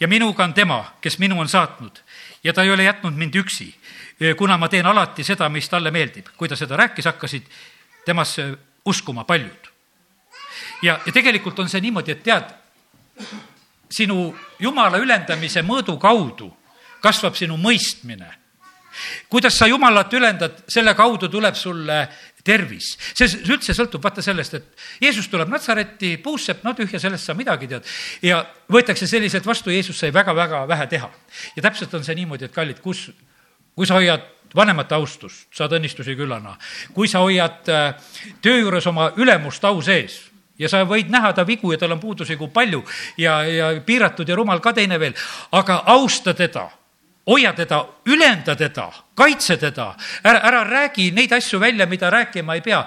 ja 0.00 0.08
minuga 0.08 0.44
on 0.44 0.54
tema, 0.54 0.94
kes 1.00 1.18
minu 1.18 1.40
on 1.40 1.48
saatnud 1.48 2.02
ja 2.44 2.52
ta 2.52 2.62
ei 2.62 2.70
ole 2.70 2.84
jätnud 2.84 3.14
mind 3.14 3.34
üksi, 3.34 3.74
kuna 4.36 4.56
ma 4.56 4.68
teen 4.68 4.86
alati 4.86 5.24
seda, 5.24 5.48
mis 5.48 5.68
talle 5.68 5.90
meeldib. 5.90 6.26
kui 6.36 6.48
ta 6.48 6.56
seda 6.56 6.76
rääkis, 6.76 7.04
hakkasid 7.04 7.42
temasse 8.04 8.48
uskuma 8.84 9.24
paljud. 9.24 9.70
ja, 10.82 11.00
ja 11.06 11.12
tegelikult 11.12 11.58
on 11.58 11.68
see 11.68 11.80
niimoodi, 11.80 12.12
et 12.12 12.22
tead, 12.22 12.50
sinu 13.92 14.32
jumala 14.60 14.98
ülendamise 14.98 15.62
mõõdu 15.62 15.98
kaudu 16.00 16.50
kasvab 17.02 17.36
sinu 17.36 17.58
mõistmine. 17.60 18.38
kuidas 19.28 19.56
sa 19.56 19.66
jumalat 19.66 20.12
ülendad, 20.12 20.58
selle 20.68 20.92
kaudu 20.94 21.28
tuleb 21.28 21.54
sulle 21.56 22.08
tervis. 22.44 22.96
see 23.14 23.28
üldse 23.48 23.74
sõltub 23.74 24.02
vaata 24.02 24.22
sellest, 24.22 24.54
et 24.54 24.84
Jeesus 25.00 25.28
tuleb 25.28 25.48
Natsaretti, 25.48 26.16
puusseb, 26.22 26.62
no 26.64 26.74
tühja, 26.74 27.00
sellest 27.00 27.24
sa 27.24 27.34
midagi 27.34 27.68
tead. 27.68 27.86
ja 28.22 28.44
võetakse 28.70 29.06
selliselt 29.06 29.46
vastu, 29.46 29.70
Jeesus 29.70 29.98
sai 29.98 30.12
väga-väga 30.12 30.66
vähe 30.68 30.86
teha. 30.86 31.10
ja 31.56 31.62
täpselt 31.62 31.94
on 31.94 32.04
see 32.04 32.14
niimoodi, 32.14 32.44
et 32.44 32.54
kallid, 32.54 32.80
kus, 32.80 33.10
kui 33.74 33.86
sa 33.86 33.94
hoiad 33.94 34.28
vanemate 34.56 34.94
austust, 34.94 35.46
saad 35.54 35.72
õnnistusi 35.72 36.16
küllana. 36.16 36.56
kui 36.92 37.08
sa 37.08 37.24
hoiad 37.24 37.68
äh, 37.68 37.94
töö 38.42 38.58
juures 38.60 38.86
oma 38.86 39.12
ülemust 39.16 39.64
au 39.64 39.82
sees 39.82 40.20
ja 40.58 40.68
sa 40.68 40.84
võid 40.84 41.10
näha 41.10 41.32
ta 41.32 41.46
vigu 41.46 41.72
ja 41.72 41.78
tal 41.78 41.92
on 41.92 42.00
puudusi 42.00 42.36
kui 42.36 42.48
palju 42.48 42.84
ja, 43.18 43.42
ja 43.44 43.72
piiratud 43.80 44.28
ja 44.28 44.36
rumal 44.36 44.60
ka 44.60 44.72
teine 44.72 44.98
veel, 45.00 45.14
aga 45.52 45.82
austa 45.86 46.34
teda 46.34 46.68
hoia 47.26 47.52
teda, 47.52 47.84
ülenda 48.06 48.54
teda, 48.58 48.88
kaitse 49.14 49.56
teda, 49.56 49.92
ära, 50.24 50.40
ära 50.48 50.62
räägi 50.66 51.10
neid 51.14 51.32
asju 51.32 51.60
välja, 51.60 51.86
mida 51.86 52.10
rääkima 52.10 52.54
ei 52.54 52.60
pea. 52.60 52.84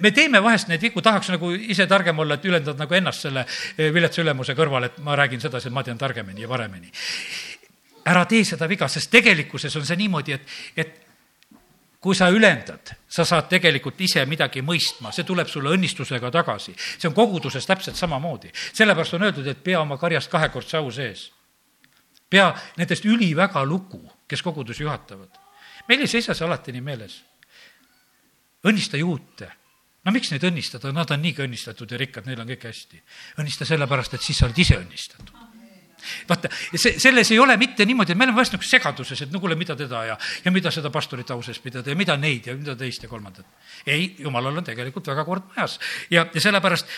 me 0.00 0.10
teeme 0.10 0.42
vahest 0.42 0.68
neid 0.68 0.82
vigu, 0.82 1.02
tahaks 1.02 1.28
nagu 1.34 1.50
ise 1.52 1.86
targem 1.86 2.18
olla, 2.18 2.34
et 2.34 2.44
ülendad 2.44 2.80
nagu 2.80 2.94
ennast 2.94 3.26
selle 3.26 3.44
eh, 3.44 3.92
viletsa 3.94 4.22
ülemuse 4.22 4.56
kõrval, 4.56 4.88
et 4.88 4.98
ma 5.04 5.16
räägin 5.16 5.40
sedasi, 5.40 5.68
et 5.68 5.74
ma 5.74 5.84
tean 5.84 5.98
targemini 5.98 6.46
ja 6.46 6.48
paremini. 6.48 6.90
Ära 8.04 8.24
tee 8.28 8.44
seda 8.44 8.68
viga, 8.68 8.88
sest 8.88 9.10
tegelikkuses 9.12 9.76
on 9.76 9.86
see 9.86 9.96
niimoodi, 9.96 10.36
et, 10.36 10.54
et 10.76 11.04
kui 12.04 12.16
sa 12.16 12.28
ülendad, 12.28 12.92
sa 13.08 13.24
saad 13.24 13.48
tegelikult 13.48 14.00
ise 14.04 14.26
midagi 14.28 14.60
mõistma, 14.60 15.12
see 15.14 15.24
tuleb 15.24 15.48
sulle 15.48 15.72
õnnistusega 15.72 16.30
tagasi. 16.30 16.74
see 16.76 17.08
on 17.08 17.14
koguduses 17.16 17.66
täpselt 17.66 17.96
samamoodi. 17.96 18.50
sellepärast 18.52 19.14
on 19.14 19.22
öeldud, 19.22 19.46
et 19.46 19.62
pea 19.64 19.80
oma 19.80 19.96
karjast 19.96 20.30
kahekordse 20.30 20.76
au 20.76 20.90
sees. 20.92 21.32
pea 22.28 22.52
nendest 22.76 23.04
üliväga 23.04 23.64
lugu, 23.64 24.02
kes 24.28 24.42
kogudusi 24.42 24.82
juhatavad. 24.82 25.30
meil 25.88 26.00
ei 26.00 26.06
seisa 26.06 26.34
see 26.34 26.46
alati 26.46 26.72
nii 26.72 26.80
meeles. 26.80 27.22
õnnista 28.64 29.00
juute 29.00 29.48
no 30.04 30.12
miks 30.12 30.30
neid 30.30 30.44
õnnistada, 30.44 30.92
nad 30.92 31.10
on 31.10 31.22
niigi 31.22 31.42
õnnistatud 31.42 31.90
ja 31.90 31.96
rikkad, 31.96 32.26
neil 32.26 32.40
on 32.40 32.46
kõik 32.46 32.68
hästi. 32.68 33.02
õnnista 33.38 33.64
sellepärast, 33.64 34.14
et 34.14 34.22
siis 34.22 34.38
sa 34.38 34.44
oled 34.44 34.58
ise 34.58 34.76
õnnistatud 34.76 35.43
vaata, 36.28 36.50
see, 36.74 36.98
selles 36.98 37.30
ei 37.32 37.38
ole 37.38 37.56
mitte 37.60 37.86
niimoodi, 37.86 38.12
et 38.12 38.18
me 38.18 38.26
oleme 38.28 38.38
vahest 38.38 38.56
nagu 38.56 38.66
segaduses, 38.68 39.24
et 39.26 39.32
no 39.32 39.40
kuule, 39.42 39.56
mida 39.58 39.76
teda 39.76 40.04
ja, 40.10 40.18
ja 40.44 40.52
mida 40.54 40.72
seda 40.74 40.92
pastorit 40.94 41.30
au 41.34 41.42
sees 41.42 41.58
pidada 41.62 41.90
ja 41.90 41.98
mida 41.98 42.16
neid 42.20 42.48
ja 42.50 42.56
mida 42.56 42.76
teist 42.78 43.02
ja 43.02 43.08
kolmandat. 43.08 43.46
ei, 43.86 44.14
jumalal 44.18 44.56
on 44.56 44.64
tegelikult 44.64 45.06
väga 45.12 45.24
kord 45.24 45.50
majas 45.54 45.78
ja, 46.10 46.26
ja 46.32 46.40
sellepärast 46.40 46.90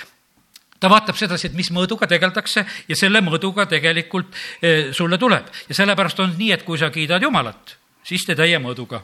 ta 0.81 0.91
vaatab 0.93 1.17
sedasi, 1.17 1.51
et 1.51 1.57
mis 1.57 1.71
mõõduga 1.73 2.09
tegeldakse 2.11 2.65
ja 2.89 2.97
selle 2.99 3.23
mõõduga 3.25 3.67
tegelikult 3.71 4.35
e, 4.61 4.93
sulle 4.97 5.19
tuleb. 5.19 5.49
ja 5.69 5.75
sellepärast 5.75 6.21
on 6.21 6.35
nii, 6.39 6.53
et 6.53 6.65
kui 6.67 6.79
sa 6.79 6.91
kiidad 6.91 7.23
Jumalat, 7.23 7.77
siis 8.05 8.27
tee 8.27 8.37
täie 8.37 8.59
mõõduga. 8.63 9.03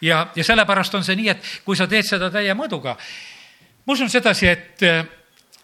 ja, 0.00 0.26
ja 0.36 0.44
sellepärast 0.44 0.94
on 0.94 1.04
see 1.04 1.16
nii, 1.16 1.28
et 1.32 1.52
kui 1.64 1.76
sa 1.76 1.86
teed 1.86 2.06
seda 2.06 2.30
täie 2.30 2.54
mõõduga, 2.54 2.96
ma 3.86 3.96
usun 3.96 4.10
sedasi, 4.10 4.48
et 4.48 4.86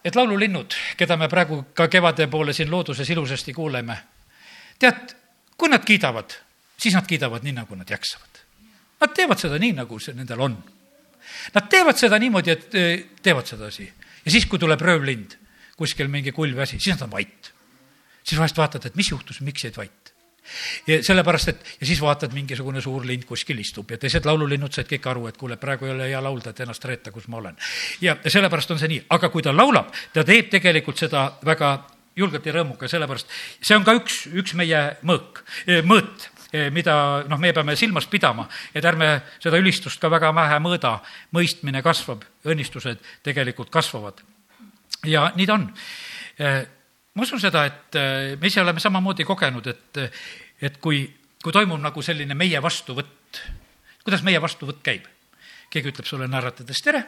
et 0.04 0.16
laululinnud, 0.16 0.74
keda 0.98 1.16
me 1.16 1.28
praegu 1.30 1.62
ka 1.74 1.88
kevade 1.88 2.26
poole 2.30 2.52
siin 2.52 2.70
looduses 2.70 3.10
ilusasti 3.10 3.54
kuuleme, 3.54 3.96
tead, 4.78 5.14
kui 5.56 5.70
nad 5.70 5.84
kiidavad, 5.86 6.34
siis 6.76 6.94
nad 6.98 7.06
kiidavad 7.06 7.44
nii, 7.46 7.56
nagu 7.60 7.78
nad 7.78 7.90
jaksavad. 7.90 8.42
Nad 9.02 9.14
teevad 9.14 9.38
seda 9.38 9.58
nii, 9.58 9.74
nagu 9.78 9.98
see 10.02 10.14
nendel 10.14 10.40
on. 10.42 10.56
Nad 11.54 11.68
teevad 11.70 11.98
seda 11.98 12.18
niimoodi, 12.22 12.50
et 12.50 12.74
eh, 12.78 13.04
teevad 13.22 13.46
sedasi. 13.46 13.86
ja 14.24 14.30
siis, 14.30 14.46
kui 14.46 14.58
tuleb 14.58 14.80
röövlind, 14.80 15.38
kuskil 15.76 16.10
mingi 16.10 16.32
kulv 16.32 16.58
asi, 16.62 16.78
siis 16.78 16.94
nad 16.96 17.08
on 17.08 17.10
vait. 17.10 17.52
siis 18.22 18.38
vahest 18.38 18.58
vaatad, 18.58 18.86
et 18.86 18.94
mis 18.94 19.10
juhtus, 19.10 19.40
miks 19.40 19.64
jäid 19.64 19.76
vait 19.76 20.11
sellepärast, 20.86 21.48
et 21.48 21.72
ja 21.80 21.86
siis 21.86 22.00
vaatad, 22.02 22.34
mingisugune 22.34 22.80
suur 22.80 23.06
lind 23.06 23.24
kuskil 23.28 23.58
istub 23.62 23.90
ja 23.90 23.98
teised 23.98 24.26
laululinnud 24.26 24.74
said 24.74 24.90
kõik 24.90 25.08
aru, 25.10 25.26
et 25.30 25.38
kuule, 25.40 25.56
praegu 25.60 25.86
ei 25.86 25.94
ole 25.94 26.10
hea 26.10 26.22
laulda, 26.22 26.50
et 26.50 26.60
ennast 26.64 26.84
reeta, 26.84 27.12
kus 27.14 27.28
ma 27.28 27.38
olen. 27.42 27.56
ja 28.00 28.16
sellepärast 28.26 28.74
on 28.74 28.82
see 28.82 28.90
nii, 28.92 29.06
aga 29.16 29.30
kui 29.32 29.42
ta 29.42 29.54
laulab, 29.54 29.92
ta 30.12 30.24
teeb 30.24 30.50
tegelikult 30.52 30.98
seda 30.98 31.28
väga 31.44 31.72
julgelt 32.16 32.46
ja 32.46 32.56
rõõmuga, 32.58 32.88
sellepärast 32.90 33.30
see 33.60 33.76
on 33.76 33.86
ka 33.86 33.94
üks, 33.96 34.26
üks 34.32 34.54
meie 34.58 34.84
mõõk, 35.06 35.44
mõõt 35.88 36.28
mida 36.72 37.24
noh, 37.28 37.40
me 37.40 37.52
peame 37.56 37.76
silmas 37.80 38.06
pidama, 38.12 38.44
et 38.74 38.84
ärme 38.84 39.14
seda 39.40 39.56
ülistust 39.56 40.00
ka 40.00 40.10
väga 40.12 40.34
vähe 40.36 40.58
mõõda, 40.60 40.98
mõistmine 41.32 41.80
kasvab, 41.84 42.26
õnnistused 42.44 43.00
tegelikult 43.24 43.70
kasvavad. 43.72 44.20
ja 45.06 45.32
nii 45.36 45.46
ta 45.46 45.54
on 45.54 45.70
ma 47.14 47.26
usun 47.26 47.40
seda, 47.40 47.64
et 47.68 47.98
äh, 47.98 48.34
me 48.40 48.48
ise 48.48 48.62
oleme 48.62 48.80
samamoodi 48.80 49.26
kogenud, 49.28 49.66
et, 49.68 50.04
et 50.62 50.78
kui, 50.82 51.04
kui 51.42 51.54
toimub 51.54 51.80
nagu 51.82 52.04
selline 52.04 52.36
meie 52.38 52.62
vastuvõtt, 52.62 53.42
kuidas 54.04 54.24
meie 54.26 54.40
vastuvõtt 54.42 54.84
käib? 54.84 55.08
keegi 55.72 55.88
ütleb 55.88 56.04
sulle 56.04 56.26
naeratades 56.28 56.82
tere, 56.84 56.98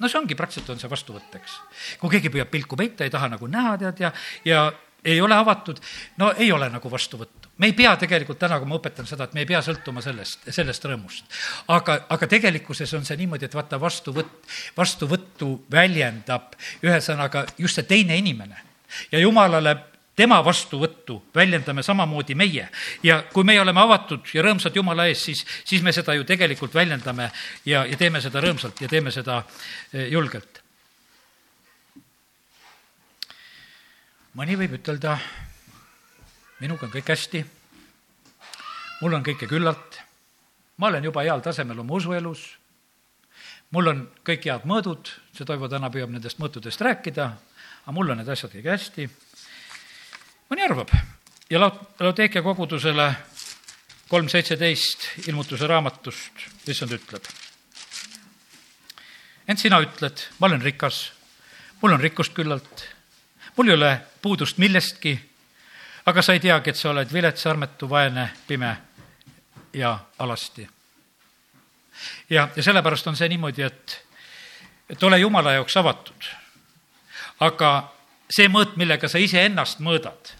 no 0.00 0.08
see 0.08 0.18
ongi, 0.18 0.36
praktiliselt 0.36 0.74
on 0.74 0.80
see 0.82 0.90
vastuvõtt, 0.92 1.32
eks. 1.38 1.56
kui 2.00 2.12
keegi 2.12 2.32
püüab 2.32 2.50
pilku 2.52 2.76
peita, 2.76 3.06
ei 3.06 3.12
taha 3.12 3.30
nagu 3.32 3.48
näha, 3.48 3.76
tead, 3.80 4.02
ja, 4.04 4.10
ja 4.44 4.66
ei 5.04 5.20
ole 5.20 5.34
avatud, 5.34 5.80
no 6.20 6.32
ei 6.36 6.52
ole 6.52 6.68
nagu 6.68 6.90
vastuvõttu. 6.92 7.48
me 7.58 7.66
ei 7.66 7.72
pea 7.72 7.94
tegelikult 7.96 8.38
täna, 8.38 8.58
kui 8.60 8.68
ma 8.68 8.76
õpetan 8.76 9.08
seda, 9.08 9.24
et 9.24 9.34
me 9.36 9.44
ei 9.44 9.48
pea 9.48 9.60
sõltuma 9.64 10.02
sellest, 10.04 10.48
sellest 10.52 10.84
rõõmust. 10.84 11.24
aga, 11.68 12.02
aga 12.08 12.26
tegelikkuses 12.26 12.94
on 12.94 13.04
see 13.04 13.16
niimoodi, 13.20 13.48
et 13.48 13.54
vaata, 13.54 13.80
vastuvõtt, 13.80 14.44
vastuvõttu 14.76 15.52
väljendab 15.72 16.56
ühesõnaga 16.84 17.46
just 17.58 17.80
see 17.80 17.88
teine 17.88 18.16
inimene. 18.20 18.69
Ja 19.12 19.18
jumalale 19.18 19.76
tema 20.20 20.40
vastuvõttu 20.44 21.16
väljendame 21.34 21.82
samamoodi 21.82 22.34
meie. 22.34 22.68
ja 23.02 23.22
kui 23.32 23.44
meie 23.44 23.60
oleme 23.60 23.80
avatud 23.80 24.26
ja 24.34 24.42
rõõmsad 24.44 24.76
Jumala 24.76 25.06
ees, 25.08 25.24
siis, 25.24 25.44
siis 25.64 25.82
me 25.82 25.92
seda 25.96 26.14
ju 26.14 26.26
tegelikult 26.28 26.74
väljendame 26.74 27.30
ja, 27.64 27.84
ja 27.86 27.96
teeme 27.96 28.20
seda 28.20 28.42
rõõmsalt 28.44 28.82
ja 28.84 28.88
teeme 28.88 29.10
seda 29.14 29.42
eh, 29.92 30.08
julgelt. 30.12 30.60
mõni 34.34 34.54
võib 34.56 34.76
ütelda, 34.78 35.16
minuga 36.60 36.86
on 36.86 36.92
kõik 36.92 37.08
hästi, 37.10 37.40
mul 39.00 39.16
on 39.16 39.24
kõike 39.26 39.48
küllalt, 39.50 39.98
ma 40.78 40.86
olen 40.86 41.08
juba 41.08 41.24
heal 41.26 41.42
tasemel 41.42 41.82
oma 41.82 41.96
usuelus, 41.98 42.44
mul 43.74 43.90
on 43.90 44.04
kõik 44.24 44.46
head 44.46 44.68
mõõdud, 44.70 45.10
see 45.34 45.48
Toivo 45.48 45.68
täna 45.68 45.90
püüab 45.90 46.12
nendest 46.14 46.38
mõõtudest 46.38 46.84
rääkida, 46.86 47.32
aga 47.90 47.96
mul 47.98 48.10
on 48.12 48.20
need 48.20 48.28
asjad 48.30 48.52
kõik 48.54 48.66
hästi 48.70 49.04
mõni 50.46 50.62
arvab 50.62 50.92
ja 51.50 51.58
Laud-, 51.58 51.80
Laudeekia 51.98 52.38
kogudusele 52.46 53.06
kolm 54.06 54.28
seitseteist 54.30 55.08
ilmutuse 55.26 55.66
raamatust, 55.66 56.44
issand 56.70 56.94
ütleb. 56.94 57.26
ent 59.50 59.58
sina 59.58 59.80
ütled, 59.82 60.22
ma 60.38 60.46
olen 60.46 60.62
rikas, 60.62 61.00
mul 61.82 61.96
on 61.96 62.04
rikkust 62.06 62.34
küllalt, 62.36 62.86
mul 63.56 63.72
ei 63.72 63.74
ole 63.74 63.92
puudust 64.22 64.62
millestki, 64.62 65.16
aga 66.06 66.22
sa 66.22 66.38
ei 66.38 66.46
teagi, 66.46 66.70
et 66.70 66.78
sa 66.78 66.92
oled 66.94 67.10
vilets, 67.10 67.46
armetu, 67.50 67.90
vaene, 67.90 68.28
pime 68.46 68.76
ja 69.72 69.96
alasti. 70.18 70.68
ja, 72.30 72.48
ja 72.54 72.62
sellepärast 72.62 73.10
on 73.10 73.18
see 73.18 73.34
niimoodi, 73.34 73.66
et, 73.66 74.02
et 74.90 75.02
ole 75.02 75.18
Jumala 75.18 75.58
jaoks 75.58 75.76
avatud. 75.82 76.36
Aga 77.40 77.70
see 78.30 78.48
mõõt, 78.52 78.76
millega 78.80 79.08
sa 79.08 79.18
iseennast 79.18 79.80
mõõdad 79.84 80.34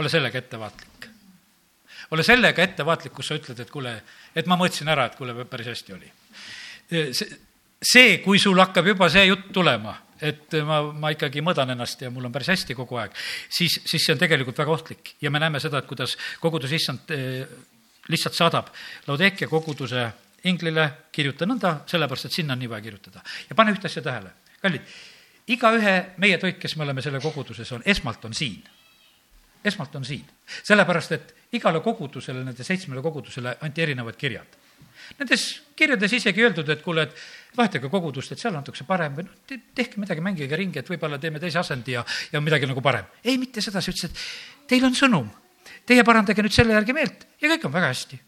ole 0.00 0.08
sellega 0.08 0.38
ettevaatlik. 0.38 1.08
ole 2.10 2.22
sellega 2.26 2.62
ettevaatlik, 2.62 3.12
kus 3.14 3.30
sa 3.30 3.38
ütled, 3.38 3.60
et 3.60 3.70
kuule, 3.70 3.94
et 4.34 4.46
ma 4.46 4.56
mõtlesin 4.58 4.88
ära, 4.90 5.06
et 5.06 5.16
kuule, 5.18 5.44
päris 5.44 5.70
hästi 5.70 5.92
oli. 5.94 6.12
see, 6.90 7.28
see, 7.80 8.18
kui 8.24 8.38
sul 8.38 8.58
hakkab 8.58 8.86
juba 8.86 9.08
see 9.08 9.26
jutt 9.28 9.52
tulema, 9.52 9.94
et 10.20 10.56
ma, 10.66 10.82
ma 10.92 11.12
ikkagi 11.14 11.40
mõõdan 11.44 11.72
ennast 11.72 12.02
ja 12.02 12.10
mul 12.10 12.26
on 12.28 12.32
päris 12.32 12.50
hästi 12.52 12.76
kogu 12.76 12.98
aeg, 13.00 13.14
siis, 13.48 13.78
siis 13.86 14.04
see 14.04 14.14
on 14.14 14.20
tegelikult 14.20 14.58
väga 14.58 14.74
ohtlik 14.74 15.14
ja 15.22 15.30
me 15.30 15.40
näeme 15.40 15.60
seda, 15.60 15.80
et 15.80 15.88
kuidas 15.88 16.16
kogudus 16.40 16.72
issand 16.76 17.14
eh, 17.14 17.46
lihtsalt 18.10 18.36
saadab 18.36 18.68
Laudekia 19.06 19.48
koguduse 19.48 20.08
inglile, 20.50 20.86
kirjuta 21.12 21.46
nõnda, 21.48 21.80
sellepärast 21.88 22.28
et 22.28 22.36
sinna 22.36 22.56
on 22.56 22.60
nii 22.60 22.68
vaja 22.68 22.84
kirjutada. 22.84 23.22
ja 23.48 23.56
pane 23.56 23.72
ühte 23.76 23.88
asja 23.88 24.02
tähele, 24.02 24.32
kallid, 24.60 24.92
igaühe 25.50 25.94
meie 26.22 26.38
toit, 26.38 26.58
kes 26.60 26.76
me 26.76 26.86
oleme 26.86 27.02
selle 27.02 27.20
koguduses, 27.20 27.72
on, 27.72 27.82
esmalt 27.86 28.24
on 28.24 28.36
siin 28.36 28.60
esmalt 29.64 29.94
on 29.94 30.04
siin. 30.04 30.24
sellepärast, 30.62 31.12
et 31.12 31.34
igale 31.52 31.80
kogudusele, 31.80 32.44
nende 32.44 32.64
seitsmele 32.64 33.02
kogudusele 33.02 33.56
anti 33.60 33.82
erinevad 33.82 34.16
kirjad. 34.16 34.56
Nendes 35.18 35.44
kirjades 35.76 36.12
isegi 36.12 36.44
öeldud, 36.44 36.68
et 36.68 36.82
kuule, 36.82 37.02
et 37.02 37.56
vahetage 37.56 37.88
kogudust, 37.90 38.32
et 38.32 38.40
seal 38.40 38.56
antakse 38.56 38.84
parem 38.88 39.16
või 39.18 39.26
noh, 39.26 39.60
tehke 39.74 40.00
midagi, 40.00 40.22
mängige 40.24 40.56
ringi, 40.56 40.80
et 40.80 40.88
võib-olla 40.90 41.18
teeme 41.18 41.40
teise 41.42 41.58
asendi 41.60 41.96
ja, 41.96 42.04
ja 42.32 42.40
midagi 42.40 42.68
nagu 42.70 42.82
parem. 42.84 43.08
ei, 43.24 43.36
mitte 43.38 43.60
sedasi, 43.60 43.92
ütles, 43.92 44.10
et 44.10 44.68
teil 44.70 44.84
on 44.86 44.96
sõnum, 44.96 45.28
teie 45.86 46.04
parandage 46.06 46.42
nüüd 46.42 46.54
selle 46.54 46.76
järgi 46.76 46.96
meelt 46.96 47.26
ja 47.40 47.50
kõik 47.52 47.66
on 47.66 47.74
väga 47.74 47.92
hästi. 47.92 48.20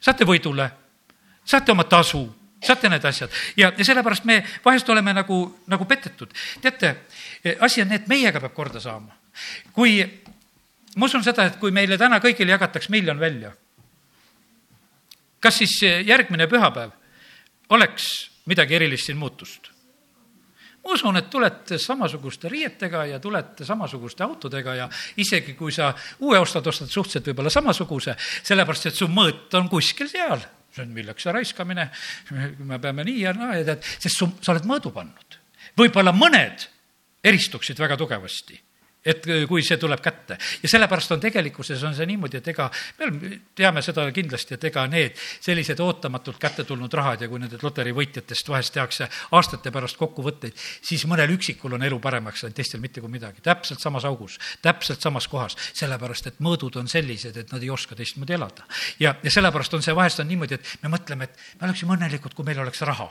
saate 0.00 0.28
võidule, 0.28 0.68
saate 1.44 1.72
oma 1.72 1.84
tasu, 1.84 2.24
saate 2.62 2.88
need 2.88 3.04
asjad 3.04 3.30
ja, 3.56 3.72
ja 3.76 3.84
sellepärast 3.84 4.24
me 4.28 4.42
vahest 4.64 4.88
oleme 4.88 5.14
nagu, 5.14 5.38
nagu 5.66 5.84
petetud. 5.84 6.32
teate, 6.62 6.94
asi 7.60 7.82
on 7.82 7.90
nii, 7.92 8.02
et 8.02 8.08
meiega 8.10 8.40
peab 8.40 8.54
korda 8.54 8.80
saama. 8.80 9.16
kui 9.72 9.98
ma 10.96 11.08
usun 11.08 11.24
seda, 11.24 11.46
et 11.48 11.58
kui 11.60 11.72
meile 11.74 11.98
täna 11.98 12.20
kõigile 12.20 12.54
jagataks 12.54 12.88
miljon 12.92 13.20
välja, 13.20 13.52
kas 15.40 15.62
siis 15.62 15.78
järgmine 16.06 16.46
pühapäev 16.46 16.92
oleks 17.72 18.08
midagi 18.46 18.78
erilist 18.78 19.08
siin 19.10 19.18
muutust? 19.18 19.72
ma 20.82 20.96
usun, 20.96 21.16
et 21.16 21.28
tulete 21.30 21.78
samasuguste 21.78 22.50
riietega 22.50 23.04
ja 23.06 23.20
tulete 23.22 23.64
samasuguste 23.64 24.24
autodega 24.24 24.74
ja 24.74 24.88
isegi 25.16 25.54
kui 25.54 25.72
sa 25.72 25.92
uue 26.20 26.38
ostad, 26.42 26.66
ostad 26.66 26.90
suhteliselt 26.90 27.30
võib-olla 27.30 27.52
samasuguse, 27.54 28.16
sellepärast 28.42 28.90
et 28.90 28.98
su 28.98 29.06
mõõt 29.06 29.54
on 29.58 29.70
kuskil 29.70 30.10
seal. 30.10 30.42
See 30.72 30.84
on 30.86 30.92
milleks 30.96 31.26
see 31.26 31.34
raiskamine, 31.34 31.88
me 32.58 32.80
peame 32.82 33.04
nii 33.08 33.22
ja 33.26 33.32
naa 33.36 33.56
ja 33.60 33.64
tead, 33.72 33.86
sest 33.98 34.18
su, 34.18 34.28
sa 34.40 34.54
oled 34.54 34.68
mõõdu 34.68 34.92
pannud. 34.94 35.38
võib-olla 35.78 36.12
mõned 36.16 36.68
eristuksid 37.24 37.78
väga 37.78 37.96
tugevasti 38.00 38.58
et 39.04 39.26
kui 39.48 39.62
see 39.66 39.78
tuleb 39.80 40.00
kätte. 40.02 40.38
ja 40.62 40.68
sellepärast 40.68 41.12
on 41.12 41.20
tegelikkuses 41.20 41.82
on 41.82 41.94
see 41.94 42.06
niimoodi, 42.06 42.38
et 42.38 42.48
ega 42.52 42.68
me 43.00 43.38
teame 43.54 43.82
seda 43.82 44.04
kindlasti, 44.14 44.54
et 44.54 44.64
ega 44.70 44.86
need 44.90 45.18
sellised 45.18 45.80
ootamatult 45.80 46.38
kätte 46.42 46.64
tulnud 46.64 46.92
rahad 46.94 47.22
ja 47.22 47.28
kui 47.28 47.40
nendest 47.42 47.64
loterivõitjatest 47.66 48.48
vahest 48.48 48.74
tehakse 48.74 49.08
aastate 49.32 49.72
pärast 49.74 49.98
kokkuvõtteid, 49.98 50.58
siis 50.82 51.06
mõnel 51.10 51.34
üksikul 51.34 51.74
on 51.74 51.82
elu 51.82 51.98
paremaks 52.02 52.44
läinud, 52.44 52.56
teistel 52.56 52.80
mitte 52.80 53.00
kui 53.00 53.10
midagi. 53.10 53.42
täpselt 53.42 53.80
samas 53.80 54.04
augus, 54.04 54.38
täpselt 54.62 55.00
samas 55.00 55.28
kohas, 55.28 55.56
sellepärast 55.74 56.30
et 56.30 56.38
mõõdud 56.40 56.78
on 56.78 56.88
sellised, 56.88 57.36
et 57.36 57.52
nad 57.52 57.62
ei 57.62 57.70
oska 57.70 57.98
teistmoodi 57.98 58.38
elada. 58.38 58.66
ja, 59.00 59.14
ja 59.22 59.30
sellepärast 59.30 59.74
on 59.74 59.82
see 59.82 59.96
vahest 59.96 60.20
on 60.20 60.28
niimoodi, 60.28 60.54
et 60.54 60.78
me 60.82 60.94
mõtleme, 60.94 61.24
et 61.24 61.58
me 61.60 61.66
oleksime 61.66 61.96
õnnelikud, 61.96 62.34
kui 62.34 62.46
meil 62.46 62.62
oleks 62.62 62.82
raha. 62.86 63.10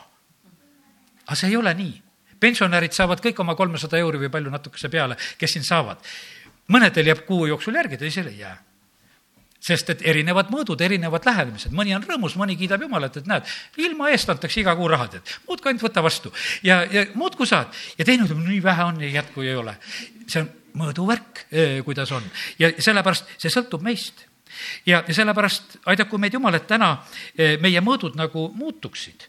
aga 1.26 1.36
see 1.36 1.50
ei 1.50 1.58
ole 1.58 1.74
nii 1.74 2.11
pensionärid 2.42 2.96
saavad 2.96 3.22
kõik 3.24 3.39
oma 3.44 3.56
kolmesada 3.60 4.00
euri 4.02 4.26
või 4.26 4.34
palju 4.34 4.52
natukese 4.54 4.89
peale, 4.89 5.18
kes 5.38 5.58
siin 5.58 5.68
saavad. 5.68 6.02
mõnedel 6.72 7.08
jääb 7.08 7.26
kuu 7.28 7.46
jooksul 7.50 7.76
järgi, 7.76 7.98
teisel 7.98 8.28
ei 8.28 8.38
jää. 8.39 8.58
Sest 9.62 9.89
et 9.89 10.00
erinevad 10.08 10.48
mõõdud, 10.50 10.80
erinevad 10.82 11.26
lähenemised, 11.26 11.74
mõni 11.76 11.94
on 11.94 12.04
rõõmus, 12.04 12.38
mõni 12.39 12.56
kiidab 12.58 12.82
Jumalat, 12.82 13.18
et 13.18 13.28
näed, 13.28 13.50
ilma 13.78 14.10
eest 14.10 14.30
antakse 14.30 14.62
iga 14.62 14.74
kuu 14.76 14.88
raha, 14.89 15.08
tead, 15.08 15.34
muudkui 15.48 15.70
ainult 15.70 15.84
võta 15.86 16.02
vastu. 16.02 16.32
Ja, 16.64 16.80
ja 16.92 17.06
muudkui 17.14 17.46
saad. 17.48 17.68
ja 17.98 18.06
teine 18.06 18.26
ütleb, 18.26 18.39
nii 18.48 18.64
vähe 18.64 18.84
on, 18.84 19.02
ei 19.02 19.14
jätku, 19.14 19.42
ei 19.42 19.56
ole. 19.56 19.76
see 20.28 20.42
on 20.42 20.50
mõõduvärk, 20.82 21.46
kuidas 21.86 22.12
on. 22.12 22.26
Ja 22.60 22.72
sellepärast 22.80 23.36
see 23.38 23.54
sõltub 23.54 23.84
meist. 23.86 24.26
Ja, 24.86 25.04
ja 25.08 25.14
sellepärast 25.14 25.78
aidaku 25.86 26.18
meid 26.18 26.34
Jumal, 26.34 26.56
et 26.58 26.68
täna 26.68 26.96
meie 27.38 27.82
mõõdud 27.86 28.18
nagu 28.18 28.50
muutuksid 28.56 29.28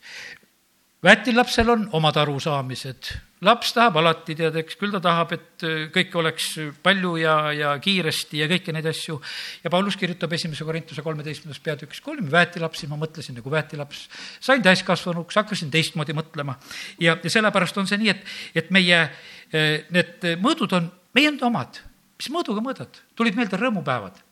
väetilapsel 1.02 1.70
on 1.70 1.84
omad 1.98 2.16
arusaamised, 2.22 3.08
laps 3.42 3.72
tahab 3.74 3.96
alati, 3.98 4.36
tead, 4.38 4.54
eks, 4.60 4.76
küll 4.78 4.92
ta 4.94 5.00
tahab, 5.02 5.32
et 5.34 5.64
äh, 5.66 5.84
kõik 5.94 6.14
oleks 6.20 6.48
palju 6.84 7.16
ja, 7.18 7.34
ja 7.56 7.72
kiiresti 7.82 8.38
ja 8.38 8.48
kõiki 8.50 8.74
neid 8.74 8.86
asju. 8.86 9.18
ja 9.64 9.70
Paulus 9.70 9.96
kirjutab 9.98 10.32
esimese 10.36 10.64
Korintuse 10.64 11.02
kolmeteistkümnendas 11.02 11.62
peatükis, 11.64 12.00
kui 12.00 12.14
olime 12.14 12.30
väetilapsi, 12.30 12.86
ma 12.90 12.98
mõtlesin 13.00 13.34
nagu 13.38 13.50
väetilaps, 13.50 14.04
sain 14.40 14.62
täiskasvanuks, 14.62 15.38
hakkasin 15.42 15.72
teistmoodi 15.74 16.14
mõtlema. 16.14 16.54
ja, 17.00 17.16
ja 17.18 17.30
sellepärast 17.30 17.78
on 17.82 17.90
see 17.90 17.98
nii, 18.02 18.14
et, 18.14 18.34
et 18.62 18.70
meie 18.70 19.00
äh, 19.02 19.88
need 19.90 20.28
mõõdud 20.42 20.76
on 20.78 20.90
meie 21.18 21.32
enda 21.32 21.48
omad. 21.50 21.80
mis 22.18 22.30
mõõduga 22.30 22.62
mõõdad? 22.62 23.02
tulid 23.18 23.34
meelde 23.34 23.58
rõõmupäevad. 23.58 24.22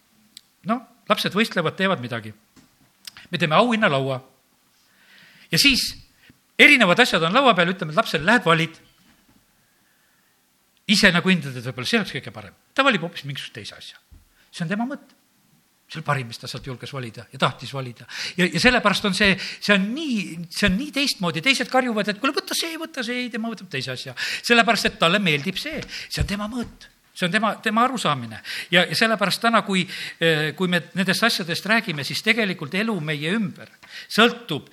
noh, 0.71 0.87
lapsed 1.11 1.35
võistlevad, 1.35 1.75
teevad 1.75 1.99
midagi. 2.01 2.31
me 3.31 3.39
teeme 3.39 3.59
auhinnalaua. 3.59 4.23
ja 5.51 5.59
siis 5.59 6.10
erinevad 6.61 7.01
asjad 7.03 7.25
on 7.27 7.37
laua 7.37 7.55
peal, 7.57 7.73
ütleme, 7.75 7.95
et 7.95 8.01
lapsele 8.01 8.27
lähed 8.27 8.47
valid. 8.47 8.81
ise 10.91 11.13
nagu 11.15 11.31
hindad, 11.31 11.55
et 11.55 11.65
võib-olla 11.65 11.87
see 11.87 12.01
oleks 12.01 12.13
kõige 12.19 12.35
parem. 12.35 12.55
ta 12.75 12.85
valib 12.87 13.07
hoopis 13.07 13.25
mingisuguse 13.25 13.57
teise 13.57 13.79
asja. 13.79 13.99
see 14.51 14.65
on 14.65 14.73
tema 14.75 14.87
mõte 14.89 15.19
see 15.91 15.99
oli 15.99 16.07
parim, 16.07 16.29
mis 16.31 16.39
ta 16.39 16.47
sealt 16.47 16.67
julges 16.67 16.93
valida 16.95 17.25
ja 17.33 17.39
tahtis 17.43 17.73
valida. 17.75 18.07
ja, 18.39 18.47
ja 18.47 18.61
sellepärast 18.63 19.09
on 19.11 19.17
see, 19.17 19.35
see 19.39 19.75
on 19.75 19.89
nii, 19.95 20.47
see 20.47 20.69
on 20.69 20.79
nii 20.79 20.93
teistmoodi, 20.95 21.43
teised 21.43 21.71
karjuvad, 21.73 22.13
et 22.13 22.23
kuule, 22.23 22.35
võta 22.37 22.55
see, 22.55 22.77
võta 22.79 23.03
see, 23.07 23.25
ei, 23.25 23.33
tema 23.33 23.51
võtab 23.51 23.71
teise 23.73 23.95
asja. 23.97 24.15
sellepärast, 24.47 24.87
et 24.87 24.99
talle 25.03 25.19
meeldib 25.23 25.59
see, 25.59 25.83
see 26.07 26.23
on 26.23 26.31
tema 26.31 26.49
mõõt 26.51 26.87
see 27.11 27.27
on 27.27 27.33
tema, 27.35 27.55
tema 27.63 27.85
arusaamine. 27.85 28.41
ja, 28.71 28.87
ja 28.87 28.97
sellepärast 28.97 29.43
täna, 29.43 29.63
kui, 29.67 29.83
kui 30.57 30.71
me 30.71 30.83
nendest 30.95 31.27
asjadest 31.27 31.67
räägime, 31.67 32.07
siis 32.07 32.23
tegelikult 32.25 32.75
elu 32.79 32.97
meie 33.05 33.35
ümber 33.37 33.73
sõltub 34.09 34.71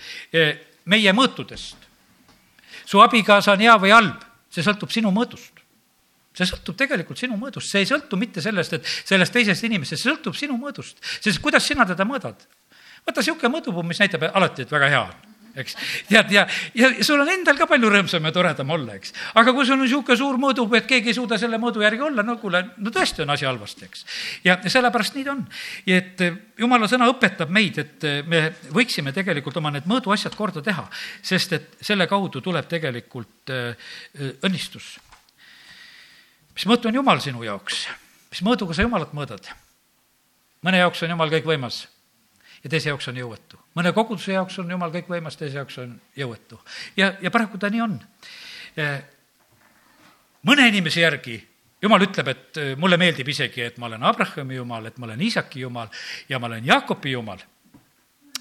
meie 0.88 1.14
mõõtudest. 1.14 1.78
su 2.88 3.00
abikaasa 3.04 3.54
on 3.54 3.60
hea 3.60 3.76
või 3.78 3.92
halb, 3.92 4.24
see 4.50 4.64
sõltub 4.64 4.92
sinu 4.92 5.12
mõõdust. 5.12 5.64
see 6.34 6.46
sõltub 6.46 6.76
tegelikult 6.78 7.18
sinu 7.18 7.38
mõõdust, 7.38 7.70
see 7.70 7.84
ei 7.84 7.90
sõltu 7.90 8.18
mitte 8.18 8.42
sellest, 8.42 8.74
et 8.74 8.86
sellest 8.86 9.34
teisest 9.34 9.64
inimesest, 9.64 10.04
see 10.04 10.12
sõltub 10.12 10.36
sinu 10.36 10.58
mõõdust. 10.58 10.98
sest 11.22 11.42
kuidas 11.42 11.68
sina 11.68 11.86
teda 11.86 12.04
mõõdad? 12.04 12.48
vaata, 13.06 13.22
niisugune 13.22 13.54
mõõdupuu, 13.56 13.84
mis 13.84 14.00
näitab 14.00 14.30
alati, 14.34 14.62
et 14.62 14.72
väga 14.72 14.90
hea 14.90 15.02
on 15.02 15.37
eks. 15.62 15.76
tead, 16.10 16.32
ja, 16.34 16.46
ja 16.78 16.90
sul 17.06 17.22
on 17.22 17.30
endal 17.32 17.58
ka 17.58 17.68
palju 17.70 17.90
rõõmsam 17.92 18.28
ja 18.28 18.34
toredam 18.36 18.72
olla, 18.76 18.98
eks. 18.98 19.14
aga 19.40 19.54
kui 19.56 19.66
sul 19.66 19.78
on 19.78 19.84
niisugune 19.86 20.18
suur 20.20 20.40
mõõdupuu, 20.42 20.78
et 20.80 20.88
keegi 20.90 21.12
ei 21.12 21.18
suuda 21.18 21.40
selle 21.42 21.60
mõõdu 21.62 21.84
järgi 21.86 22.06
olla, 22.08 22.26
no 22.26 22.38
kuule, 22.42 22.64
no 22.78 22.94
tõesti 22.94 23.24
on 23.26 23.34
asi 23.34 23.48
halvasti, 23.50 23.90
eks. 23.90 24.06
ja 24.48 24.58
sellepärast 24.66 25.18
nii 25.18 25.28
ta 25.28 25.34
on. 25.36 25.44
et 25.98 26.26
jumala 26.60 26.90
sõna 26.92 27.10
õpetab 27.12 27.52
meid, 27.54 27.82
et 27.82 28.08
me 28.28 28.44
võiksime 28.76 29.14
tegelikult 29.16 29.58
oma 29.62 29.74
need 29.76 29.90
mõõduasjad 29.90 30.36
korda 30.38 30.64
teha, 30.66 30.88
sest 31.26 31.58
et 31.58 31.78
selle 31.82 32.08
kaudu 32.10 32.42
tuleb 32.44 32.70
tegelikult 32.70 33.54
õnnistus. 34.42 34.98
mis 36.56 36.66
mõõtu 36.66 36.92
on 36.92 37.02
Jumal 37.02 37.24
sinu 37.24 37.44
jaoks? 37.46 37.88
mis 38.32 38.44
mõõduga 38.46 38.76
sa 38.76 38.86
Jumalat 38.86 39.14
mõõdad? 39.14 39.54
mõne 40.66 40.82
jaoks 40.82 41.04
on 41.04 41.16
Jumal 41.16 41.32
kõikvõimas 41.32 41.86
ja 42.64 42.70
teise 42.70 42.90
jaoks 42.92 43.08
on 43.08 43.18
jõuetu. 43.18 43.57
Mõne 43.78 43.94
koguduse 43.94 44.34
jaoks 44.34 44.58
on 44.64 44.72
Jumal 44.74 44.94
kõikvõimas, 44.94 45.38
teise 45.38 45.62
jaoks 45.62 45.78
on 45.84 45.94
jõuetu. 46.18 46.60
ja, 46.98 47.14
ja 47.22 47.32
paraku 47.32 47.58
ta 47.58 47.70
nii 47.70 47.82
on. 47.82 48.00
mõne 50.48 50.68
inimese 50.68 51.02
järgi 51.02 51.38
jumal 51.82 52.02
ütleb, 52.08 52.32
et 52.34 52.60
mulle 52.78 52.98
meeldib 52.98 53.28
isegi, 53.30 53.62
et 53.62 53.78
ma 53.78 53.86
olen 53.90 54.04
Abrahami 54.04 54.58
jumal, 54.58 54.86
et 54.86 54.98
ma 54.98 55.06
olen 55.10 55.22
Iisaki 55.22 55.62
jumal 55.62 55.88
ja 56.30 56.40
ma 56.40 56.50
olen 56.50 56.66
Jaakobi 56.66 57.12
jumal. 57.12 57.40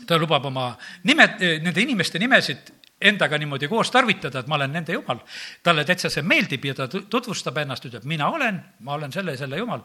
ta 0.07 0.19
lubab 0.19 0.45
oma 0.45 0.77
nimed, 1.05 1.41
nende 1.63 1.81
inimeste 1.83 2.19
nimesid 2.19 2.73
endaga 3.01 3.39
niimoodi 3.39 3.69
koos 3.69 3.91
tarvitada, 3.91 4.41
et 4.41 4.47
ma 4.47 4.55
olen 4.57 4.73
nende 4.73 4.93
jumal. 4.93 5.21
talle 5.63 5.85
täitsa 5.85 6.11
see 6.11 6.23
meeldib 6.23 6.65
ja 6.65 6.75
ta 6.75 6.89
tutvustab 6.89 7.57
ennast, 7.59 7.85
ütleb, 7.85 8.05
mina 8.05 8.29
olen, 8.29 8.63
ma 8.81 8.95
olen 8.95 9.13
selle 9.13 9.37
ja 9.37 9.45
selle 9.45 9.59
jumal. 9.59 9.85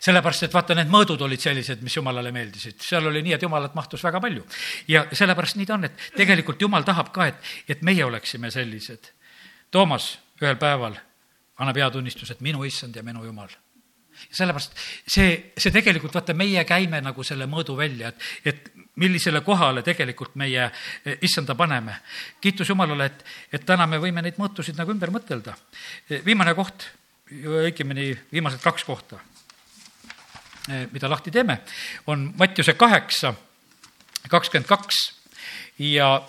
Sellepärast, 0.00 0.46
et 0.46 0.54
vaata, 0.54 0.74
need 0.78 0.90
mõõdud 0.92 1.22
olid 1.26 1.42
sellised, 1.42 1.82
mis 1.84 1.96
jumalale 1.96 2.32
meeldisid, 2.32 2.80
seal 2.84 3.06
oli 3.10 3.22
nii, 3.26 3.36
et 3.36 3.46
jumalat 3.46 3.74
mahtus 3.76 4.04
väga 4.04 4.20
palju. 4.20 4.44
ja 4.88 5.06
sellepärast 5.12 5.60
nii 5.60 5.68
ta 5.68 5.76
on, 5.76 5.88
et 5.90 6.04
tegelikult 6.16 6.60
jumal 6.60 6.86
tahab 6.88 7.12
ka, 7.12 7.30
et, 7.30 7.50
et 7.68 7.82
meie 7.86 8.04
oleksime 8.04 8.50
sellised. 8.50 9.12
Toomas 9.70 10.12
ühel 10.42 10.56
päeval 10.60 10.96
annab 11.60 11.76
hea 11.76 11.90
tunnistuse, 11.90 12.32
et 12.32 12.40
minu 12.40 12.64
issand 12.64 12.96
ja 12.96 13.04
minu 13.06 13.24
jumal 13.24 13.52
sellepärast 14.28 14.76
see, 15.08 15.52
see 15.56 15.72
tegelikult, 15.72 16.14
vaata, 16.14 16.34
meie 16.36 16.64
käime 16.68 17.00
nagu 17.04 17.24
selle 17.26 17.46
mõõdu 17.50 17.76
välja, 17.78 18.10
et, 18.10 18.26
et 18.52 18.70
millisele 19.00 19.40
kohale 19.46 19.82
tegelikult 19.86 20.36
meie 20.40 20.68
issanda 21.24 21.56
paneme. 21.56 21.96
kiitus 22.40 22.68
Jumalale, 22.68 23.06
et, 23.10 23.24
et 23.52 23.66
täna 23.66 23.86
me 23.88 24.00
võime 24.02 24.22
neid 24.24 24.38
mõõtusid 24.40 24.78
nagu 24.78 24.92
ümber 24.92 25.12
mõtelda. 25.14 25.56
Viimane 26.26 26.54
koht, 26.58 26.88
õigemini 27.30 28.12
viimased 28.32 28.62
kaks 28.62 28.84
kohta, 28.84 29.20
mida 30.68 31.10
lahti 31.10 31.30
teeme, 31.30 31.60
on 32.06 32.32
Mattiuse 32.38 32.74
kaheksa, 32.74 33.34
kakskümmend 34.28 34.68
kaks 34.68 34.98
ja, 35.78 36.28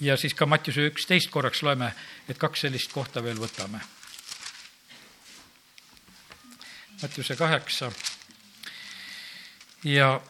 ja 0.00 0.16
siis 0.16 0.34
ka 0.34 0.46
Mattiuse 0.46 0.86
üksteist 0.90 1.30
korraks 1.30 1.62
loeme, 1.62 1.92
et 2.28 2.38
kaks 2.38 2.66
sellist 2.66 2.92
kohta 2.92 3.22
veel 3.22 3.40
võtame. 3.40 3.80
Mattiuse 7.02 7.36
kaheksa 7.36 7.90
ja 9.84 10.20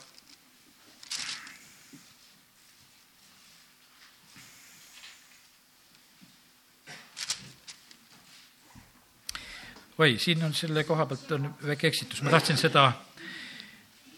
oi, 10.03 10.19
siin 10.19 10.43
on 10.45 10.55
selle 10.55 10.83
koha 10.85 11.07
pealt 11.07 11.31
on 11.37 11.49
väike 11.67 11.87
eksitus, 11.93 12.23
ma 12.27 12.33
tahtsin 12.35 12.59
seda 12.59 12.89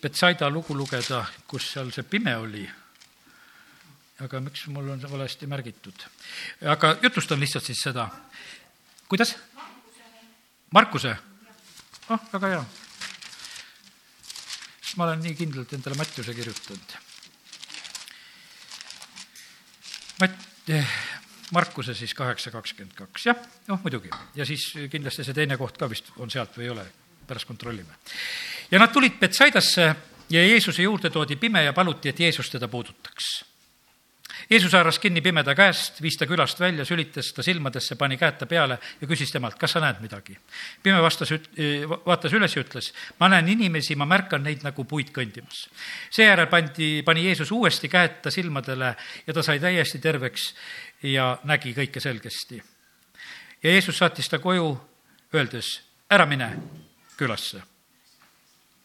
Betsaida 0.04 0.50
lugu 0.52 0.76
lugeda, 0.76 1.22
kus 1.48 1.66
seal 1.72 1.90
see 1.92 2.04
pime 2.08 2.36
oli. 2.36 2.64
aga 4.24 4.40
miks 4.40 4.66
mul 4.72 4.88
on 4.92 5.00
see 5.00 5.10
valesti 5.10 5.46
märgitud? 5.50 6.06
aga 6.74 6.96
jutustan 7.02 7.40
lihtsalt 7.40 7.64
siis 7.64 7.82
seda. 7.88 8.08
kuidas? 9.08 9.36
Markuse 10.72 11.16
oh, 12.08 12.20
väga 12.32 12.52
hea. 12.54 12.64
ma 14.96 15.04
olen 15.04 15.24
nii 15.26 15.34
kindlalt 15.34 15.72
endale 15.74 15.96
Mattiuse 15.98 16.34
kirjutanud. 16.34 16.92
Matt, 20.20 20.44
eh, 20.68 20.92
Markuse 21.54 21.94
siis 21.94 22.14
kaheksa 22.18 22.50
kakskümmend 22.50 22.96
kaks, 22.98 23.28
jah, 23.30 23.38
noh 23.70 23.80
muidugi. 23.82 24.10
ja 24.34 24.46
siis 24.46 24.66
kindlasti 24.90 25.24
see 25.24 25.36
teine 25.36 25.58
koht 25.60 25.78
ka 25.78 25.88
vist 25.90 26.10
on 26.18 26.30
sealt 26.30 26.56
või 26.58 26.68
ei 26.68 26.74
ole, 26.74 26.86
pärast 27.28 27.48
kontrollime. 27.48 28.00
ja 28.70 28.82
nad 28.82 28.92
tulid 28.92 29.18
Betsaidasse 29.20 29.88
ja 30.30 30.46
Jeesuse 30.46 30.82
juurde 30.82 31.10
toodi 31.10 31.36
pime 31.36 31.64
ja 31.64 31.72
paluti, 31.72 32.10
et 32.10 32.20
Jeesus 32.20 32.50
teda 32.50 32.68
puudutaks 32.68 33.53
Jeesus 34.50 34.72
haaras 34.72 34.98
kinni 35.00 35.22
pimeda 35.24 35.54
käest, 35.56 36.00
viis 36.04 36.16
ta 36.20 36.26
külast 36.28 36.60
välja, 36.60 36.84
sülitas 36.84 37.30
ta 37.32 37.42
silmadesse, 37.42 37.96
pani 37.96 38.18
käed 38.20 38.36
ta 38.40 38.46
peale 38.46 38.76
ja 39.00 39.08
küsis 39.08 39.32
temalt, 39.32 39.56
kas 39.60 39.72
sa 39.72 39.80
näed 39.80 40.02
midagi. 40.04 40.36
pime 40.82 41.00
vastas, 41.02 41.32
vaatas 42.06 42.32
üles 42.32 42.56
ja 42.56 42.62
ütles, 42.62 42.92
ma 43.20 43.28
näen 43.32 43.48
inimesi, 43.48 43.96
ma 43.96 44.04
märkan 44.04 44.42
neid 44.42 44.64
nagu 44.64 44.84
puid 44.84 45.12
kõndimas. 45.16 45.68
seejärel 46.10 46.46
pandi, 46.46 47.02
pani 47.02 47.24
Jeesus 47.24 47.52
uuesti 47.52 47.88
käed 47.88 48.20
ta 48.22 48.30
silmadele 48.30 48.94
ja 49.26 49.34
ta 49.34 49.42
sai 49.42 49.60
täiesti 49.60 49.98
terveks 49.98 50.54
ja 51.02 51.38
nägi 51.44 51.74
kõike 51.74 52.00
selgesti. 52.00 52.62
ja 53.62 53.70
Jeesus 53.70 53.98
saatis 53.98 54.28
ta 54.28 54.38
koju, 54.38 54.80
öeldes, 55.34 55.80
ära 56.10 56.26
mine 56.26 56.52
külasse, 57.16 57.62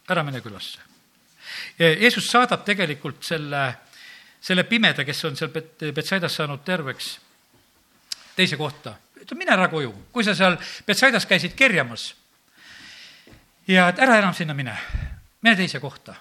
ära 0.09 0.23
mine 0.23 0.41
külasse. 0.41 0.79
Jeesus 1.79 2.27
saadab 2.31 2.63
tegelikult 2.65 3.23
selle 3.23 3.88
selle 4.41 4.63
pimeda, 4.63 5.05
kes 5.05 5.25
on 5.25 5.37
seal 5.37 5.51
Betsaidas 5.95 6.35
saanud 6.35 6.63
terveks, 6.65 7.17
teise 8.35 8.57
kohta. 8.57 8.95
ütle, 9.19 9.37
mine 9.37 9.51
ära 9.51 9.67
koju, 9.67 9.91
kui 10.11 10.23
sa 10.23 10.35
seal 10.35 10.57
Betsaidas 10.87 11.25
käisid 11.27 11.55
kerjamas 11.59 12.13
ja 13.67 13.89
et 13.89 13.99
ära 13.99 14.17
enam 14.21 14.33
sinna 14.33 14.55
mine, 14.55 14.75
mine 15.41 15.55
teise 15.55 15.79
kohta. 15.79 16.15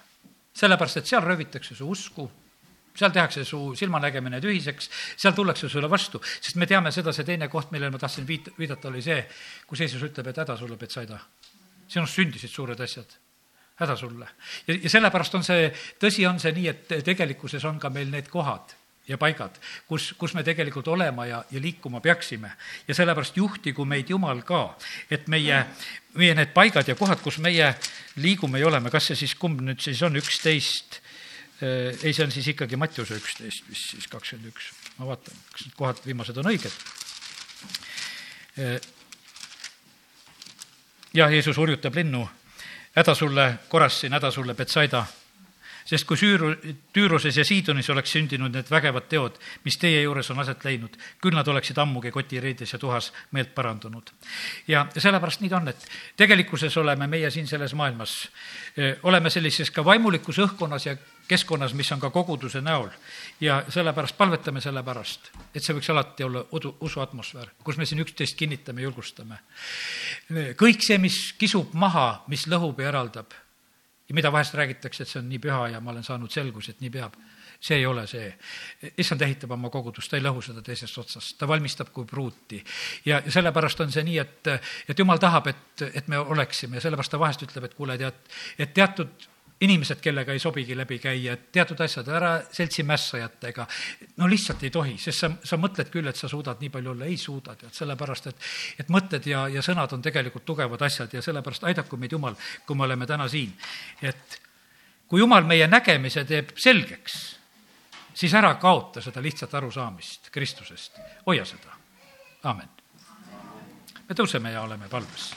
sellepärast, 0.59 0.97
et 0.97 1.07
seal 1.07 1.23
röövitakse 1.23 1.75
su 1.75 1.87
usku, 1.87 2.25
seal 2.95 3.11
tehakse 3.15 3.45
su 3.45 3.75
silmanägemine 3.75 4.41
tühiseks, 4.43 4.89
seal 5.15 5.33
tullakse 5.33 5.69
sulle 5.69 5.89
vastu, 5.89 6.19
sest 6.41 6.57
me 6.59 6.67
teame 6.67 6.91
seda, 6.91 7.13
see 7.15 7.23
teine 7.23 7.47
koht, 7.47 7.71
millele 7.71 7.93
ma 7.93 8.01
tahtsin 8.01 8.27
viit-, 8.27 8.51
viidata, 8.57 8.89
oli 8.89 9.01
see, 9.01 9.21
kus 9.67 9.79
Jeesus 9.79 10.03
ütleb, 10.03 10.27
et 10.27 10.41
häda 10.43 10.57
sulle, 10.57 10.75
Betsaida. 10.75 11.19
sinust 11.87 12.19
sündisid 12.19 12.51
suured 12.51 12.79
asjad 12.79 13.15
häda 13.79 13.95
sulle. 13.95 14.27
ja, 14.67 14.75
ja 14.83 14.89
sellepärast 14.89 15.39
on 15.39 15.43
see, 15.43 15.71
tõsi 16.01 16.27
on 16.29 16.39
see 16.39 16.51
nii, 16.55 16.67
et 16.67 16.99
tegelikkuses 17.05 17.65
on 17.65 17.79
ka 17.79 17.89
meil 17.93 18.11
need 18.11 18.29
kohad 18.31 18.75
ja 19.09 19.17
paigad, 19.17 19.55
kus, 19.89 20.11
kus 20.17 20.35
me 20.37 20.43
tegelikult 20.45 20.87
olema 20.93 21.25
ja, 21.25 21.41
ja 21.51 21.61
liikuma 21.61 22.01
peaksime. 22.01 22.51
ja 22.87 22.95
sellepärast 22.95 23.37
juhtigu 23.37 23.85
meid 23.85 24.09
Jumal 24.09 24.43
ka, 24.45 24.75
et 25.09 25.27
meie, 25.27 25.63
meie 26.19 26.35
need 26.37 26.53
paigad 26.53 26.87
ja 26.87 26.95
kohad, 26.95 27.21
kus 27.25 27.39
meie 27.41 27.73
liigume 28.21 28.61
ja 28.61 28.69
oleme, 28.69 28.91
kas 28.93 29.09
see 29.09 29.23
siis, 29.23 29.35
kumb 29.39 29.63
nüüd 29.65 29.81
siis 29.81 30.01
on, 30.05 30.19
üksteist, 30.19 31.01
äh, 31.63 31.97
ei, 32.03 32.13
see 32.13 32.27
on 32.27 32.35
siis 32.35 32.51
ikkagi 32.53 32.77
Mattiuse 32.77 33.17
üksteist, 33.17 33.65
vist 33.69 33.95
siis 33.95 34.07
kakskümmend 34.11 34.53
üks. 34.53 34.71
ma 34.99 35.09
vaatan, 35.09 35.43
kas 35.55 35.65
need 35.65 35.77
kohad 35.79 36.05
viimased 36.05 36.37
on 36.37 36.53
õiged. 36.53 36.81
Äh, 38.59 38.77
jah, 41.17 41.33
Jeesus 41.33 41.57
hurjutab 41.57 41.97
linnu 41.97 42.27
häda 42.95 43.15
sulle, 43.15 43.57
Korassin, 43.69 44.13
häda 44.13 44.31
sulle, 44.31 44.53
Betsaida. 44.53 45.05
Sest 45.85 46.07
kui 46.07 46.17
Süüru, 46.17 46.53
Tüüruses 46.93 47.37
ja 47.37 47.45
Siidonis 47.45 47.89
oleks 47.89 48.11
sündinud 48.15 48.53
need 48.53 48.69
vägevad 48.71 49.07
teod, 49.11 49.37
mis 49.65 49.77
teie 49.77 50.01
juures 50.01 50.29
on 50.33 50.41
aset 50.43 50.63
leidnud, 50.65 50.97
küll 51.21 51.35
nad 51.35 51.47
oleksid 51.47 51.77
ammugi 51.81 52.11
kotireides 52.11 52.73
ja 52.73 52.79
tuhas 52.79 53.11
meelt 53.31 53.53
parandunud. 53.55 54.11
ja 54.67 54.87
sellepärast 54.97 55.41
nii 55.41 55.49
ta 55.49 55.57
on, 55.57 55.67
et 55.67 55.87
tegelikkuses 56.17 56.77
oleme 56.77 57.07
meie 57.07 57.31
siin 57.31 57.47
selles 57.47 57.73
maailmas, 57.73 58.29
oleme 59.03 59.29
sellises 59.29 59.71
ka 59.71 59.85
vaimulikus 59.85 60.39
õhkkonnas 60.45 60.85
ja 60.85 60.95
keskkonnas, 61.29 61.73
mis 61.73 61.91
on 61.91 61.99
ka 61.99 62.09
koguduse 62.09 62.61
näol. 62.61 62.89
ja 63.41 63.63
sellepärast 63.69 64.17
palvetame 64.17 64.61
selle 64.61 64.83
pärast, 64.83 65.29
et 65.55 65.63
see 65.63 65.75
võiks 65.77 65.91
alati 65.91 66.23
olla 66.23 66.45
udu, 66.51 66.75
usuatmosfäär, 66.81 67.53
kus 67.63 67.77
me 67.77 67.85
siin 67.85 68.01
üksteist 68.03 68.37
kinnitame, 68.37 68.81
julgustame. 68.81 69.39
kõik 70.57 70.81
see, 70.85 70.97
mis 70.97 71.19
kisub 71.37 71.73
maha, 71.73 72.23
mis 72.27 72.47
lõhub 72.47 72.81
ja 72.81 72.89
eraldab 72.89 73.33
ja 74.09 74.15
mida 74.15 74.31
vahest 74.31 74.55
räägitakse, 74.57 75.03
et 75.03 75.09
see 75.09 75.21
on 75.21 75.29
nii 75.29 75.41
püha 75.43 75.67
ja 75.75 75.81
ma 75.81 75.91
olen 75.91 76.03
saanud 76.03 76.31
selguse, 76.33 76.73
et 76.73 76.81
nii 76.81 76.93
peab 76.93 77.17
see 77.59 77.77
ei 77.77 77.85
ole 77.85 78.05
see. 78.07 78.29
issand 78.97 79.21
ehitab 79.21 79.51
oma 79.51 79.69
kogudust, 79.69 80.09
ta 80.11 80.17
ei 80.17 80.23
lõhu 80.23 80.41
seda 80.43 80.63
teisest 80.63 80.97
otsast, 81.01 81.35
ta 81.37 81.47
valmistab 81.47 81.91
kui 81.93 82.05
pruuti. 82.07 82.63
ja, 83.05 83.21
ja 83.25 83.31
sellepärast 83.31 83.81
on 83.83 83.91
see 83.91 84.03
nii, 84.07 84.17
et, 84.19 84.53
et 84.87 84.99
jumal 84.99 85.19
tahab, 85.19 85.47
et, 85.51 85.83
et 85.93 86.07
me 86.07 86.17
oleksime 86.19 86.79
ja 86.79 86.85
sellepärast 86.87 87.11
ta 87.11 87.19
vahest 87.19 87.43
ütleb, 87.43 87.67
et 87.67 87.75
kuule, 87.75 87.97
tead, 87.99 88.23
et 88.57 88.73
teatud 88.73 89.27
inimesed, 89.61 89.99
kellega 90.01 90.33
ei 90.33 90.39
sobigi 90.39 90.75
läbi 90.77 90.99
käia, 91.03 91.33
et 91.33 91.49
teatud 91.51 91.79
asjad 91.83 92.07
ära 92.15 92.31
seltsi 92.51 92.83
mässajatega, 92.87 93.65
no 94.17 94.27
lihtsalt 94.31 94.63
ei 94.63 94.71
tohi, 94.71 94.95
sest 95.01 95.25
sa, 95.25 95.29
sa 95.43 95.59
mõtled 95.59 95.91
küll, 95.91 96.07
et 96.07 96.19
sa 96.19 96.29
suudad 96.31 96.61
nii 96.63 96.71
palju 96.73 96.93
olla, 96.93 97.07
ei 97.09 97.17
suuda, 97.19 97.55
tead, 97.59 97.73
sellepärast 97.75 98.29
et, 98.31 98.45
et 98.79 98.93
mõtted 98.93 99.27
ja, 99.27 99.47
ja 99.51 99.63
sõnad 99.65 99.91
on 99.95 100.03
tegelikult 100.05 100.45
tugevad 100.47 100.85
asjad 100.87 101.13
ja 101.13 101.23
sellepärast 101.25 101.67
aidaku 101.67 101.99
meid 101.99 102.15
Jumal, 102.15 102.37
kui 102.65 102.79
me 102.79 102.87
oleme 102.87 103.07
täna 103.09 103.27
siin. 103.27 103.51
et 104.01 104.39
kui 105.09 105.19
Jumal 105.19 105.43
meie 105.43 105.67
nägemise 105.67 106.23
teeb 106.29 106.55
selgeks, 106.55 107.19
siis 108.13 108.33
ära 108.33 108.53
kaota 108.61 109.01
seda 109.01 109.21
lihtsat 109.21 109.53
arusaamist 109.59 110.31
Kristusest, 110.31 111.01
hoia 111.27 111.45
seda, 111.45 111.75
aamen. 112.43 112.69
me 114.07 114.15
tõuseme 114.15 114.55
ja 114.55 114.63
oleme 114.63 114.87
palves. 114.89 115.33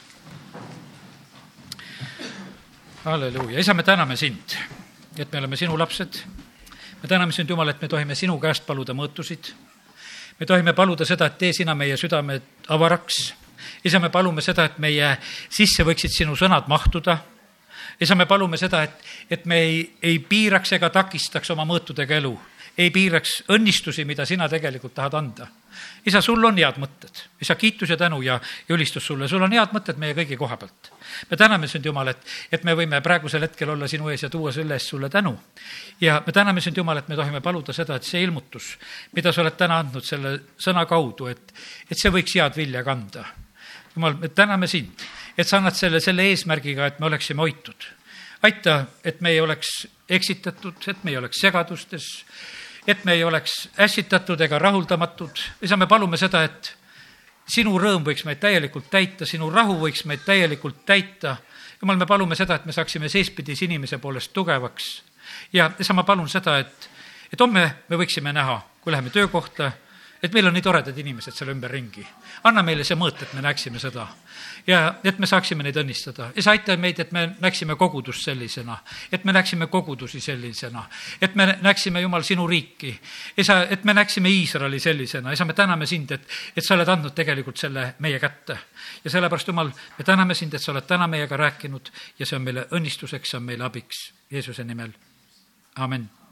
Halleluuja, 3.05 3.59
isa, 3.59 3.73
me 3.73 3.83
täname 3.83 4.15
sind, 4.15 4.55
et 5.17 5.31
me 5.31 5.39
oleme 5.39 5.57
sinu 5.57 5.77
lapsed. 5.79 6.23
me 7.01 7.07
täname 7.07 7.31
sind, 7.31 7.49
Jumal, 7.49 7.69
et 7.69 7.81
me 7.81 7.87
tohime 7.87 8.15
sinu 8.15 8.39
käest 8.39 8.65
paluda 8.65 8.93
mõõtusid. 8.93 9.51
me 10.39 10.45
tohime 10.45 10.73
paluda 10.73 11.05
seda, 11.05 11.25
et 11.25 11.37
tee 11.37 11.53
sina 11.53 11.75
meie 11.75 11.97
südamed 11.97 12.41
avaraks. 12.67 13.33
isa, 13.83 13.99
me 13.99 14.09
palume 14.09 14.41
seda, 14.41 14.65
et 14.65 14.77
meie 14.77 15.17
sisse 15.49 15.83
võiksid 15.83 16.11
sinu 16.11 16.35
sõnad 16.35 16.67
mahtuda 16.67 17.17
isa, 17.99 18.15
me 18.15 18.25
palume 18.25 18.57
seda, 18.57 18.83
et, 18.83 19.03
et 19.29 19.45
me 19.45 19.59
ei, 19.59 19.93
ei 20.01 20.19
piiraks 20.19 20.71
ega 20.71 20.89
takistaks 20.89 21.51
oma 21.51 21.65
mõõtudega 21.65 22.17
elu, 22.17 22.33
ei 22.77 22.89
piiraks 22.91 23.43
õnnistusi, 23.53 24.05
mida 24.05 24.25
sina 24.25 24.47
tegelikult 24.49 24.93
tahad 24.95 25.13
anda. 25.13 25.47
isa, 26.05 26.21
sul 26.21 26.43
on 26.45 26.57
head 26.57 26.77
mõtted, 26.81 27.21
isa, 27.41 27.55
kiitus 27.55 27.89
ja 27.89 27.97
tänu 27.97 28.21
ja, 28.21 28.39
ja 28.67 28.75
ülistus 28.75 29.05
sulle, 29.05 29.27
sul 29.27 29.41
on 29.41 29.51
head 29.51 29.73
mõtted 29.73 29.97
meie 29.97 30.13
kõigi 30.13 30.37
koha 30.37 30.57
pealt. 30.57 30.91
me 31.29 31.37
täname 31.37 31.67
sind, 31.67 31.85
Jumal, 31.85 32.07
et, 32.07 32.25
et 32.51 32.63
me 32.63 32.75
võime 32.75 33.01
praegusel 33.01 33.41
hetkel 33.41 33.69
olla 33.69 33.87
sinu 33.87 34.09
ees 34.09 34.23
ja 34.23 34.29
tuua 34.29 34.51
selle 34.51 34.73
eest 34.73 34.93
sulle 34.93 35.09
tänu. 35.09 35.35
ja 36.01 36.21
me 36.25 36.33
täname 36.33 36.61
sind, 36.61 36.77
Jumal, 36.77 36.97
et 36.97 37.07
me 37.07 37.15
tohime 37.15 37.41
paluda 37.41 37.73
seda, 37.73 37.95
et 37.95 38.03
see 38.03 38.23
ilmutus, 38.23 38.77
mida 39.13 39.33
sa 39.33 39.41
oled 39.41 39.57
täna 39.57 39.79
andnud 39.79 40.05
selle 40.05 40.39
sõna 40.57 40.85
kaudu, 40.85 41.27
et, 41.27 41.53
et 41.89 41.97
see 41.97 42.11
võiks 42.11 42.37
head 42.37 42.57
vilja 42.57 42.83
kanda. 42.83 43.25
Jumal, 43.95 44.17
me 44.17 44.29
täname 44.29 44.67
sind 44.67 45.05
et 45.37 45.47
sa 45.47 45.59
annad 45.59 45.77
selle 45.77 46.01
selle 46.03 46.25
eesmärgiga, 46.29 46.87
et 46.87 46.99
me 46.99 47.09
oleksime 47.09 47.43
hoitud. 47.43 47.89
aita, 48.43 48.85
et 49.03 49.21
me 49.21 49.31
ei 49.31 49.39
oleks 49.39 49.87
eksitatud, 50.09 50.75
et 50.87 51.03
me 51.03 51.11
ei 51.13 51.17
oleks 51.17 51.39
segadustes, 51.39 52.07
et 52.87 53.05
me 53.05 53.13
ei 53.13 53.23
oleks 53.23 53.69
ässitatud 53.79 54.41
ega 54.41 54.59
rahuldamatud. 54.59 55.39
isa, 55.61 55.77
me 55.77 55.87
palume 55.87 56.17
seda, 56.17 56.43
et 56.43 56.73
sinu 57.47 57.77
rõõm 57.79 58.03
võiks 58.07 58.25
meid 58.25 58.39
täielikult 58.39 58.89
täita, 58.91 59.25
sinu 59.25 59.49
rahu 59.51 59.77
võiks 59.79 60.05
meid 60.05 60.23
täielikult 60.25 60.85
täita. 60.85 61.37
jumal, 61.81 61.97
me 61.97 62.05
palume 62.05 62.35
seda, 62.35 62.55
et 62.55 62.65
me 62.65 62.71
saaksime 62.71 63.09
seespidis 63.09 63.61
inimese 63.61 63.97
poolest 63.97 64.33
tugevaks. 64.33 65.03
ja 65.53 65.71
isa, 65.79 65.93
ma 65.93 66.03
palun 66.03 66.29
seda, 66.29 66.57
et, 66.59 66.89
et 67.33 67.39
homme 67.39 67.75
me 67.89 67.97
võiksime 67.97 68.33
näha, 68.33 68.61
kui 68.81 68.91
läheme 68.91 69.09
töökohta, 69.09 69.71
et 70.23 70.33
meil 70.33 70.47
on 70.47 70.55
nii 70.55 70.63
toredad 70.63 70.97
inimesed 70.97 71.35
seal 71.35 71.51
ümberringi. 71.51 72.05
anna 72.43 72.63
meile 72.63 72.83
see 72.87 72.95
mõõt, 72.95 73.21
et 73.21 73.33
me 73.33 73.41
näeksime 73.41 73.79
seda 73.79 74.07
ja 74.67 74.95
et 75.03 75.19
me 75.19 75.27
saaksime 75.27 75.63
neid 75.63 75.77
õnnistada. 75.77 76.29
ja 76.35 76.43
sa 76.43 76.51
aita 76.51 76.77
meid, 76.77 76.99
et 76.99 77.11
me 77.11 77.25
näeksime 77.39 77.75
kogudust 77.75 78.23
sellisena, 78.23 78.77
et 79.11 79.25
me 79.25 79.33
näeksime 79.33 79.67
kogudusi 79.67 80.21
sellisena, 80.21 80.85
et 81.21 81.35
me 81.35 81.57
näeksime, 81.61 82.01
Jumal, 82.01 82.21
sinu 82.21 82.47
riiki. 82.47 82.99
isa, 83.37 83.63
et 83.69 83.83
me 83.83 83.93
näeksime 83.93 84.29
Iisraeli 84.29 84.79
sellisena, 84.79 85.31
isa, 85.31 85.45
me 85.45 85.53
täname 85.53 85.85
sind, 85.85 86.11
et, 86.11 86.27
et 86.55 86.63
sa 86.63 86.75
oled 86.75 86.87
andnud 86.87 87.13
tegelikult 87.13 87.57
selle 87.57 87.93
meie 87.99 88.19
kätte. 88.19 88.57
ja 89.03 89.09
sellepärast, 89.09 89.47
Jumal, 89.47 89.71
me 89.97 90.03
täname 90.03 90.35
sind, 90.35 90.53
et 90.53 90.61
sa 90.61 90.71
oled 90.71 90.87
täna 90.87 91.07
meiega 91.07 91.37
rääkinud 91.37 91.91
ja 92.19 92.25
see 92.25 92.39
on 92.39 92.47
meile 92.47 92.67
õnnistuseks, 92.71 93.35
see 93.35 93.37
on 93.37 93.47
meile 93.51 93.63
abiks 93.63 94.11
Jeesuse 94.31 94.63
nimel. 94.63 94.91
amin 95.75 96.22